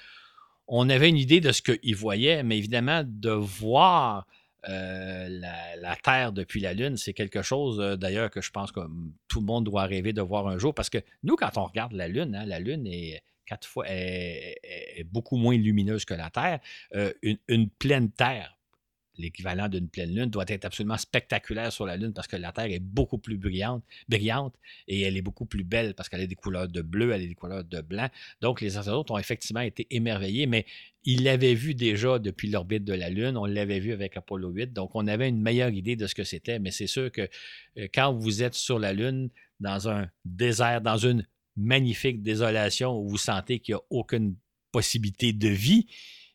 [0.68, 4.26] on avait une idée de ce qu'ils voyaient, mais évidemment, de voir
[4.70, 8.80] euh, la, Terre depuis la Lune, c'est quelque chose euh, d'ailleurs que je pense que
[9.28, 11.94] tout le monde doit rêver de voir un jour parce que nous, quand on regarde
[11.94, 13.86] la Lune, hein, la Lune est quatre fois
[15.06, 16.60] beaucoup moins lumineuse que la Terre.
[16.96, 18.58] Euh, une, pleine Terre
[19.18, 22.72] l'équivalent d'une pleine lune, doit être absolument spectaculaire sur la Lune parce que la Terre
[22.72, 23.84] est beaucoup plus brillante,
[24.88, 27.28] et elle est beaucoup plus belle parce qu'elle a des couleurs de bleu, elle a
[27.28, 28.10] des couleurs de blanc.
[28.42, 30.66] Donc, les astronautes ont effectivement été émerveillés, mais
[31.06, 34.74] ils l'avaient vu déjà depuis l'orbite de la Lune, on l'avait vu avec Apollo 8,
[34.74, 37.30] donc on avait une meilleure idée de ce que c'était, mais c'est sûr que
[37.78, 43.08] euh, quand vous êtes sur la Lune, dans un désert, dans une magnifique désolation où
[43.08, 44.36] vous sentez qu'il n'y a aucune
[44.72, 45.88] possibilité de vie,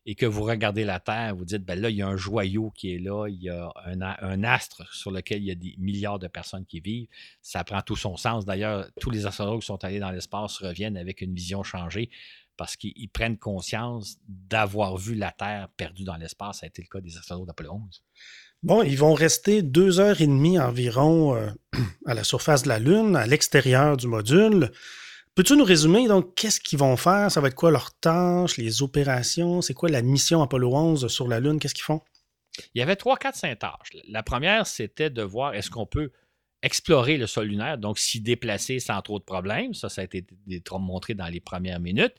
[0.07, 2.71] et que vous regardez la Terre, vous dites, ben là, il y a un joyau
[2.71, 6.19] qui est là, il y a un, astre sur lequel il y a des milliards
[6.19, 7.09] de personnes qui vivent.
[7.43, 8.47] Ça prend tout son sens.
[8.47, 12.11] D'ailleurs, tous les astronautes qui sont allés dans l'espace reviennent avec une vision changée
[12.57, 16.61] parce qu'ils prennent conscience d'avoir vu la Terre perdue dans l'espace.
[16.61, 18.03] Ça a été le cas des astronautes d'Apollo 11.
[18.63, 21.51] Bon, ils vont rester deux heures et demie environ euh,
[22.07, 24.73] à la surface de la Lune, à l'extérieur du module
[25.39, 27.31] Peux-tu nous résumer, donc, qu'est-ce qu'ils vont faire?
[27.31, 29.63] Ça va être quoi leurs tâches, les opérations?
[29.63, 31.61] C'est quoi la mission Apollo 11 sur la Lune?
[31.61, 32.01] Qu'est-ce qu'ils font?
[32.75, 33.91] Il y avait trois, quatre, cinq tâches.
[34.09, 36.11] La première, c'était de voir est-ce qu'on peut
[36.65, 39.75] explorer le sol lunaire, donc s'y déplacer sans trop de problèmes.
[39.75, 40.27] Ça, ça a été
[40.73, 42.15] montré dans les premières minutes.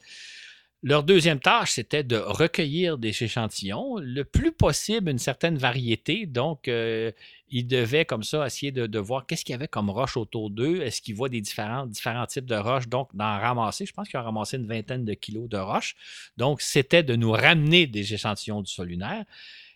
[0.82, 6.26] Leur deuxième tâche, c'était de recueillir des échantillons, le plus possible une certaine variété.
[6.26, 7.12] Donc, euh,
[7.50, 10.82] ils devaient comme ça essayer de, voir qu'est-ce qu'il y avait comme roche autour d'eux.
[10.82, 11.86] Est-ce qu'ils voient des différents,
[12.28, 12.88] types de roches?
[12.88, 13.86] Donc, d'en ramasser.
[13.86, 15.96] Je pense qu'ils ont ramassé une vingtaine de kilos de roches.
[16.38, 19.26] Donc, c'était de nous ramener des échantillons du sol lunaire.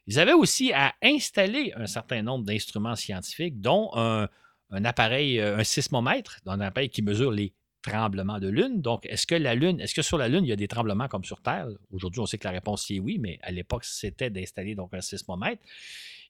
[0.07, 4.29] Ils avaient aussi à installer un certain nombre d'instruments scientifiques, dont un,
[4.71, 8.81] un appareil, euh, un sismomètre, un appareil qui mesure les tremblements de Lune.
[8.81, 11.07] Donc, est-ce que la Lune, est-ce que sur la Lune, il y a des tremblements
[11.07, 11.67] comme sur Terre?
[11.91, 15.01] Aujourd'hui, on sait que la réponse est oui, mais à l'époque, c'était d'installer donc un
[15.01, 15.61] sismomètre.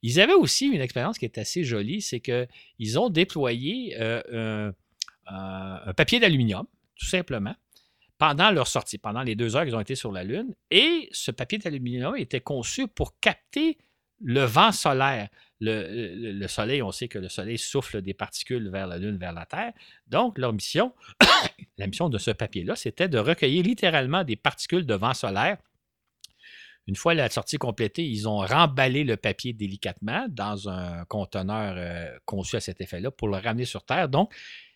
[0.01, 4.71] Ils avaient aussi une expérience qui est assez jolie, c'est qu'ils ont déployé euh,
[5.27, 7.55] un, papier d'aluminium, tout simplement,
[8.17, 10.53] pendant leur sortie, pendant les deux heures qu'ils ont été sur la Lune.
[10.71, 13.77] Et ce papier d'aluminium était conçu pour capter
[14.23, 15.29] le vent solaire.
[15.59, 19.45] Le, Soleil, on sait que le Soleil souffle des particules vers la Lune, vers la
[19.45, 19.71] Terre.
[20.07, 20.93] Donc, leur mission,
[21.77, 25.57] la mission de ce papier-là, c'était de recueillir littéralement des particules de vent solaire.
[26.85, 32.17] Une fois la sortie complétée, ils ont remballé le papier délicatement dans un conteneur euh,
[32.25, 34.09] conçu à cet effet-là pour le ramener sur Terre.
[34.09, 34.33] Donc,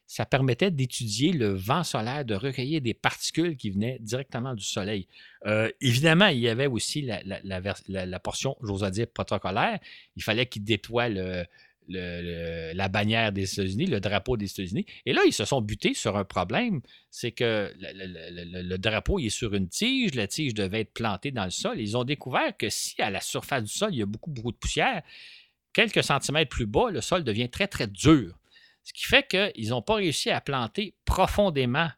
[0.08, 5.06] ça permettait d'étudier le vent solaire, de recueillir des particules qui venaient directement du Soleil.
[5.46, 9.80] Euh, évidemment, il y avait aussi la, portion, j'ose dire, protocolaire.
[10.16, 11.10] Il fallait qu'ils déploient
[11.90, 14.86] la bannière des États-Unis, le drapeau des États-Unis.
[15.06, 16.80] Et là, ils se sont butés sur un problème,
[17.12, 21.52] c'est que le, drapeau est sur une tige, la tige devait être plantée dans le
[21.52, 21.82] sol.
[21.82, 24.54] Ils ont découvert que si à la surface du sol, il y a beaucoup, beaucoup
[24.54, 25.04] de poussière,
[25.74, 28.38] quelques centimètres plus bas, le sol devient très, très dur.
[28.88, 31.90] Ce qui fait qu'ils n'ont pas réussi à planter profondément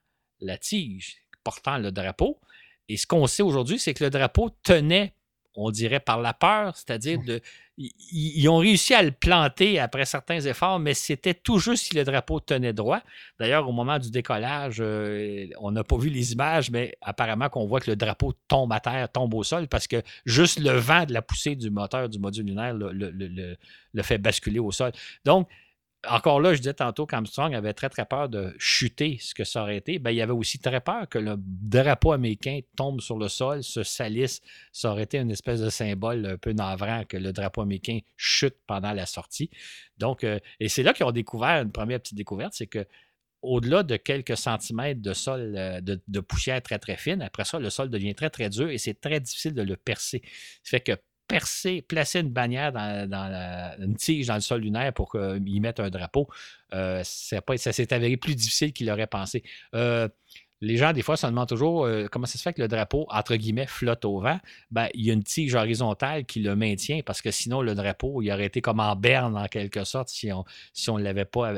[0.41, 2.39] la tige portant le drapeau.
[2.87, 5.13] Et ce qu'on sait aujourd'hui, c'est que le drapeau tenait,
[5.53, 7.41] on dirait, par la peur, c'est-à-dire de.
[7.77, 12.03] Ils ont réussi à le planter après certains efforts, mais c'était tout juste si le
[12.03, 13.01] drapeau tenait droit.
[13.39, 17.67] D'ailleurs, au moment du décollage, euh, on n'a pas vu les images, mais apparemment qu'on
[17.67, 21.05] voit que le drapeau tombe à terre, tombe au sol, parce que juste le vent
[21.05, 24.91] de la poussée du moteur du module lunaire le, le fait basculer au sol.
[25.23, 25.47] Donc,
[26.07, 29.63] encore là, je disais tantôt qu'Armstrong avait très, très peur de chuter ce que ça
[29.63, 29.99] aurait été.
[29.99, 33.83] Ben, il avait aussi très peur que le drapeau américain tombe sur le sol, se
[33.83, 34.41] salisse.
[34.71, 38.55] Ça aurait été une espèce de symbole un peu navrant que le drapeau américain chute
[38.65, 39.49] pendant la sortie.
[39.97, 42.85] Donc, euh, et c'est là qu'ils ont découvert une première petite découverte, c'est que
[43.41, 47.59] au-delà de quelques centimètres de sol, euh, de, de, poussière très, très fine, après ça,
[47.59, 50.21] le sol devient très, très dur et c'est très difficile de le percer.
[50.63, 50.93] Ça fait que
[51.29, 55.89] percer, placer une bannière dans, une tige dans le sol lunaire pour qu'il mette un
[55.89, 56.27] drapeau,
[56.73, 59.43] euh, ça s'est avéré plus difficile qu'il aurait pensé.
[59.75, 60.09] Euh,
[60.61, 63.05] les gens, des fois, se demandent toujours euh, comment ça se fait que le drapeau,
[63.09, 64.39] entre guillemets, flotte au vent?
[64.71, 68.21] Ben, il y a une tige horizontale qui le maintient parce que sinon, le drapeau,
[68.21, 71.55] il aurait été comme en berne, en quelque sorte, si on ne l'avait pas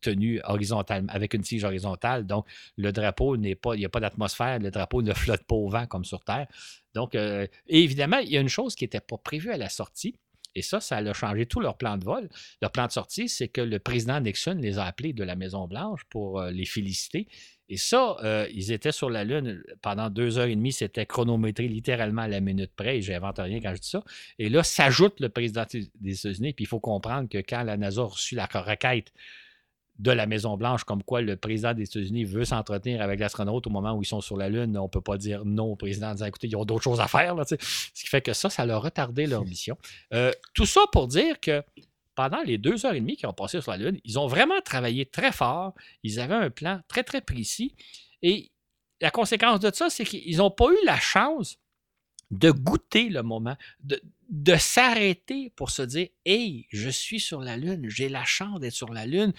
[0.00, 2.26] tenu horizontalement, avec une tige horizontale.
[2.26, 5.54] Donc, le drapeau n'est pas, il n'y a pas d'atmosphère, le drapeau ne flotte pas
[5.56, 6.46] au vent comme sur Terre.
[6.94, 10.16] Donc, euh, évidemment, il y a une chose qui n'était pas prévue à la sortie.
[10.54, 12.28] Et ça, ça a changé tout leur plan de vol.
[12.60, 16.02] Leur plan de sortie, c'est que le président Nixon les a appelés de la Maison-Blanche
[16.10, 17.28] pour euh, les féliciter.
[17.68, 20.72] Et ça, euh, ils étaient sur la Lune pendant deux heures et demie.
[20.72, 22.98] C'était chronométré littéralement à la minute près.
[22.98, 24.02] Et j'invente rien quand je dis ça.
[24.40, 25.64] Et là, s'ajoute le président
[26.00, 26.52] des États-Unis.
[26.52, 29.12] Puis il faut comprendre que quand la NASA a reçu la requête
[30.00, 33.92] de la Maison-Blanche, comme quoi le président des États-Unis veut s'entretenir avec l'astronaute au moment
[33.92, 36.12] où ils sont sur la Lune, on ne peut pas dire non au président en
[36.12, 37.36] disant écoutez, ils ont d'autres choses à faire.
[37.46, 39.76] ce qui fait que ça, ça a retardé leur mission.
[40.14, 41.62] Euh, tout ça pour dire que
[42.14, 44.60] pendant les deux heures et demie qu'ils ont passé sur la Lune, ils ont vraiment
[44.64, 45.74] travaillé très fort.
[46.02, 47.74] Ils avaient un plan très, très précis.
[48.22, 48.50] Et
[49.02, 51.58] la conséquence de ça, c'est qu'ils n'ont pas eu la chance
[52.30, 57.88] de goûter le moment, de, s'arrêter pour se dire Hey, je suis sur la Lune,
[57.88, 59.32] j'ai la chance d'être sur la Lune,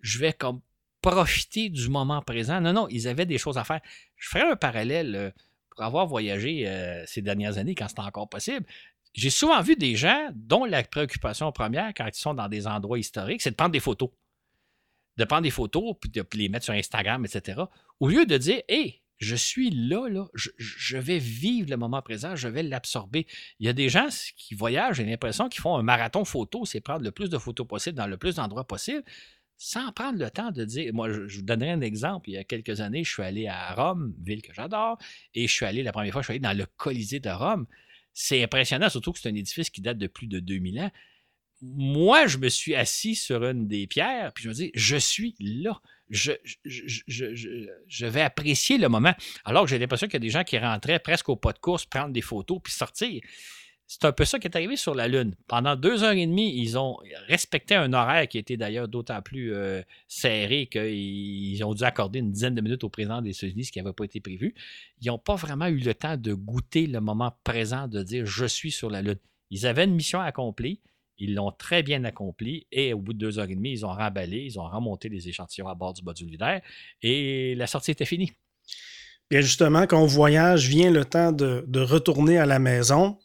[0.00, 0.60] je vais comme
[1.02, 2.60] profiter du moment présent.
[2.60, 3.80] Non, non, ils avaient des choses à faire.
[4.16, 5.30] Je ferai un parallèle euh,
[5.70, 8.66] pour avoir voyagé euh, ces dernières années quand c'était encore possible.
[9.12, 12.98] J'ai souvent vu des gens dont la préoccupation première quand ils sont dans des endroits
[12.98, 14.10] historiques, c'est de prendre des photos.
[15.16, 17.62] De prendre des photos, puis de les mettre sur Instagram, etc.
[17.98, 22.48] Au lieu de dire Hey, je suis là, je, vais vivre le moment présent, je
[22.48, 23.26] vais l'absorber.
[23.60, 26.80] Il y a des gens qui voyagent, j'ai l'impression qu'ils font un marathon photo, c'est
[26.80, 29.02] prendre le plus de photos possible dans le plus d'endroits possible,
[29.56, 30.92] sans prendre le temps de dire.
[30.92, 32.28] Moi, je, vous donnerai un exemple.
[32.28, 34.98] Il y a quelques années, je suis allé à Rome, ville que j'adore,
[35.34, 37.66] et je suis allé, la première fois, je suis allé dans le Colisée de Rome.
[38.12, 40.90] C'est impressionnant, surtout que c'est un édifice qui date de plus de 2000 ans.
[41.62, 45.34] moi, je me suis assis sur une des pierres, puis je me dis, je suis
[45.40, 45.80] là.
[46.08, 49.14] Je, vais apprécier le moment.
[49.44, 51.58] Alors que j'ai l'impression qu'il y a des gens qui rentraient presque au pas de
[51.58, 53.20] course, prendre des photos, puis sortir.
[53.88, 55.36] C'est un peu ça qui est arrivé sur la Lune.
[55.46, 56.98] Pendant deux heures et demie, ils ont
[57.28, 62.32] respecté un horaire qui était d'ailleurs d'autant plus euh, serré qu'ils ont dû accorder une
[62.32, 64.54] dizaine de minutes au président des États-Unis, ce qui n'avait pas été prévu.
[65.00, 68.46] Ils n'ont pas vraiment eu le temps de goûter le moment présent, de dire je
[68.46, 69.18] suis sur la Lune.
[69.50, 70.80] Ils avaient une mission accomplie.
[71.18, 73.92] Ils l'ont très bien accompli et au bout de deux heures et demie, ils ont
[73.92, 76.60] remballé, ils ont remonté les échantillons à bord du module lunaire
[77.02, 78.32] et la sortie était finie.
[79.30, 83.18] Bien justement, quand on voyage, vient le temps de, de retourner à la maison.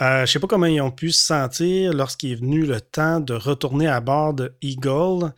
[0.00, 2.80] Euh, je ne sais pas comment ils ont pu se sentir lorsqu'il est venu le
[2.80, 5.32] temps de retourner à bord de Eagle.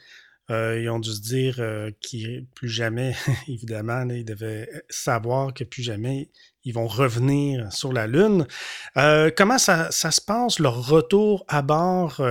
[0.51, 3.15] Euh, ils ont dû se dire euh, qu'ils plus jamais,
[3.49, 6.31] évidemment, ils devaient savoir que plus jamais
[6.65, 8.47] ils vont revenir sur la Lune.
[9.37, 12.23] comment ça, se passe, leur retour à bord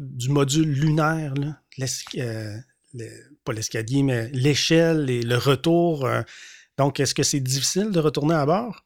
[0.00, 1.32] du module lunaire?
[3.44, 6.06] pas l'escalier, mais l'échelle et le retour.
[6.76, 8.84] donc, est-ce que c'est difficile de retourner à bord?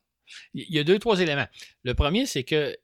[0.55, 1.49] Il y a deux, trois éléments.
[1.83, 2.77] Le premier, c'est que,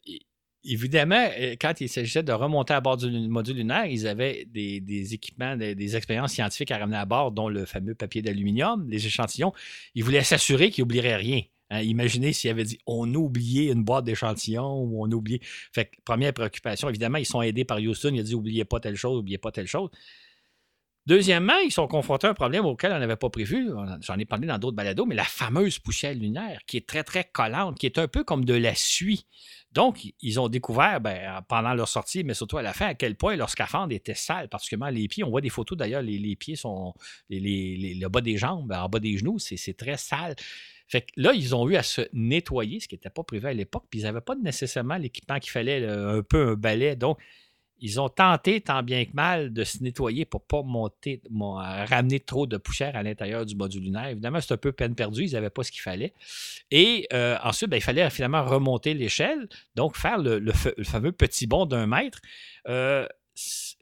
[0.64, 5.14] évidemment, euh, quand il s'agissait de remonter à bord du module lunaire, ils avaient des,
[5.14, 9.52] équipements, des, expériences scientifiques à ramener à bord, dont le fameux papier d'aluminium, les échantillons.
[9.94, 11.42] Ils voulaient s'assurer qu'ils n'oublieraient rien.
[11.70, 11.82] Hein.
[11.82, 15.40] imaginez s'il avait dit on a oublié une boîte d'échantillons ou on a oublié.
[15.72, 18.11] Fait que, première préoccupation, évidemment, ils sont aidés par Houston.
[18.12, 19.90] Il a dit oubliez pas telle chose, oubliez pas telle chose.
[21.11, 23.68] Deuxièmement, ils sont confrontés à un problème auquel on n'avait pas prévu.
[24.02, 27.24] J'en ai parlé dans d'autres balados, mais la fameuse poussière lunaire, qui est très, très
[27.24, 29.26] collante, qui est un peu comme de la suie.
[29.72, 33.16] Donc, ils ont découvert ben, pendant leur sortie, mais surtout à la fin, à quel
[33.16, 35.24] point leur scaphandre était sale, particulièrement les pieds.
[35.24, 36.94] On voit des photos d'ailleurs, les, pieds sont.
[37.28, 40.36] le bas des jambes, en bas des genoux, c'est très sale.
[40.86, 43.52] Fait que là, ils ont eu à se nettoyer, ce qui n'était pas prévu à
[43.52, 46.94] l'époque, puis ils n'avaient pas nécessairement l'équipement qu'il fallait, un peu un balai.
[46.94, 47.18] Donc,
[47.81, 52.20] ils ont tenté tant bien que mal de se nettoyer pour ne pas monter, ramener
[52.20, 54.09] trop de poussière à l'intérieur du module lunaire.
[54.09, 56.12] Évidemment, c'est un peu peine perdue, ils n'avaient pas ce qu'il fallait.
[56.70, 60.53] Et euh, ensuite, ben, il fallait finalement remonter l'échelle, donc faire le,
[60.85, 62.20] fameux petit bond d'un mètre.
[62.68, 63.07] Euh,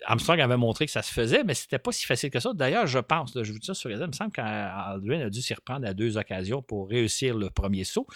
[0.04, 2.52] Armstrong avait montré que ça se faisait, mais c'était pas si facile que ça.
[2.54, 5.42] D'ailleurs, je pense, je vous dis ça sur les il me semble qu'Aldrin a dû
[5.42, 8.06] s'y reprendre à deux occasions pour réussir le premier saut.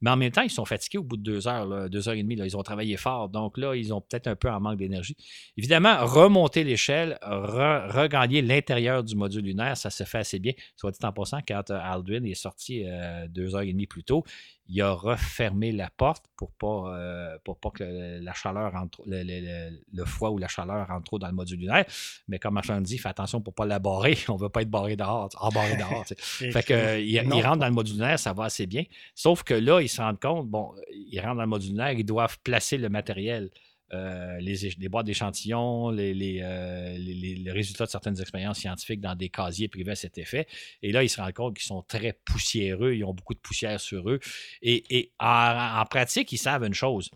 [0.00, 2.22] Mais en même temps, ils sont fatigués au bout de deux heures, deux heures et
[2.22, 2.36] demie.
[2.36, 3.28] Ils ont travaillé fort.
[3.28, 5.16] Donc là, ils ont peut-être un peu en manque d'énergie.
[5.56, 10.52] Évidemment, remonter l'échelle, regagner l'intérieur du module lunaire, ça se fait assez bien.
[10.76, 14.04] Soit dit en passant, quand euh, Aldrin est sorti euh, deux heures et demie plus
[14.04, 14.24] tôt,
[14.66, 17.84] il a refermé la porte pour pas, euh, pour pas que
[18.22, 21.84] la chaleur rentre, le, foie ou la chaleur rentre trop dans le module lunaire.
[22.28, 24.16] Mais comme Marchand dit, fais attention pour ne pas la barrer.
[24.28, 26.04] On ne veut pas être barré dehors, embarré dehors.
[26.16, 28.84] fait que, il, rentre dans le module lunaire, ça va assez bien.
[29.14, 32.04] Sauf que là, ils se rendent compte, bon, ils rentrent dans le module lunaire, ils
[32.04, 33.50] doivent placer le matériel.
[33.92, 39.92] Euh, les, boîtes d'échantillons, euh, les, résultats de certaines expériences scientifiques dans des casiers privés
[39.92, 40.46] à cet effet.
[40.82, 43.78] Et là, ils se rendent compte qu'ils sont très poussiéreux, ils ont beaucoup de poussière
[43.78, 44.20] sur eux.
[44.62, 47.10] Et, en, pratique, ils savent une chose.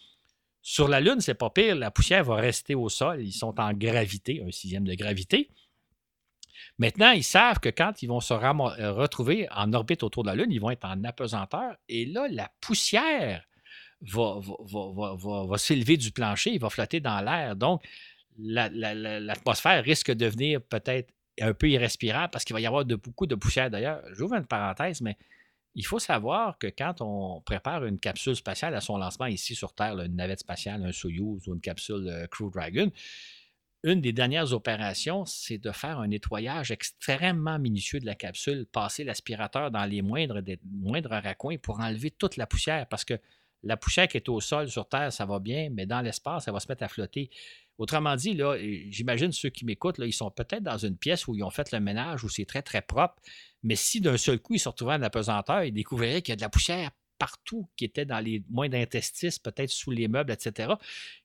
[0.60, 3.72] Sur la Lune, c'est pas pire, la poussière va rester au sol, ils sont en
[3.72, 5.50] gravité, un sixième de gravité.
[6.76, 10.34] Maintenant, ils savent que quand ils vont se euh, retrouver en orbite autour de la
[10.34, 11.76] Lune, ils vont être en apesanteur.
[11.88, 13.48] Et là, la poussière
[14.02, 17.56] va, va, s'élever du plancher, il va flotter dans l'air.
[17.56, 17.82] Donc,
[18.38, 23.34] l'atmosphère risque de devenir peut-être un peu irrespirable parce qu'il va y avoir beaucoup de
[23.34, 23.70] poussière.
[23.70, 25.16] D'ailleurs, j'ouvre une parenthèse, mais
[25.74, 29.74] il faut savoir que quand on prépare une capsule spatiale à son lancement ici sur
[29.74, 32.90] Terre, une navette spatiale, un Soyuz ou une capsule euh, Crew Dragon,
[33.84, 39.04] une des dernières opérations, c'est de faire un nettoyage extrêmement minutieux de la capsule, passer
[39.04, 43.14] l'aspirateur dans les moindres, des, moindres raccoins pour enlever toute la poussière parce que
[43.62, 46.52] la poussière qui est au sol sur Terre, ça va bien, mais dans l'espace, ça
[46.52, 47.30] va se mettre à flotter.
[47.76, 48.56] Autrement dit, là,
[48.90, 51.80] j'imagine ceux qui m'écoutent, ils sont peut-être dans une pièce où ils ont fait le
[51.80, 53.16] ménage, où c'est très, très propre.
[53.62, 56.36] Mais si d'un seul coup, ils se retrouvaient en apesanteur, ils découvriraient qu'il y a
[56.36, 60.72] de la poussière partout qui était dans les moins d'interstices, peut-être sous les meubles, etc.,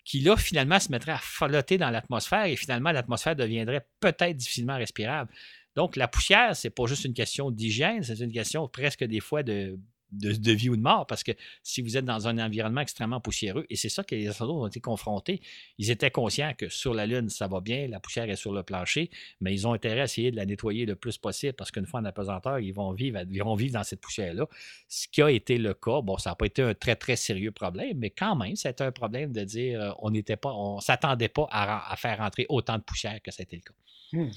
[0.04, 4.78] qui là, finalement, se mettrait à flotter dans l'atmosphère et finalement, l'atmosphère deviendrait peut-être difficilement
[4.78, 5.32] respirable.
[5.76, 9.44] Donc, la poussière, c'est pas juste une question d'hygiène, c'est une question presque des fois
[9.44, 9.80] de
[10.14, 11.32] de, vie ou de mort, parce que
[11.64, 14.68] si vous êtes dans un environnement extrêmement poussiéreux, et c'est ça que les astronautes ont
[14.68, 15.41] été confrontés,
[15.78, 18.64] ils étaient conscients que sur la Lune, ça va bien, la poussière est sur le
[18.64, 19.09] plancher,
[19.41, 21.99] mais ils ont intérêt à essayer de la nettoyer le plus possible, parce qu'une fois
[21.99, 24.47] en apesanteur, ils vont vivre, dans cette poussière-là.
[24.88, 27.51] Ce qui a été le cas, bon, ça n'a pas été un très, très sérieux
[27.51, 31.30] problème, mais quand même, c'était un problème de dire, euh, on n'était pas, on s'attendait
[31.30, 33.74] pas à, faire rentrer autant de poussière que c'était le cas.
[34.14, 34.32] Hmm.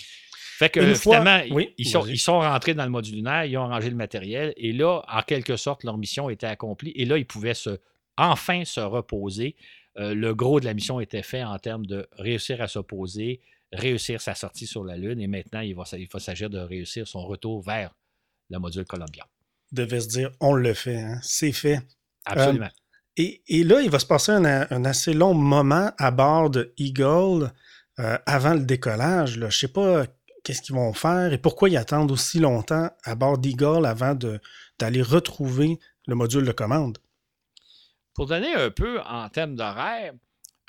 [0.58, 1.42] Fait que finalement,
[1.76, 4.72] ils, sont, ils, sont, rentrés dans le module lunaire, ils ont rangé le matériel, et
[4.72, 6.92] là, en quelque sorte, leur mission était accomplie.
[6.96, 7.78] Et là, ils pouvaient se,
[8.16, 9.56] enfin se reposer
[9.98, 13.40] le gros de la mission était fait en termes de réussir à s'opposer,
[13.72, 17.06] réussir sa sortie sur la Lune, et maintenant, il va, il va s'agir de réussir
[17.08, 17.94] son retour vers
[18.50, 19.26] le module Columbia.
[19.72, 21.18] Devait se dire, on le fait, hein?
[21.22, 21.80] c'est fait.
[22.24, 22.68] Absolument.
[23.16, 27.52] et, là, il va se passer un, assez long moment à bord de Eagle
[27.96, 29.34] avant le décollage.
[29.34, 30.06] Je ne sais pas
[30.46, 34.16] qu'est-ce qu'ils vont faire et pourquoi ils attendent aussi longtemps à bord d'Eagle avant
[34.78, 36.98] d'aller retrouver le module de commande?
[38.14, 40.12] Pour donner un peu en termes d'horaire,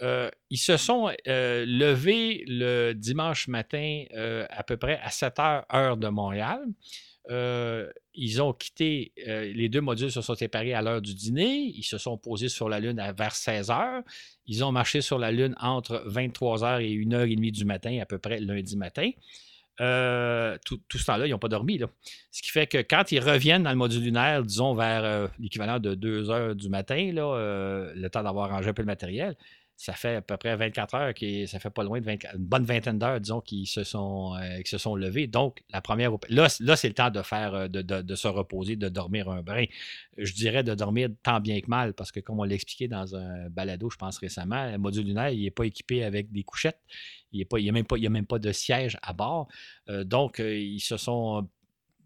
[0.01, 5.37] euh, ils se sont euh, levés le dimanche matin euh, à peu près à 7
[5.37, 6.59] heures, heure de Montréal.
[8.15, 11.71] ils ont quitté, les deux modules se sont séparés à l'heure du dîner.
[11.75, 14.01] Ils se sont posés sur la Lune à vers 16 heures.
[14.47, 18.17] Ils ont marché sur la Lune entre 23 heures et 1h30 du matin, à peu
[18.17, 19.11] près lundi matin.
[19.79, 21.79] Euh, tout, ce temps-là, ils n'ont pas dormi.
[22.31, 25.79] Ce qui fait que quand ils reviennent dans le module lunaire, disons vers euh, l'équivalent
[25.79, 29.35] de 2 heures du matin, là, euh, le temps d'avoir rangé un peu le matériel,
[29.77, 32.65] ça fait à peu près 24 heures, qui, ça fait pas loin de une bonne
[32.65, 35.27] vingtaine d'heures, disons, qui se sont, euh, qui se sont levés.
[35.27, 36.11] Donc, la première.
[36.29, 39.43] Là, là c'est le temps de faire, euh, de, de, se reposer, de dormir un
[39.43, 39.65] brin.
[40.17, 43.15] Je dirais de dormir tant bien que mal, parce que comme on l'a expliqué dans
[43.15, 46.81] un balado, je pense récemment, le module lunaire, il n'est pas équipé avec des couchettes.
[47.31, 49.47] Il n'y a, même pas, a même pas de siège à bord.
[49.89, 51.47] Euh, donc, ils se sont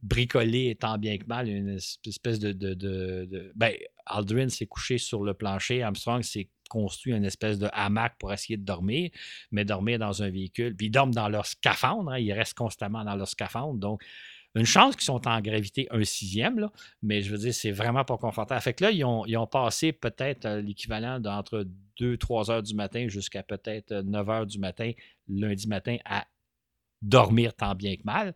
[0.04, 2.52] bricolés tant bien que mal une espèce de.
[2.52, 3.74] de ben,
[4.06, 8.58] Aldrin s'est couché sur le plancher, Armstrong s'est construit une espèce de hamac pour essayer
[8.58, 9.12] de dormir,
[9.52, 10.76] mais dormir dans un véhicule.
[10.76, 13.78] Puis ils dorment dans leur scaphandre, hein, ils restent constamment dans leur scaphandre.
[13.78, 14.02] Donc,
[14.56, 16.70] une chance qu'ils sont en gravité un sixième,
[17.02, 18.62] mais je veux dire, c'est vraiment pas confortable.
[18.62, 21.66] Fait que là, ils ont, ils ont passé peut-être euh, l'équivalent d'entre
[22.00, 24.92] 2-3 heures du matin jusqu'à peut-être 9 heures du matin,
[25.30, 26.26] lundi matin, à
[27.02, 28.34] dormir tant bien que mal.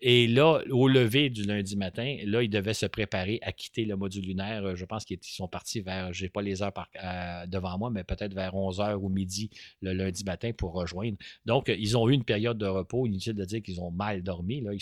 [0.00, 3.96] Et là, au lever du lundi matin, là, ils devaient se préparer à quitter le
[3.96, 4.74] module lunaire.
[4.76, 8.04] Je pense qu'ils sont partis vers, je n'ai pas les heures euh, devant moi, mais
[8.04, 9.50] peut-être vers 11h ou midi
[9.82, 11.16] le lundi matin pour rejoindre.
[11.46, 13.06] Donc, ils ont eu une période de repos.
[13.06, 14.72] Inutile de dire qu'ils ont mal dormi, là.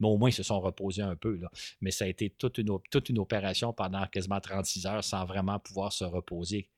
[0.00, 1.36] mais au moins, ils se sont reposés un peu.
[1.36, 1.50] Là.
[1.80, 5.58] Mais ça a été toute une, toute une opération pendant quasiment 36 heures sans vraiment
[5.58, 6.68] pouvoir se reposer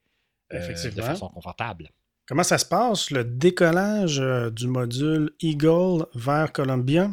[0.52, 1.90] euh, de façon confortable.
[2.28, 7.10] Comment ça se passe, le décollage euh, du module Eagle vers Columbia?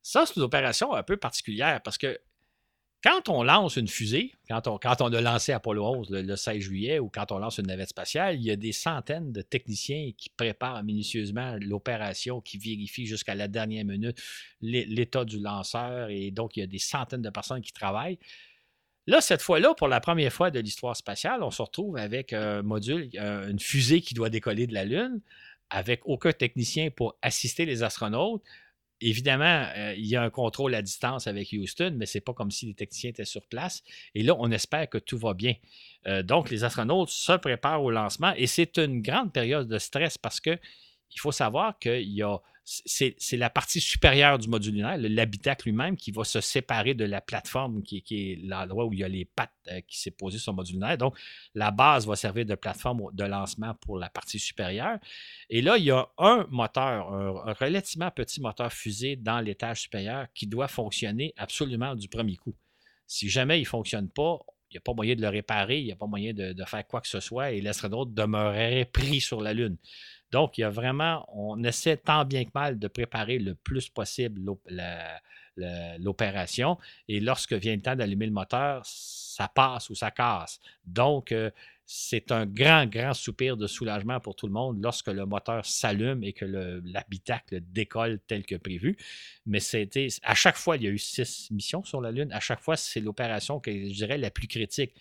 [0.00, 2.16] Ça, c'est une opération un peu particulière parce que
[3.02, 6.60] quand on lance une fusée, quand on, quand on a lancé Apollo 11 le, 16
[6.60, 10.12] juillet ou quand on lance une navette spatiale, il y a des centaines de techniciens
[10.16, 14.22] qui préparent minutieusement l'opération, qui vérifient jusqu'à la dernière minute
[14.60, 18.20] l'état du lanceur et donc il y a des centaines de personnes qui travaillent.
[19.06, 22.62] Là, cette fois-là, pour la première fois de l'histoire spatiale, on se retrouve avec un
[22.62, 25.20] module, une fusée qui doit décoller de la Lune,
[25.70, 28.42] avec aucun technicien pour assister les astronautes.
[29.00, 32.32] Évidemment, euh, il y a un contrôle à distance avec Houston, mais ce n'est pas
[32.32, 33.82] comme si les techniciens étaient sur place.
[34.14, 35.54] Et là, on espère que tout va bien.
[36.06, 40.16] Euh, donc, les astronautes se préparent au lancement et c'est une grande période de stress
[40.16, 40.58] parce que
[41.14, 45.96] il faut savoir qu'il y a c'est la partie supérieure du module lunaire, l'habitacle lui-même,
[45.96, 49.26] qui va se séparer de la plateforme qui, est l'endroit où il y a les
[49.26, 50.96] pattes euh, qui s'est posé sur le module lunaire.
[50.96, 51.14] Donc,
[51.54, 54.98] la base va servir de plateforme de lancement pour la partie supérieure.
[55.50, 60.26] Et là, il y a un moteur, un, relativement petit moteur fusée dans l'étage supérieur
[60.34, 62.54] qui doit fonctionner absolument du premier coup.
[63.06, 64.38] Si jamais il ne fonctionne pas,
[64.70, 66.86] il n'y a pas moyen de le réparer, il n'y a pas moyen de, faire
[66.86, 69.76] quoi que ce soit et l'astronaute demeurerait pris sur la Lune.
[70.34, 73.88] Donc, il y a vraiment, on essaie tant bien que mal de préparer le plus
[73.88, 74.40] possible
[76.00, 76.76] l'opération.
[77.06, 80.58] Et lorsque vient le temps d'allumer le moteur, ça passe ou ça casse.
[80.84, 81.52] Donc, euh,
[81.86, 86.24] c'est un grand, grand soupir de soulagement pour tout le monde lorsque le moteur s'allume
[86.24, 86.46] et que
[86.84, 88.96] l'habitacle décolle tel que prévu.
[89.46, 92.32] Mais c'était, à chaque fois, il y a eu six missions sur la Lune.
[92.32, 94.94] À chaque fois, c'est l'opération que je dirais la plus critique.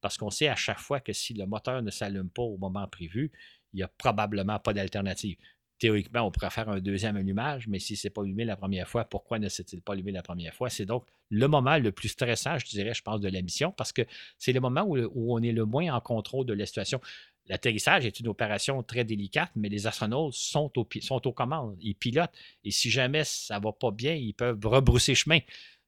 [0.00, 2.88] Parce qu'on sait à chaque fois que si le moteur ne s'allume pas au moment
[2.88, 3.30] prévu,
[3.72, 5.36] il n'y a probablement pas d'alternative.
[5.78, 8.86] Théoriquement, on pourrait faire un deuxième allumage, mais si ce n'est pas allumé la première
[8.86, 10.68] fois, pourquoi ne s'est-il pas allumé la première fois?
[10.68, 13.92] C'est donc le moment le plus stressant, je dirais, je pense, de la mission, parce
[13.92, 14.02] que
[14.36, 17.00] c'est le moment où, on est le moins en contrôle de la situation.
[17.46, 22.34] L'atterrissage est une opération très délicate, mais les astronautes sont, sont aux commandes, ils pilotent,
[22.62, 25.38] et si jamais ça ne va pas bien, ils peuvent rebrousser chemin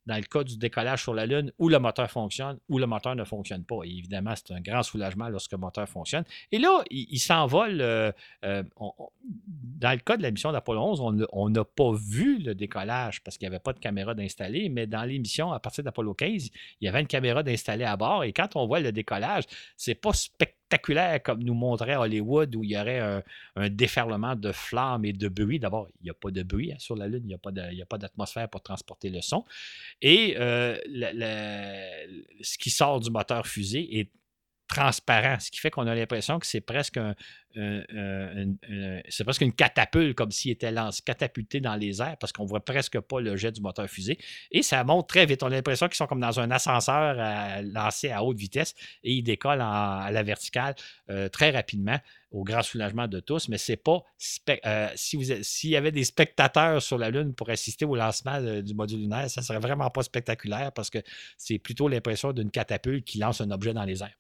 [0.07, 3.15] dans le cas du décollage sur la Lune où le moteur fonctionne ou le moteur
[3.15, 3.81] ne fonctionne pas.
[3.85, 6.25] Et évidemment, c'est un grand soulagement lorsque le moteur fonctionne.
[6.51, 7.81] Et là, il, s'envole.
[7.81, 8.13] Euh,
[8.45, 8.63] euh,
[9.25, 13.39] dans le cas de la mission d'Apollo 11, on n'a pas vu le décollage parce
[13.39, 16.51] qu'il n'y avait pas de caméra d'installer, mais dans l'émission, à partir d'Apollo 15,
[16.81, 18.25] il y avait une caméra d'installer à bord.
[18.25, 19.45] Et quand on voit le décollage,
[19.77, 23.23] c'est pas spectaculaire spectaculaire comme nous montrait Hollywood où il y aurait
[23.57, 25.59] un, déferlement de flammes et de bruit.
[25.59, 27.99] D'abord, il n'y a pas de bruit hein, sur la Lune, il n'y a pas
[27.99, 29.45] d'atmosphère pour transporter le son.
[30.01, 30.77] Et euh,
[32.41, 34.11] ce qui sort du moteur fusée est
[34.75, 37.15] transparent, ce qui fait qu'on a l'impression que c'est presque un,
[39.25, 42.99] presque une catapulte, comme s'il était lancé, catapulté dans les airs, parce qu'on voit presque
[43.01, 44.19] pas le jet du moteur fusée.
[44.51, 45.43] Et ça monte très vite.
[45.43, 47.17] On a l'impression qu'ils sont comme dans un ascenseur
[47.65, 50.75] lancé à haute vitesse et ils décollent à la verticale
[51.11, 51.99] euh, très rapidement
[52.31, 54.03] au grand soulagement de tous, mais c'est pas
[54.65, 58.73] euh, si s'il y avait des spectateurs sur la Lune pour assister au lancement du
[58.73, 60.99] module lunaire, ça serait vraiment pas spectaculaire parce que
[61.37, 64.17] c'est plutôt l'impression d'une catapulte qui lance un objet dans les airs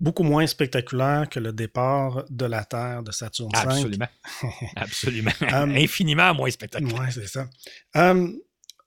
[0.00, 3.60] beaucoup moins spectaculaire que le départ de la Terre de Saturne V.
[3.60, 4.08] Absolument.
[4.76, 5.32] Absolument.
[5.52, 5.76] Hum.
[5.76, 7.00] Infiniment moins spectaculaire.
[7.00, 7.48] Oui, c'est ça.
[7.94, 8.38] Hum,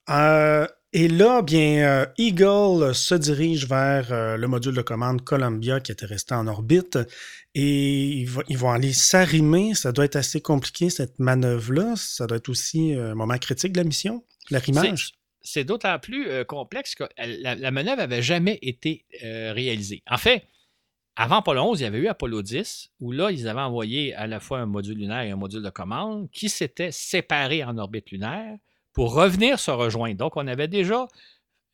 [0.09, 5.79] euh, et là, bien, euh, Eagle se dirige vers euh, le module de commande Columbia
[5.79, 6.97] qui était resté en orbite
[7.53, 9.73] et ils, vont aller s'arrimer.
[9.73, 11.95] Ça doit être assez compliqué, cette manœuvre-là.
[11.97, 15.13] Ça doit être aussi un moment critique de la mission, l'arrimage.
[15.41, 20.03] C'est d'autant plus complexe que la, la manœuvre n'avait jamais été réalisée.
[20.07, 20.43] En fait,
[21.19, 24.27] avant Apollo 11, il y avait eu Apollo 10, où là, ils avaient envoyé à
[24.27, 28.11] la fois un module lunaire et un module de commande qui s'étaient séparés en orbite
[28.11, 28.55] lunaire
[28.93, 30.15] pour revenir se rejoindre.
[30.15, 31.07] Donc, on avait déjà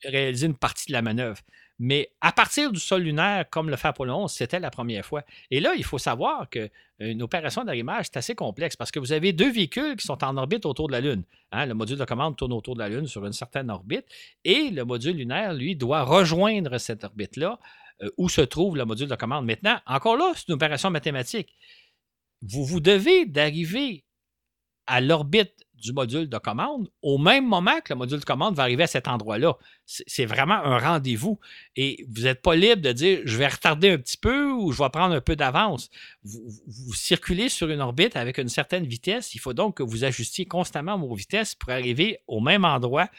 [0.05, 1.41] réalisé une partie de la manœuvre.
[1.77, 5.23] Mais à partir du sol lunaire, comme le fait Apollo 11, c'était la première fois.
[5.51, 9.33] Et là, il faut savoir qu'une opération d'arrimage, c'est assez complexe parce que vous avez
[9.33, 11.23] deux véhicules qui sont en orbite autour de la Lune.
[11.51, 14.05] Hein, le module de commande tourne autour de la Lune sur une certaine orbite
[14.45, 17.59] et le module lunaire, lui, doit rejoindre cette orbite-là
[18.03, 19.45] euh, où se trouve le module de commande.
[19.45, 21.55] Maintenant, encore là, c'est une opération mathématique.
[22.41, 24.03] Vous, vous devez d'arriver
[24.85, 28.63] à l'orbite du module de commande au même moment que le module de commande va
[28.63, 29.57] arriver à cet endroit-là.
[29.85, 31.39] C'est vraiment un rendez-vous.
[31.75, 34.81] Et vous n'êtes pas libre de dire je vais retarder un petit peu ou je
[34.81, 35.89] vais prendre un peu d'avance.
[36.23, 39.35] Vous, vous, circulez sur une orbite avec une certaine vitesse.
[39.35, 43.09] Il faut donc que vous ajustiez constamment vos vitesses pour arriver au même endroit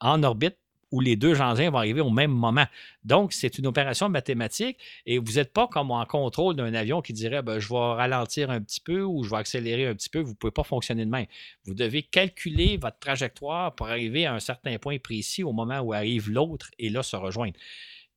[0.00, 0.56] en orbite
[0.90, 2.66] où les deux engins vont arriver au même moment.
[3.04, 7.12] Donc, c'est une opération mathématique et vous n'êtes pas comme en contrôle d'un avion qui
[7.12, 10.20] dirait ben, je vais ralentir un petit peu ou je vais accélérer un petit peu.
[10.20, 11.26] Vous ne pouvez pas fonctionner de même.
[11.64, 15.92] Vous devez calculer votre trajectoire pour arriver à un certain point précis au moment où
[15.92, 17.54] arrive l'autre et là se rejoindre.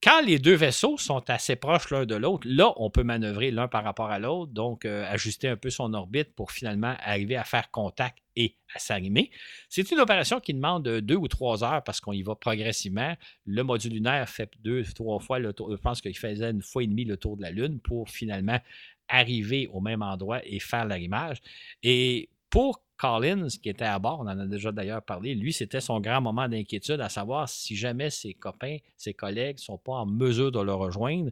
[0.04, 3.68] Quand les deux vaisseaux sont assez proches l'un de l'autre, là, on peut manœuvrer l'un
[3.68, 7.44] par rapport à l'autre, donc euh, ajuster un peu son orbite pour finalement arriver à
[7.44, 9.32] faire contact et à s'arrimer.
[9.70, 13.16] C'est une opération qui demande deux ou trois heures parce qu'on y va progressivement.
[13.46, 15.72] Le module lunaire fait deux, trois fois le tour.
[15.72, 18.60] Je pense qu'il faisait une fois et demie le tour de la Lune pour finalement
[19.08, 21.42] arriver au même endroit et faire l'arrimage.
[21.84, 25.82] Et pour Collins, qui était à bord, on en a déjà d'ailleurs parlé, lui, c'était
[25.82, 29.94] son grand moment d'inquiétude à savoir si jamais ses copains, ses collègues ne sont pas
[29.94, 31.32] en mesure de le rejoindre,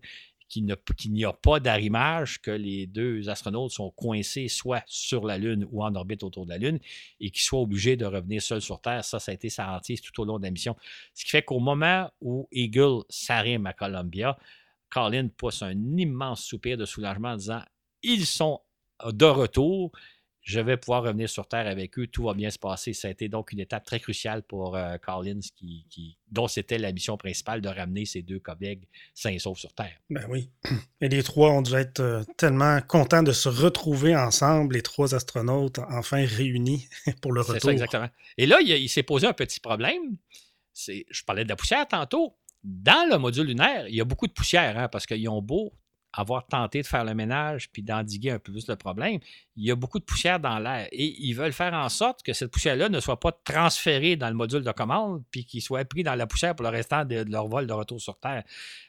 [0.49, 0.65] qu'il
[1.13, 5.83] n'y a pas d'arrimage, que les deux astronautes sont coincés soit sur la Lune ou
[5.83, 6.79] en orbite autour de la Lune
[7.19, 9.05] et qu'ils soient obligés de revenir seuls sur Terre.
[9.05, 10.75] Ça, ça a été sa hantise tout au long de la mission.
[11.13, 14.37] Ce qui fait qu'au moment où Eagle s'arrime à Columbia,
[14.89, 17.61] Colin pousse un immense soupir de soulagement en disant
[18.01, 18.59] Ils sont
[19.05, 19.91] de retour
[20.49, 22.93] je vais pouvoir revenir sur Terre avec eux, tout va bien se passer.
[22.93, 26.91] Ça a été donc une étape très cruciale pour euh, Collins, qui, dont c'était la
[26.91, 28.83] mission principale de ramener ses deux collègues
[29.13, 29.95] sains et saufs sur Terre.
[30.09, 30.49] Ben oui.
[31.01, 35.13] Et les trois ont dû être euh, tellement contents de se retrouver ensemble, les trois
[35.13, 36.87] astronautes enfin réunis
[37.21, 37.53] pour le retour.
[37.53, 38.09] C'est ça, exactement.
[38.39, 40.17] Et là, il, s'est posé un petit problème.
[40.73, 42.35] Je parlais de la poussière tantôt.
[42.63, 45.73] Dans le module lunaire, il y a beaucoup de poussière, hein, parce qu'ils ont beau
[46.13, 49.19] avoir tenté de faire le ménage puis d'endiguer un peu plus le problème,
[49.55, 52.33] il y a beaucoup de poussière dans l'air et ils veulent faire en sorte que
[52.33, 56.03] cette poussière-là ne soit pas transférée dans le module de commande puis qu'il soit pris
[56.03, 58.43] dans la poussière pour le restant de, leur vol de retour sur Terre.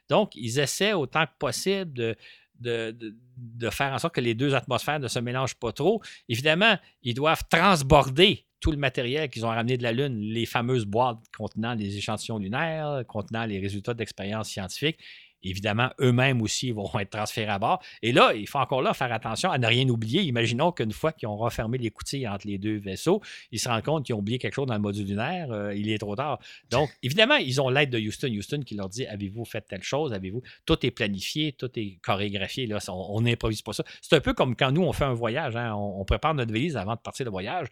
[0.09, 2.16] Donc, ils essaient autant que possible de,
[2.61, 6.03] de, faire en sorte que les deux atmosphères ne se mélangent pas trop.
[6.29, 10.85] Évidemment, ils doivent transborder tout le matériel qu'ils ont ramené de la Lune, les fameuses
[10.85, 14.99] boîtes contenant les échantillons lunaires, contenant les résultats d'expériences scientifiques
[15.43, 17.82] évidemment, eux-mêmes aussi vont être transférés à bord.
[18.03, 20.22] Et là, il faut encore là faire attention à ne rien oublier.
[20.22, 23.20] Imaginons qu'une fois qu'ils ont refermé les coutilles entre les deux vaisseaux,
[23.51, 25.51] ils se rendent compte qu'ils ont oublié quelque chose dans le module lunaire.
[25.51, 26.38] Euh, il est trop tard.
[26.70, 28.28] Donc, évidemment, ils ont l'aide de Houston.
[28.28, 30.12] Houston qui leur dit Avez-vous fait telle chose?
[30.12, 32.66] Avez-vous Tout est planifié, tout est chorégraphié.
[32.66, 33.84] Là, on n'improvise pas ça.
[34.01, 35.57] C'est un peu comme quand nous, on fait un voyage.
[35.57, 35.74] Hein.
[35.74, 37.68] on, prépare notre valise avant de partir de voyage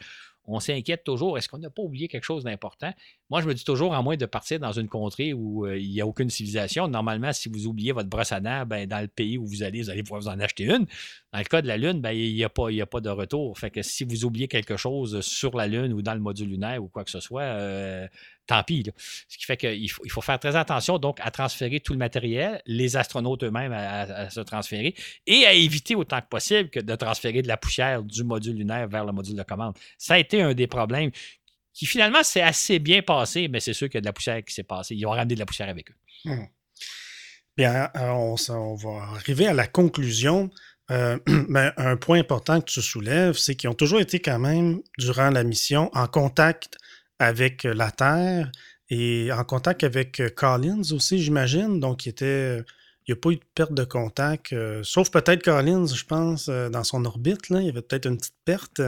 [0.48, 2.92] on s'inquiète toujours, est-ce qu'on n'a pas oublié quelque chose d'important?
[3.28, 5.90] Moi, je me dis toujours, à moins de partir dans une contrée où euh, il
[5.90, 9.08] n'y a aucune civilisation, normalement, si vous oubliez votre brosse à dents, ben, dans le
[9.08, 10.86] pays où vous allez, vous allez pouvoir vous en acheter une.
[11.32, 13.58] Dans le cas de la Lune, ben, il n'y a, pas, a pas de retour.
[13.58, 16.82] Fait que si vous oubliez quelque chose sur la Lune ou dans le module lunaire
[16.82, 18.08] ou quoi que ce soit, euh,
[18.48, 18.84] tant pis.
[19.28, 21.98] Ce qui fait qu'il faut, il faut faire très attention donc à transférer tout le
[21.98, 24.94] matériel, les astronautes eux-mêmes à, se transférer
[25.26, 29.04] et à éviter autant que possible de transférer de la poussière du module lunaire vers
[29.04, 29.76] le module de commande.
[29.96, 31.10] Ça a été un des problèmes
[31.72, 34.42] qui finalement s'est assez bien passé, mais c'est sûr qu'il y a de la poussière
[34.42, 34.96] qui s'est passée.
[34.96, 35.94] Ils ont ramené de la poussière avec eux.
[36.24, 36.46] Hmm.
[37.56, 40.50] Bien, on, on, va arriver à la conclusion.
[40.90, 41.18] Euh,
[41.76, 45.44] un point important que tu soulèves, c'est qu'ils ont toujours été quand même, durant la
[45.44, 46.78] mission, en contact
[47.18, 48.50] avec la Terre
[48.90, 51.80] et en contact avec Collins aussi, j'imagine.
[51.80, 52.64] Donc, il était
[53.08, 56.48] il n'y a pas eu de perte de contact, euh, sauf peut-être Collins, je pense,
[56.48, 57.48] euh, dans son orbite.
[57.48, 58.82] Là, il y avait peut-être une petite perte.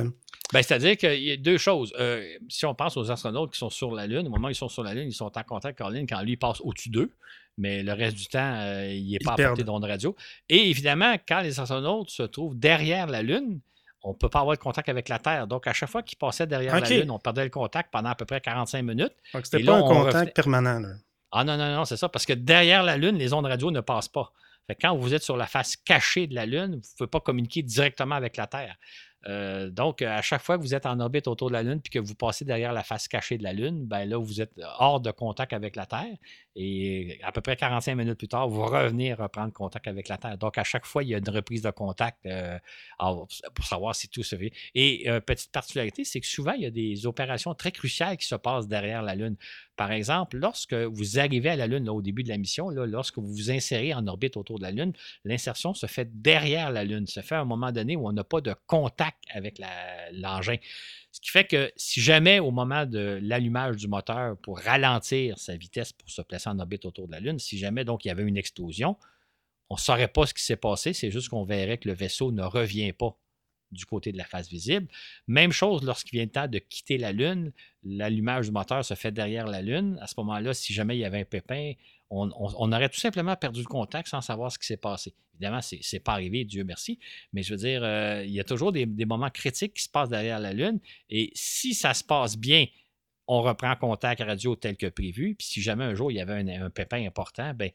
[0.53, 1.95] Ben, C'est-à-dire qu'il y a deux choses.
[1.99, 4.55] Euh, si on pense aux astronautes qui sont sur la Lune, au moment où ils
[4.55, 7.11] sont sur la Lune, ils sont en contact avec Collins quand lui passe au-dessus d'eux,
[7.57, 10.15] mais le reste du temps, il n'est pas apporté d'onde radio.
[10.51, 13.61] Et évidemment, quand les astronautes se trouvent derrière la Lune,
[14.03, 15.47] on ne peut pas avoir de contact avec la Terre.
[15.47, 18.15] Donc, à chaque fois qu'ils passaient derrière la Lune, on perdait le contact pendant à
[18.15, 19.15] peu près 45 minutes.
[19.35, 20.81] Donc, c'était pas un contact permanent.
[20.81, 20.89] Là.
[21.33, 23.81] Ah non, non, non, c'est ça, parce que derrière la Lune, les ondes radio ne
[23.81, 24.33] passent pas.
[24.67, 27.21] Fait quand vous êtes sur la face cachée de la Lune, vous ne pouvez pas
[27.21, 28.77] communiquer directement avec la Terre.
[29.27, 31.91] Euh, donc, à chaque fois que vous êtes en orbite autour de la Lune puis
[31.91, 35.01] que vous passez derrière la face cachée de la Lune, ben là, vous êtes hors
[35.01, 36.17] de contact avec la Terre.
[36.57, 40.37] Et à peu près 45 minutes plus tard, vous revenez reprendre contact avec la Terre.
[40.37, 42.59] Donc, à chaque fois, il y a une reprise de contact euh,
[43.55, 44.53] pour savoir si tout se fait.
[44.75, 48.27] Et euh, petite particularité, c'est que souvent, il y a des opérations très cruciales qui
[48.27, 49.37] se passent derrière la Lune.
[49.77, 53.33] Par exemple, lorsque vous arrivez à la Lune au début de la mission, lorsque vous
[53.33, 54.93] vous insérez en orbite autour de la Lune,
[55.25, 58.25] l'insertion se fait derrière la Lune, se fait à un moment donné où on n'a
[58.25, 59.59] pas de contact avec
[60.13, 60.57] l'engin.
[61.13, 65.57] Ce qui fait que si jamais au moment de l'allumage du moteur pour ralentir sa
[65.57, 68.11] vitesse pour se placer en orbite autour de la Lune, si jamais donc il y
[68.11, 68.97] avait une explosion,
[69.71, 72.33] on ne saurait pas ce qui s'est passé, c'est juste qu'on verrait que le vaisseau
[72.33, 73.17] ne revient pas
[73.73, 74.89] du côté de la face visible.
[75.27, 77.53] Même chose lorsqu'il vient le temps de quitter la Lune,
[77.85, 79.99] l'allumage du moteur se fait derrière la Lune.
[80.01, 81.75] À ce moment-là, si jamais il y avait un pépin,
[82.11, 85.15] on, aurait tout simplement perdu le contact sans savoir ce qui s'est passé.
[85.35, 86.99] Évidemment, ce n'est pas arrivé, Dieu merci,
[87.33, 90.11] mais je veux dire, euh, il y a toujours des, moments critiques qui se passent
[90.11, 92.67] derrière la Lune, et si ça se passe bien,
[93.27, 96.35] on reprend contact radio tel que prévu, puis si jamais un jour il y avait
[96.35, 97.71] un, un pépin important, ben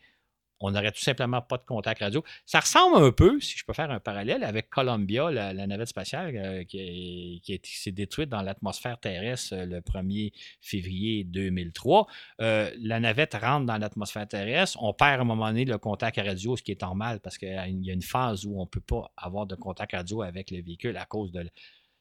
[0.59, 2.23] on n'aurait tout simplement pas de contact radio.
[2.45, 6.35] Ça ressemble un peu, si je peux faire un parallèle, avec Columbia, la, navette spatiale
[6.35, 10.31] euh, qui, s'est détruite dans l'atmosphère terrestre euh, le 1er
[10.61, 12.07] février 2003.
[12.41, 14.81] Euh, la navette rentre dans l'atmosphère terrestre.
[14.81, 17.49] On perd à un moment donné le contact radio, ce qui est normal parce qu'il
[17.49, 20.61] y a une phase où on ne peut pas avoir de contact radio avec le
[20.61, 21.47] véhicule à cause de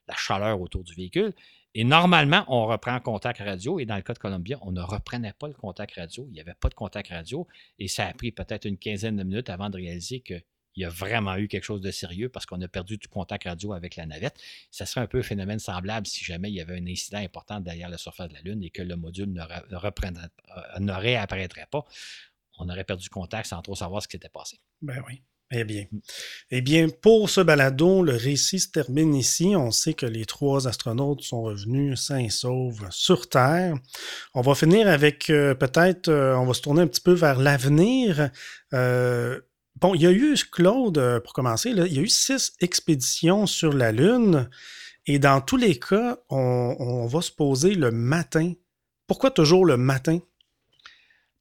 [0.07, 1.35] la chaleur autour du véhicule.
[1.75, 3.81] Et normalement, on reprend contact radio.
[3.81, 6.25] Et dans le cas de Columbia, on ne reprenait pas le contact radio.
[6.29, 7.49] Il n'y avait pas de contact radio.
[7.79, 10.45] Et ça a pris peut-être une quinzaine de minutes avant de réaliser qu'il
[10.77, 13.73] y a vraiment eu quelque chose de sérieux parce qu'on a perdu du contact radio
[13.73, 14.41] avec la navette.
[14.71, 17.59] Ça serait un peu un phénomène semblable si jamais il y avait un incident important
[17.59, 21.85] derrière la surface de la Lune et que le module ne, euh, ne réapparaîtrait pas.
[22.59, 24.61] On aurait perdu contact sans trop savoir ce qui s'était passé.
[24.81, 25.23] Ben oui.
[25.57, 25.85] Eh bien.
[26.51, 29.55] Eh bien, pour ce balado, le récit se termine ici.
[29.55, 33.77] On sait que les trois astronautes sont revenus sains et saufs sur Terre.
[34.35, 37.39] On va finir avec euh, peut-être, euh, on va se tourner un petit peu vers
[37.39, 38.31] l'avenir.
[38.73, 39.41] Euh,
[39.81, 43.73] bon, il y a eu, Claude, pour commencer, il y a eu six expéditions sur
[43.73, 44.51] la Lune.
[45.07, 48.55] Et dans tous les cas, on va se poser le matin.
[49.07, 50.19] Pourquoi toujours le matin?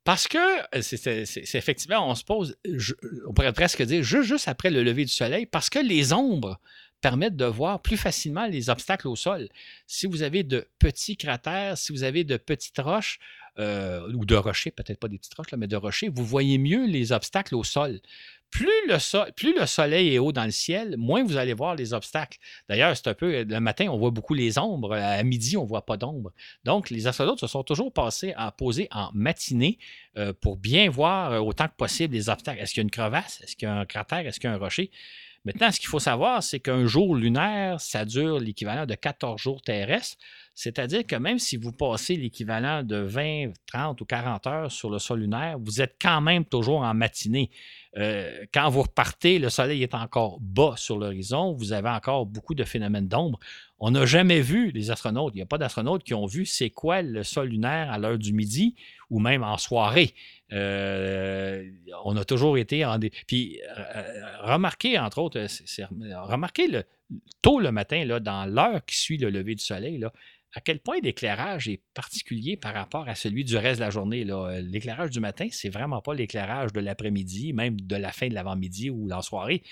[0.03, 2.57] Parce que euh, c'est effectivement, on se pose,
[3.27, 6.59] on pourrait presque dire juste, après le lever du soleil, parce que les ombres
[6.99, 9.49] permettent de voir plus facilement les obstacles au sol.
[9.87, 13.19] Si vous avez de petits cratères, si vous avez de petites roches,
[13.59, 16.87] euh, ou de rochers, peut-être pas des petites roches, mais de rochers, vous voyez mieux
[16.87, 17.99] les obstacles au sol
[18.53, 22.37] plus le, soleil est haut dans le ciel, moins vous allez voir les obstacles.
[22.69, 24.93] D'ailleurs, c'est un peu, le matin, on voit beaucoup les ombres.
[24.93, 26.31] À midi, on ne voit pas d'ombre.
[26.63, 29.79] Donc, les astronautes se sont toujours passés à poser en matinée
[30.17, 32.59] euh, pour bien voir euh, autant que possible les obstacles.
[32.61, 33.41] Est-ce qu'il y a une crevasse?
[33.43, 34.19] Est-ce qu'il y a un cratère?
[34.19, 34.91] Est-ce qu'il y a un rocher?
[35.45, 39.61] Maintenant, ce qu'il faut savoir, c'est qu'un jour lunaire, ça dure l'équivalent de 14 jours
[39.61, 40.15] terrestres.
[40.55, 44.99] C'est-à-dire que même si vous passez l'équivalent de 20, 30 ou 40 heures sur le
[44.99, 47.49] sol lunaire, vous êtes quand même toujours en matinée.
[47.97, 52.55] Euh, quand vous repartez, le soleil est encore bas sur l'horizon, vous avez encore beaucoup
[52.55, 53.39] de phénomènes d'ombre.
[53.79, 56.71] On n'a jamais vu, les astronautes, il n'y a pas d'astronautes qui ont vu c'est
[56.71, 58.75] quoi le sol lunaire à l'heure du midi
[59.09, 60.15] ou même en soirée.
[60.51, 61.69] Euh,
[62.03, 63.11] on a toujours été en des.
[63.27, 64.03] Puis euh,
[64.41, 65.39] remarquez, entre autres,
[66.27, 66.83] remarquez le,
[67.41, 70.11] tôt le matin, là, dans l'heure qui suit le lever du soleil, là,
[70.55, 74.23] à quel point l'éclairage est particulier par rapport à celui du reste de la journée.
[74.61, 78.89] L'éclairage du matin, c'est vraiment pas l'éclairage de l'après-midi, même de la fin de l'avant-midi
[78.89, 79.63] ou la soirée.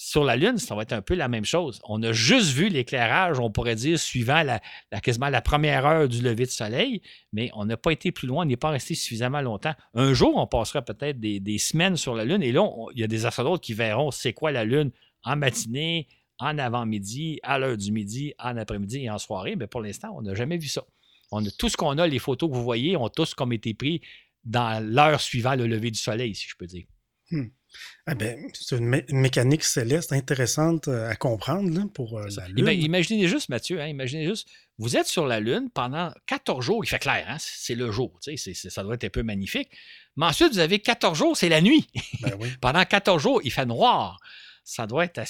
[0.00, 1.80] Sur la Lune, ça va être un peu la même chose.
[1.82, 4.60] On a juste vu l'éclairage, on pourrait dire, suivant la,
[5.00, 7.02] quasiment la première heure du lever de soleil,
[7.32, 9.74] mais on n'a pas été plus loin, on n'est pas resté suffisamment longtemps.
[9.94, 12.64] Un jour, on passera peut-être des, semaines sur la Lune, et là,
[12.94, 14.92] il y a des astronautes qui verront c'est quoi la Lune
[15.24, 16.06] en matinée,
[16.38, 19.56] en avant-midi, à l'heure du midi, en après-midi et en soirée.
[19.56, 20.84] Mais pour l'instant, on n'a jamais vu ça.
[21.32, 23.74] On a, tout ce qu'on a, les photos que vous voyez, ont tous comme été
[23.74, 24.00] pris
[24.44, 26.84] dans l'heure suivant le lever du soleil, si je peux dire.
[27.30, 27.48] Hmm.
[28.06, 32.82] Ah ben, c'est une, mécanique céleste intéressante euh, à comprendre pour euh, la Lune.
[32.82, 34.48] imaginez juste, Mathieu, hein, imaginez juste,
[34.78, 38.18] vous êtes sur la Lune pendant 14 jours, il fait clair, hein, c'est le jour,
[38.34, 39.68] ça doit être un peu magnifique.
[40.16, 41.86] Mais ensuite, vous avez 14 jours, c'est la nuit.
[42.22, 44.18] Ben pendant 14 jours, il fait noir
[44.68, 45.22] ça doit être euh,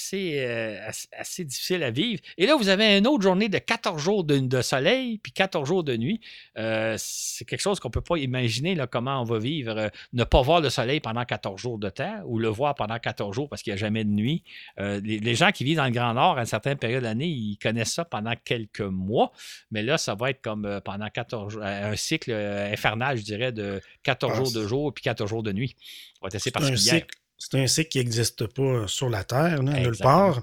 [0.89, 2.21] assez, assez, difficile à vivre.
[2.39, 5.85] Et là, vous avez une autre journée de 14 jours de, soleil, puis 14 jours
[5.85, 6.21] de nuit.
[6.59, 9.79] Euh, c'est quelque chose qu'on ne peut pas imaginer, là, comment on va vivre.
[9.79, 12.99] Euh, ne pas voir le soleil pendant 14 jours de temps, ou le voir pendant
[12.99, 14.43] 14 jours parce qu'il n'y a jamais de nuit.
[14.77, 17.59] Les, gens qui vivent dans le Grand Nord à une certaine période de l'année, ils
[17.59, 19.31] connaissent ça pendant quelques mois.
[19.71, 23.81] Mais là, ça va être comme pendant 14 jours, un cycle infernal, je dirais, de
[24.03, 25.77] 14 ah, jours de jour, puis 14 jours de nuit.
[26.15, 27.05] Ça va être assez particulier.
[27.39, 30.43] C'est un cycle qui n'existe pas sur la Terre, nulle part.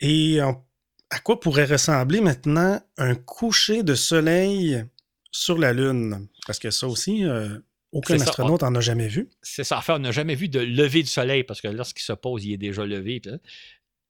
[0.00, 4.84] Et à quoi pourrait ressembler maintenant un coucher de soleil
[5.30, 6.28] sur la Lune?
[6.46, 7.58] Parce que ça aussi, euh,
[7.92, 9.30] aucun astronaute n'en a jamais vu.
[9.42, 9.78] C'est ça.
[9.78, 12.52] Enfin, on n'a jamais vu de lever du soleil parce que lorsqu'il se pose, il
[12.52, 13.22] est déjà levé.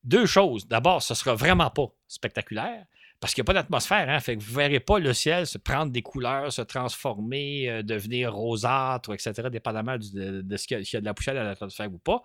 [0.02, 0.66] Deux choses.
[0.66, 2.86] D'abord, ce ne sera vraiment pas spectaculaire
[3.20, 4.08] parce qu'il n'y a pas d'atmosphère.
[4.08, 7.68] Hein, fait que vous ne verrez pas le ciel se prendre des couleurs, se transformer,
[7.68, 11.92] euh, devenir rosâtre, etc., dépendamment de, ce qu'il y, a de la poussière dans l'atmosphère
[11.92, 12.22] ou pas.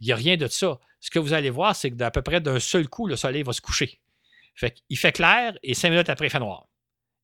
[0.00, 0.78] Il n'y a rien de ça.
[1.00, 3.42] Ce que vous allez voir, c'est que d'à peu près d'un seul coup, le soleil
[3.42, 4.00] va se coucher.
[4.54, 6.66] Fait il fait clair et cinq minutes après, il fait noir.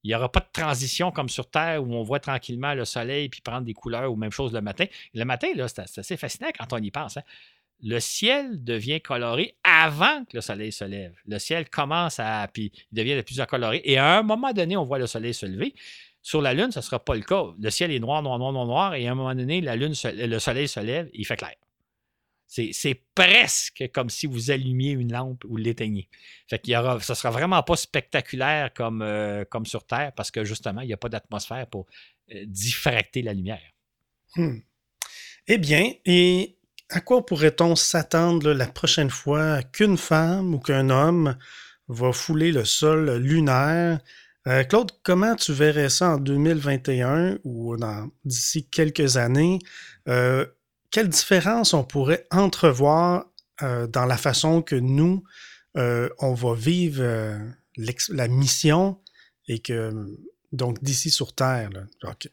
[0.03, 3.29] Il n'y aura pas de transition comme sur Terre où on voit tranquillement le soleil
[3.29, 4.87] puis prendre des couleurs ou même chose le matin.
[5.15, 7.17] Le matin, c'est assez fascinant quand on y pense.
[7.17, 7.23] Hein
[7.83, 11.15] le ciel devient coloré avant que le soleil se lève.
[11.27, 12.49] Le ciel commence à.
[12.53, 13.81] Puis il devient de plus en coloré.
[13.85, 15.75] Et à un moment donné, on voit le soleil se lever.
[16.23, 17.45] Sur la Lune, ce ne sera pas le cas.
[17.61, 18.95] Le ciel est noir, noir, noir, noir, noir.
[18.95, 21.55] Et à un moment donné, la lune le soleil se lève et il fait clair.
[22.49, 26.09] C'est presque comme si vous allumiez une lampe ou l'éteigniez.
[26.49, 30.45] Fait qu'il y aura, ça sera vraiment pas spectaculaire comme, euh, sur Terre parce que
[30.45, 31.87] justement, il n'y a pas d'atmosphère pour
[32.35, 33.73] euh, diffracter la lumière.
[34.37, 34.59] Hmm.
[35.49, 36.56] Eh bien, et
[36.89, 41.37] à quoi pourrait-on s'attendre la prochaine fois qu'une femme ou qu'un homme
[41.89, 44.01] va fouler le sol lunaire?
[44.47, 47.77] Euh, Claude, comment tu verrais ça en 2021 ou
[48.25, 49.59] d'ici quelques années?
[50.09, 50.47] Euh,
[50.91, 53.27] quelle différence on pourrait entrevoir
[53.63, 55.25] euh, dans la façon que nous,
[55.75, 57.03] on va vivre
[57.77, 58.99] la mission
[59.47, 59.93] et que,
[60.53, 61.69] donc, d'ici sur Terre,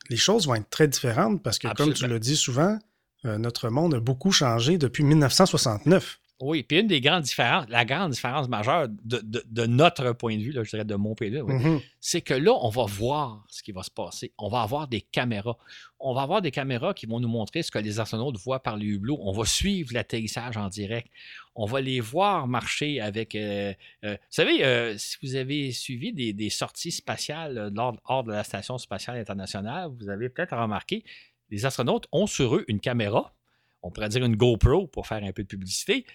[0.10, 2.80] les choses vont être très différentes parce que, comme tu le dis souvent,
[3.26, 6.20] euh, notre monde a beaucoup changé depuis 1969.
[6.42, 10.52] Oui, puis une des grandes différences, la grande différence majeure de, notre point de vue,
[10.52, 11.82] je dirais de mon pays, mm-hmm.
[12.02, 14.34] c'est que là, on va voir ce qui va se passer.
[14.38, 15.56] On va avoir des caméras.
[16.00, 18.76] On va avoir des caméras qui vont nous montrer ce que les astronautes voient par
[18.76, 19.20] les hublots.
[19.22, 21.08] On va suivre l'atterrissage en direct.
[21.56, 23.36] On va les voir marcher avec.
[23.36, 23.74] Euh,
[24.04, 27.72] euh, vous savez, si vous avez suivi des, sorties spatiales
[28.04, 31.06] hors de la Station spatiale internationale, vous avez peut-être remarqué
[31.54, 33.36] les astronautes ont sur eux une caméra.
[33.84, 36.06] On pourrait dire une GoPro pour faire un peu de publicité.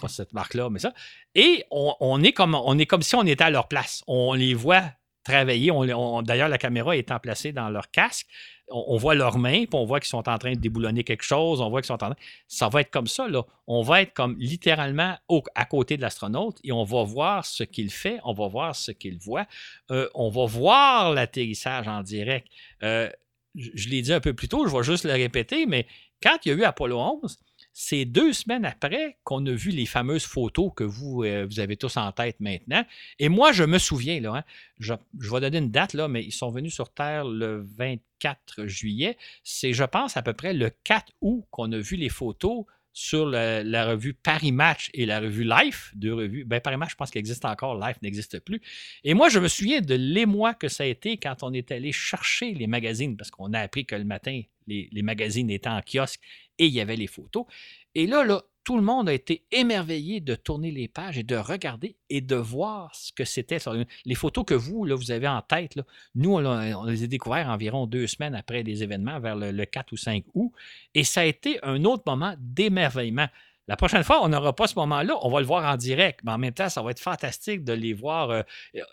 [0.00, 0.92] Pas cette marque-là, mais ça.
[1.34, 4.02] Et on, est comme, on est comme si on était à leur place.
[4.08, 4.82] On les voit
[5.22, 5.70] travailler.
[6.24, 8.26] D'ailleurs, la caméra étant placée dans leur casque,
[8.70, 11.60] on, voit leurs mains, puis on voit qu'ils sont en train de déboulonner quelque chose,
[11.60, 12.16] on voit qu'ils sont en train...
[12.48, 13.42] Ça va être comme ça, là.
[13.66, 15.16] On va être comme littéralement
[15.54, 18.90] à côté de l'astronaute et on va voir ce qu'il fait, on va voir ce
[18.90, 19.46] qu'il voit.
[19.90, 22.48] Euh, on va voir l'atterrissage en direct.
[22.82, 23.10] Euh,
[23.58, 25.86] je, l'ai dit un peu plus tôt, je vais juste le répéter, mais
[26.22, 27.38] quand il y a eu Apollo 11,
[27.72, 31.76] c'est deux semaines après qu'on a vu les fameuses photos que vous, euh, vous avez
[31.76, 32.84] tous en tête maintenant.
[33.18, 34.44] Et moi, je me souviens, là, hein,
[34.80, 39.16] je, vais donner une date, là, mais ils sont venus sur Terre le 24 juillet.
[39.44, 42.64] C'est, je pense, à peu près le 4 août qu'on a vu les photos
[42.98, 46.44] sur la, revue Paris Match et la revue Life, deux revues.
[46.44, 48.60] Ben, Paris Match, je pense qu'elle existe encore, Life n'existe plus.
[49.04, 51.92] Et moi, je me souviens de l'émoi que ça a été quand on est allé
[51.92, 55.80] chercher les magazines, parce qu'on a appris que le matin, les, les magazines étaient en
[55.80, 56.20] kiosque
[56.58, 57.44] et il y avait les photos.
[57.94, 61.36] Et là, là, tout le monde a été émerveillé de tourner les pages et de
[61.36, 63.56] regarder et de voir ce que c'était.
[64.04, 65.80] Les photos que vous, vous avez en tête,
[66.14, 69.96] nous, on, les a découvertes environ deux semaines après les événements, vers le, 4 ou
[69.96, 70.52] 5 août.
[70.94, 73.28] Et ça a été un autre moment d'émerveillement.
[73.68, 76.32] La prochaine fois, on n'aura pas ce moment-là, on va le voir en direct, mais
[76.32, 78.28] en même temps, ça va être fantastique de les voir.
[78.28, 78.42] Euh,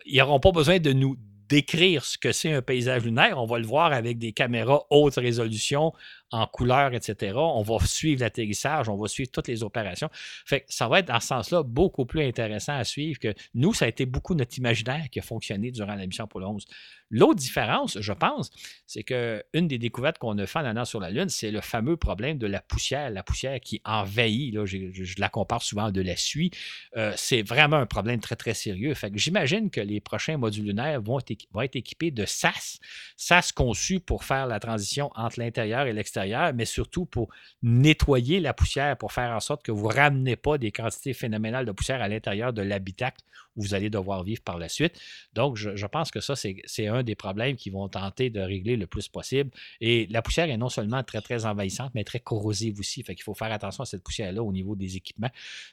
[0.05, 3.41] ils n'auront pas besoin de nous décrire ce que c'est un paysage lunaire.
[3.41, 5.91] On va le voir avec des caméras haute résolution
[6.31, 7.33] en couleur, etc.
[7.37, 10.09] On va suivre l'atterrissage, on va suivre toutes les opérations.
[10.45, 13.85] Fait ça va être dans ce sens-là beaucoup plus intéressant à suivre que nous, ça
[13.85, 16.65] a été beaucoup notre imaginaire qui a fonctionné durant la mission Apollo 11.
[17.11, 18.49] L'autre différence, je pense,
[18.87, 21.97] c'est qu'une des découvertes qu'on a fait en allant sur la Lune, c'est le fameux
[21.97, 26.15] problème de la poussière, la poussière qui envahit, là, je, la compare souvent de la
[26.15, 26.49] suie.
[26.97, 28.93] Euh, c'est vraiment un problème très, très sérieux.
[28.95, 32.79] Fait que j'imagine que les prochains modules lunaires vont être, vont être équipés de SAS,
[33.15, 36.14] SAS conçu pour faire la transition entre l'intérieur et l'extérieur
[36.53, 37.29] mais surtout pour
[37.61, 41.65] nettoyer la poussière, pour faire en sorte que vous ne ramenez pas des quantités phénoménales
[41.65, 43.21] de poussière à l'intérieur de l'habitacle
[43.55, 44.99] où vous allez devoir vivre par la suite.
[45.33, 48.87] Donc, je, pense que ça, c'est un des problèmes qu'ils vont tenter de régler le
[48.87, 49.49] plus possible.
[49.81, 53.03] Et la poussière est non seulement très, très envahissante, mais très corrosive aussi.
[53.03, 55.31] Fait qu'il faut faire attention à cette poussière-là au niveau des équipements.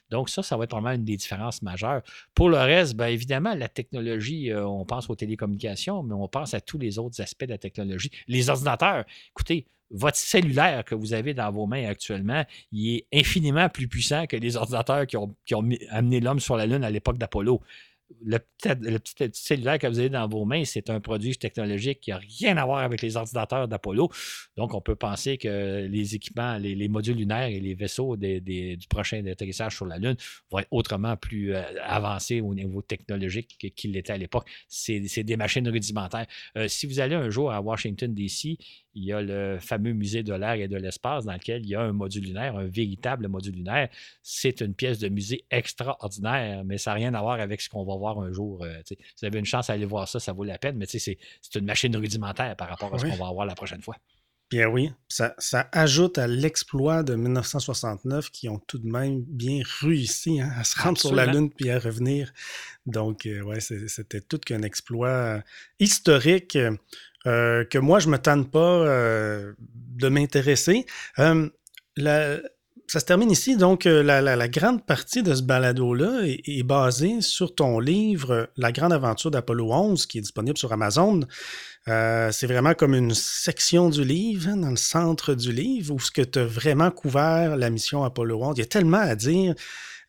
[0.09, 2.01] Donc, ça, ça va être vraiment une des différences majeures.
[2.33, 6.53] Pour le reste, bien évidemment, la technologie, euh, on pense aux télécommunications, mais on pense
[6.53, 8.11] à tous les autres aspects de la technologie.
[8.27, 13.69] Les ordinateurs, écoutez, votre cellulaire que vous avez dans vos mains actuellement, il est infiniment
[13.69, 15.35] plus puissant que les ordinateurs qui ont,
[15.89, 17.61] amené l'homme sur la Lune à l'époque d'Apollo
[18.21, 22.17] le petit, cellulaire que vous avez dans vos mains, c'est un produit technologique qui n'a
[22.17, 24.09] rien à voir avec les ordinateurs d'Apollo.
[24.57, 29.25] Donc, on peut penser que les équipements, les, modules lunaires et les vaisseaux du prochain
[29.25, 30.15] atterrissage sur la Lune
[30.51, 34.49] vont être autrement plus euh, avancés au niveau technologique qu'ils l'étaient à l'époque.
[34.67, 36.27] C'est des machines rudimentaires.
[36.57, 38.57] Euh, si vous allez un jour à Washington, D.C.,
[38.95, 41.75] il y a le fameux musée de l'air et de l'espace dans lequel il y
[41.75, 43.89] a un module lunaire, un véritable module lunaire.
[44.21, 47.83] C'est une pièce de musée extraordinaire, mais ça n'a rien à voir avec ce qu'on
[47.83, 48.63] va voir un jour.
[48.63, 51.17] Euh, si vous avez une chance d'aller voir ça, ça vaut la peine, mais c'est
[51.55, 53.95] une machine rudimentaire par rapport à ce qu'on va avoir la prochaine fois.
[54.53, 55.33] Bien oui, ça,
[55.71, 60.79] ajoute à l'exploit de 1969 qui ont tout de même bien réussi hein, à se
[60.79, 62.31] rendre sur la Lune puis à revenir.
[62.85, 65.41] Donc, euh, ouais, c'était tout qu'un exploit euh,
[65.79, 66.55] historique.
[67.25, 70.85] Euh, que moi, je ne me tente pas euh, de m'intéresser.
[71.19, 71.49] Euh,
[72.87, 73.55] ça se termine ici.
[73.55, 79.31] Donc, la, grande partie de ce balado-là est, basée sur ton livre La grande aventure
[79.31, 81.21] d'Apollo 11, qui est disponible sur Amazon.
[81.85, 86.11] c'est vraiment comme une section du livre, hein, dans le centre du livre, où ce
[86.11, 88.57] que tu as vraiment couvert la mission Apollo 11.
[88.57, 89.55] Il y a tellement à dire.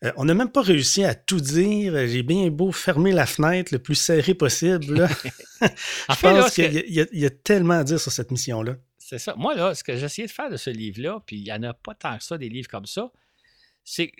[0.05, 2.07] Euh, on n'a même pas réussi à tout dire.
[2.07, 5.07] J'ai bien beau fermer la fenêtre le plus serré possible.
[5.61, 8.75] Je pense qu'il y, a tellement à dire sur cette mission-là.
[8.97, 9.35] C'est ça.
[9.35, 11.63] Moi, là, ce que j'ai essayé de faire de ce livre-là, puis il n'y en
[11.63, 13.11] a pas tant que ça, des livres comme ça,
[13.83, 14.11] c'est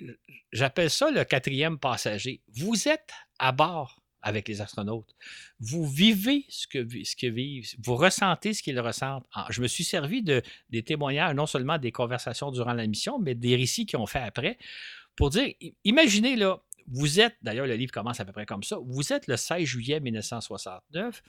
[0.52, 2.42] j'appelle ça le quatrième passager.
[2.56, 5.16] Vous êtes à bord avec les astronautes.
[5.60, 9.26] Vous vivez ce que, ce que vivent, vous ressentez ce qu'ils ressentent.
[9.34, 10.42] Ah, je me suis servi de,
[10.72, 14.20] des témoignages, non seulement des conversations durant la mission, mais des récits qu'ils ont fait
[14.20, 14.58] après
[15.16, 18.78] pour dire, imaginez là, vous êtes, d'ailleurs le livre commence à peu près comme ça,
[18.84, 21.24] vous êtes le 16 juillet 1969,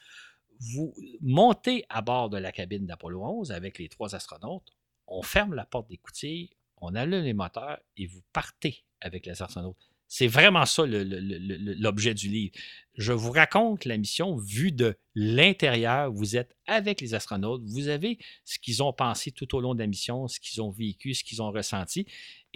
[0.58, 4.76] vous montez à bord de la cabine d'Apollo 11 avec les trois astronautes,
[5.06, 9.42] on ferme la porte des coutilles, on allume les moteurs et vous partez avec les
[9.42, 9.88] astronautes.
[10.08, 12.54] C'est vraiment ça l'objet du livre.
[12.94, 16.12] Je vous raconte la mission vue de l'intérieur.
[16.12, 17.62] Vous êtes avec les astronautes.
[17.64, 20.70] Vous avez ce qu'ils ont pensé tout au long de la mission, ce qu'ils ont
[20.70, 22.06] vécu, ce qu'ils ont ressenti.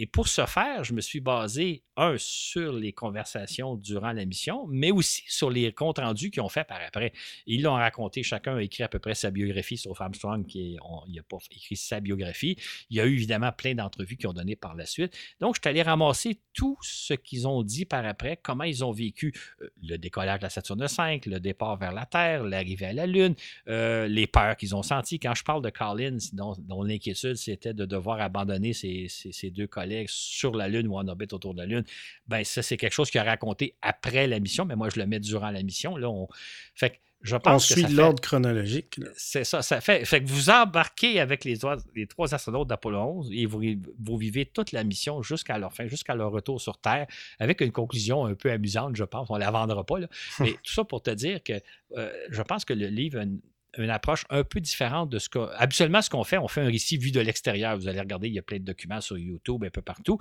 [0.03, 4.67] Et pour ce faire, je me suis basé, un, sur les conversations durant la mission,
[4.67, 7.13] mais aussi sur les comptes rendus qu'ils ont fait par après.
[7.47, 10.79] Ils l'ont raconté, chacun a écrit à peu près sa biographie, sauf Armstrong qui
[11.09, 12.57] n'a pas écrit sa biographie.
[12.89, 15.15] Il y a eu évidemment plein d'entrevues qui ont donné par la suite.
[15.39, 18.93] Donc, je suis allé ramasser tout ce qu'ils ont dit par après, comment ils ont
[18.93, 22.93] vécu euh, le décollage de la Saturne V, le départ vers la Terre, l'arrivée à
[22.95, 23.35] la Lune,
[23.69, 25.19] euh, les peurs qu'ils ont senties.
[25.19, 29.90] Quand je parle de Collins, dont, l'inquiétude, c'était de devoir abandonner ses, ses deux collègues
[30.09, 31.85] sur la Lune ou en orbite autour de la Lune,
[32.27, 35.07] ben ça, c'est quelque chose qu'il a raconté après la mission, mais moi, je le
[35.07, 35.97] mets durant la mission.
[35.97, 36.29] Là, on...
[36.75, 38.99] Fait que je pense on suit l'ordre chronologique.
[39.15, 41.59] C'est ça, ça fait, fait que vous embarquez avec les,
[41.95, 43.61] les trois astronautes d'Apollo 11 et vous,
[43.99, 47.07] vous, vivez toute la mission jusqu'à leur fin, jusqu'à leur retour sur Terre,
[47.39, 49.29] avec une conclusion un peu amusante, je pense.
[49.29, 50.09] On ne la vendra pas, là.
[50.41, 51.61] mais tout ça pour te dire que
[51.97, 53.41] euh, je pense que le livre a une,
[53.79, 55.39] une approche un peu différente de ce que.
[55.57, 57.77] Habituellement, ce qu'on fait, on fait un récit vu de l'extérieur.
[57.77, 60.19] Vous allez regarder, il y a plein de documents sur YouTube, un peu partout.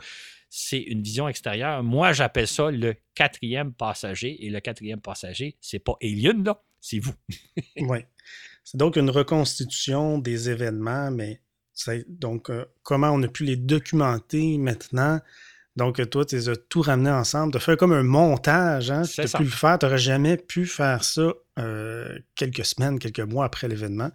[0.50, 1.84] C'est une vision extérieure.
[1.84, 4.46] Moi, j'appelle ça le quatrième passager.
[4.46, 7.14] Et le quatrième passager, c'est pas Alien, là, c'est vous.
[7.78, 8.00] oui.
[8.64, 11.42] C'est donc une reconstitution des événements, mais
[12.08, 15.20] donc euh, comment on a pu les documenter maintenant
[15.80, 17.54] donc, toi, tu les as tout ramené ensemble.
[17.54, 18.92] Tu as fait comme un montage.
[18.92, 19.04] Hein?
[19.04, 19.80] Tu as pu le faire.
[19.80, 24.12] Tu n'aurais jamais pu faire ça euh, quelques semaines, quelques mois après l'événement.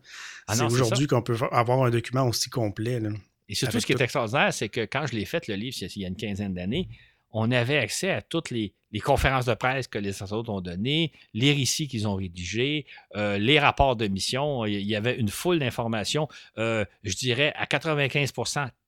[0.46, 3.00] Ah c'est aujourd'hui qu'on peut avoir un document aussi complet.
[3.48, 6.02] Et surtout, ce qui est extraordinaire, c'est que quand je l'ai fait, le livre, il
[6.02, 6.88] y a une quinzaine d'années,
[7.30, 11.52] on avait accès à toutes les, conférences de presse que les astronautes ont données, les
[11.52, 12.86] récits qu'ils ont rédigés,
[13.16, 14.64] euh, les rapports de mission.
[14.66, 16.28] Il y avait une foule d'informations,
[16.58, 18.32] euh, je dirais à 95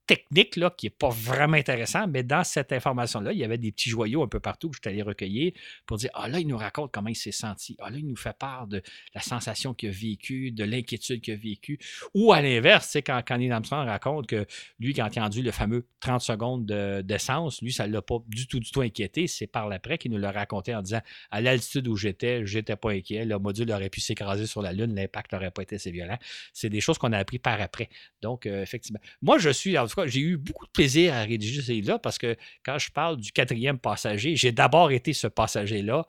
[0.06, 3.72] technique là, qui n'est pas vraiment intéressant, mais dans cette information-là, il y avait des
[3.72, 5.52] petits joyaux un peu partout que je suis allé recueillir
[5.84, 7.76] pour dire Ah là, il nous raconte comment il s'est senti.
[7.80, 8.82] Ah là, il nous fait part de
[9.14, 11.78] la sensation qu'il a vécue, de l'inquiétude qu'il a vécue.
[12.14, 14.46] Ou à l'inverse, c'est quand, quand Neil Armstrong raconte que
[14.78, 18.16] lui, quand il a entendu le fameux 30 secondes d'essence, lui, ça ne l'a pas
[18.28, 19.26] du tout, du tout inquiété.
[19.26, 21.00] C'est par l'après qu'il nous l'a raconté en disant
[21.30, 23.24] À l'altitude où j'étais, j'étais pas inquiet.
[23.24, 26.18] Le module aurait pu s'écraser sur la Lune, l'impact n'aurait pas été assez violent.
[26.52, 27.88] C'est des choses qu'on a appris par après.
[28.22, 29.00] Donc, euh, effectivement.
[29.22, 31.98] Moi, je suis, en tout cas, j'ai eu beaucoup de plaisir à rédiger ces livres-là
[31.98, 36.06] parce que quand je parle du quatrième passager, j'ai d'abord été ce passager-là.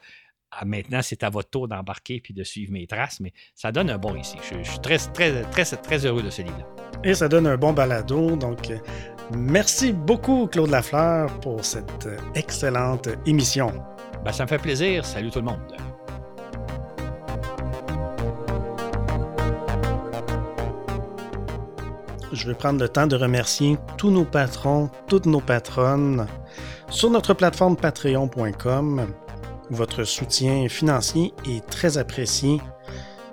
[0.51, 3.89] Ah, maintenant, c'est à votre tour d'embarquer puis de suivre mes traces, mais ça donne
[3.89, 4.37] un bon récit.
[4.41, 6.65] Je, suis très, très, très, très heureux de ce livre-là.
[7.03, 8.35] Et ça donne un bon balado.
[8.37, 8.71] Donc,
[9.35, 13.73] merci beaucoup, Claude Lafleur, pour cette excellente émission.
[14.23, 15.05] Ben, ça me fait plaisir.
[15.05, 15.96] Salut tout le monde.
[22.37, 26.27] Je vais prendre le temps de remercier tous nos patrons, toutes nos patronnes
[26.89, 29.07] sur notre plateforme patreon.com.
[29.71, 32.61] Votre soutien financier est très apprécié.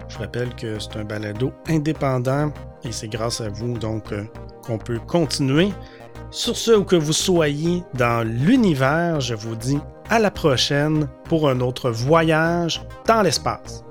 [0.08, 2.50] Je rappelle que c'est un balado indépendant
[2.82, 4.24] et c'est grâce à vous donc euh,
[4.66, 5.70] qu'on peut continuer.
[6.30, 9.78] Sur ce, où que vous soyez dans l'univers, je vous dis
[10.08, 13.84] à la prochaine pour un autre voyage dans l'espace.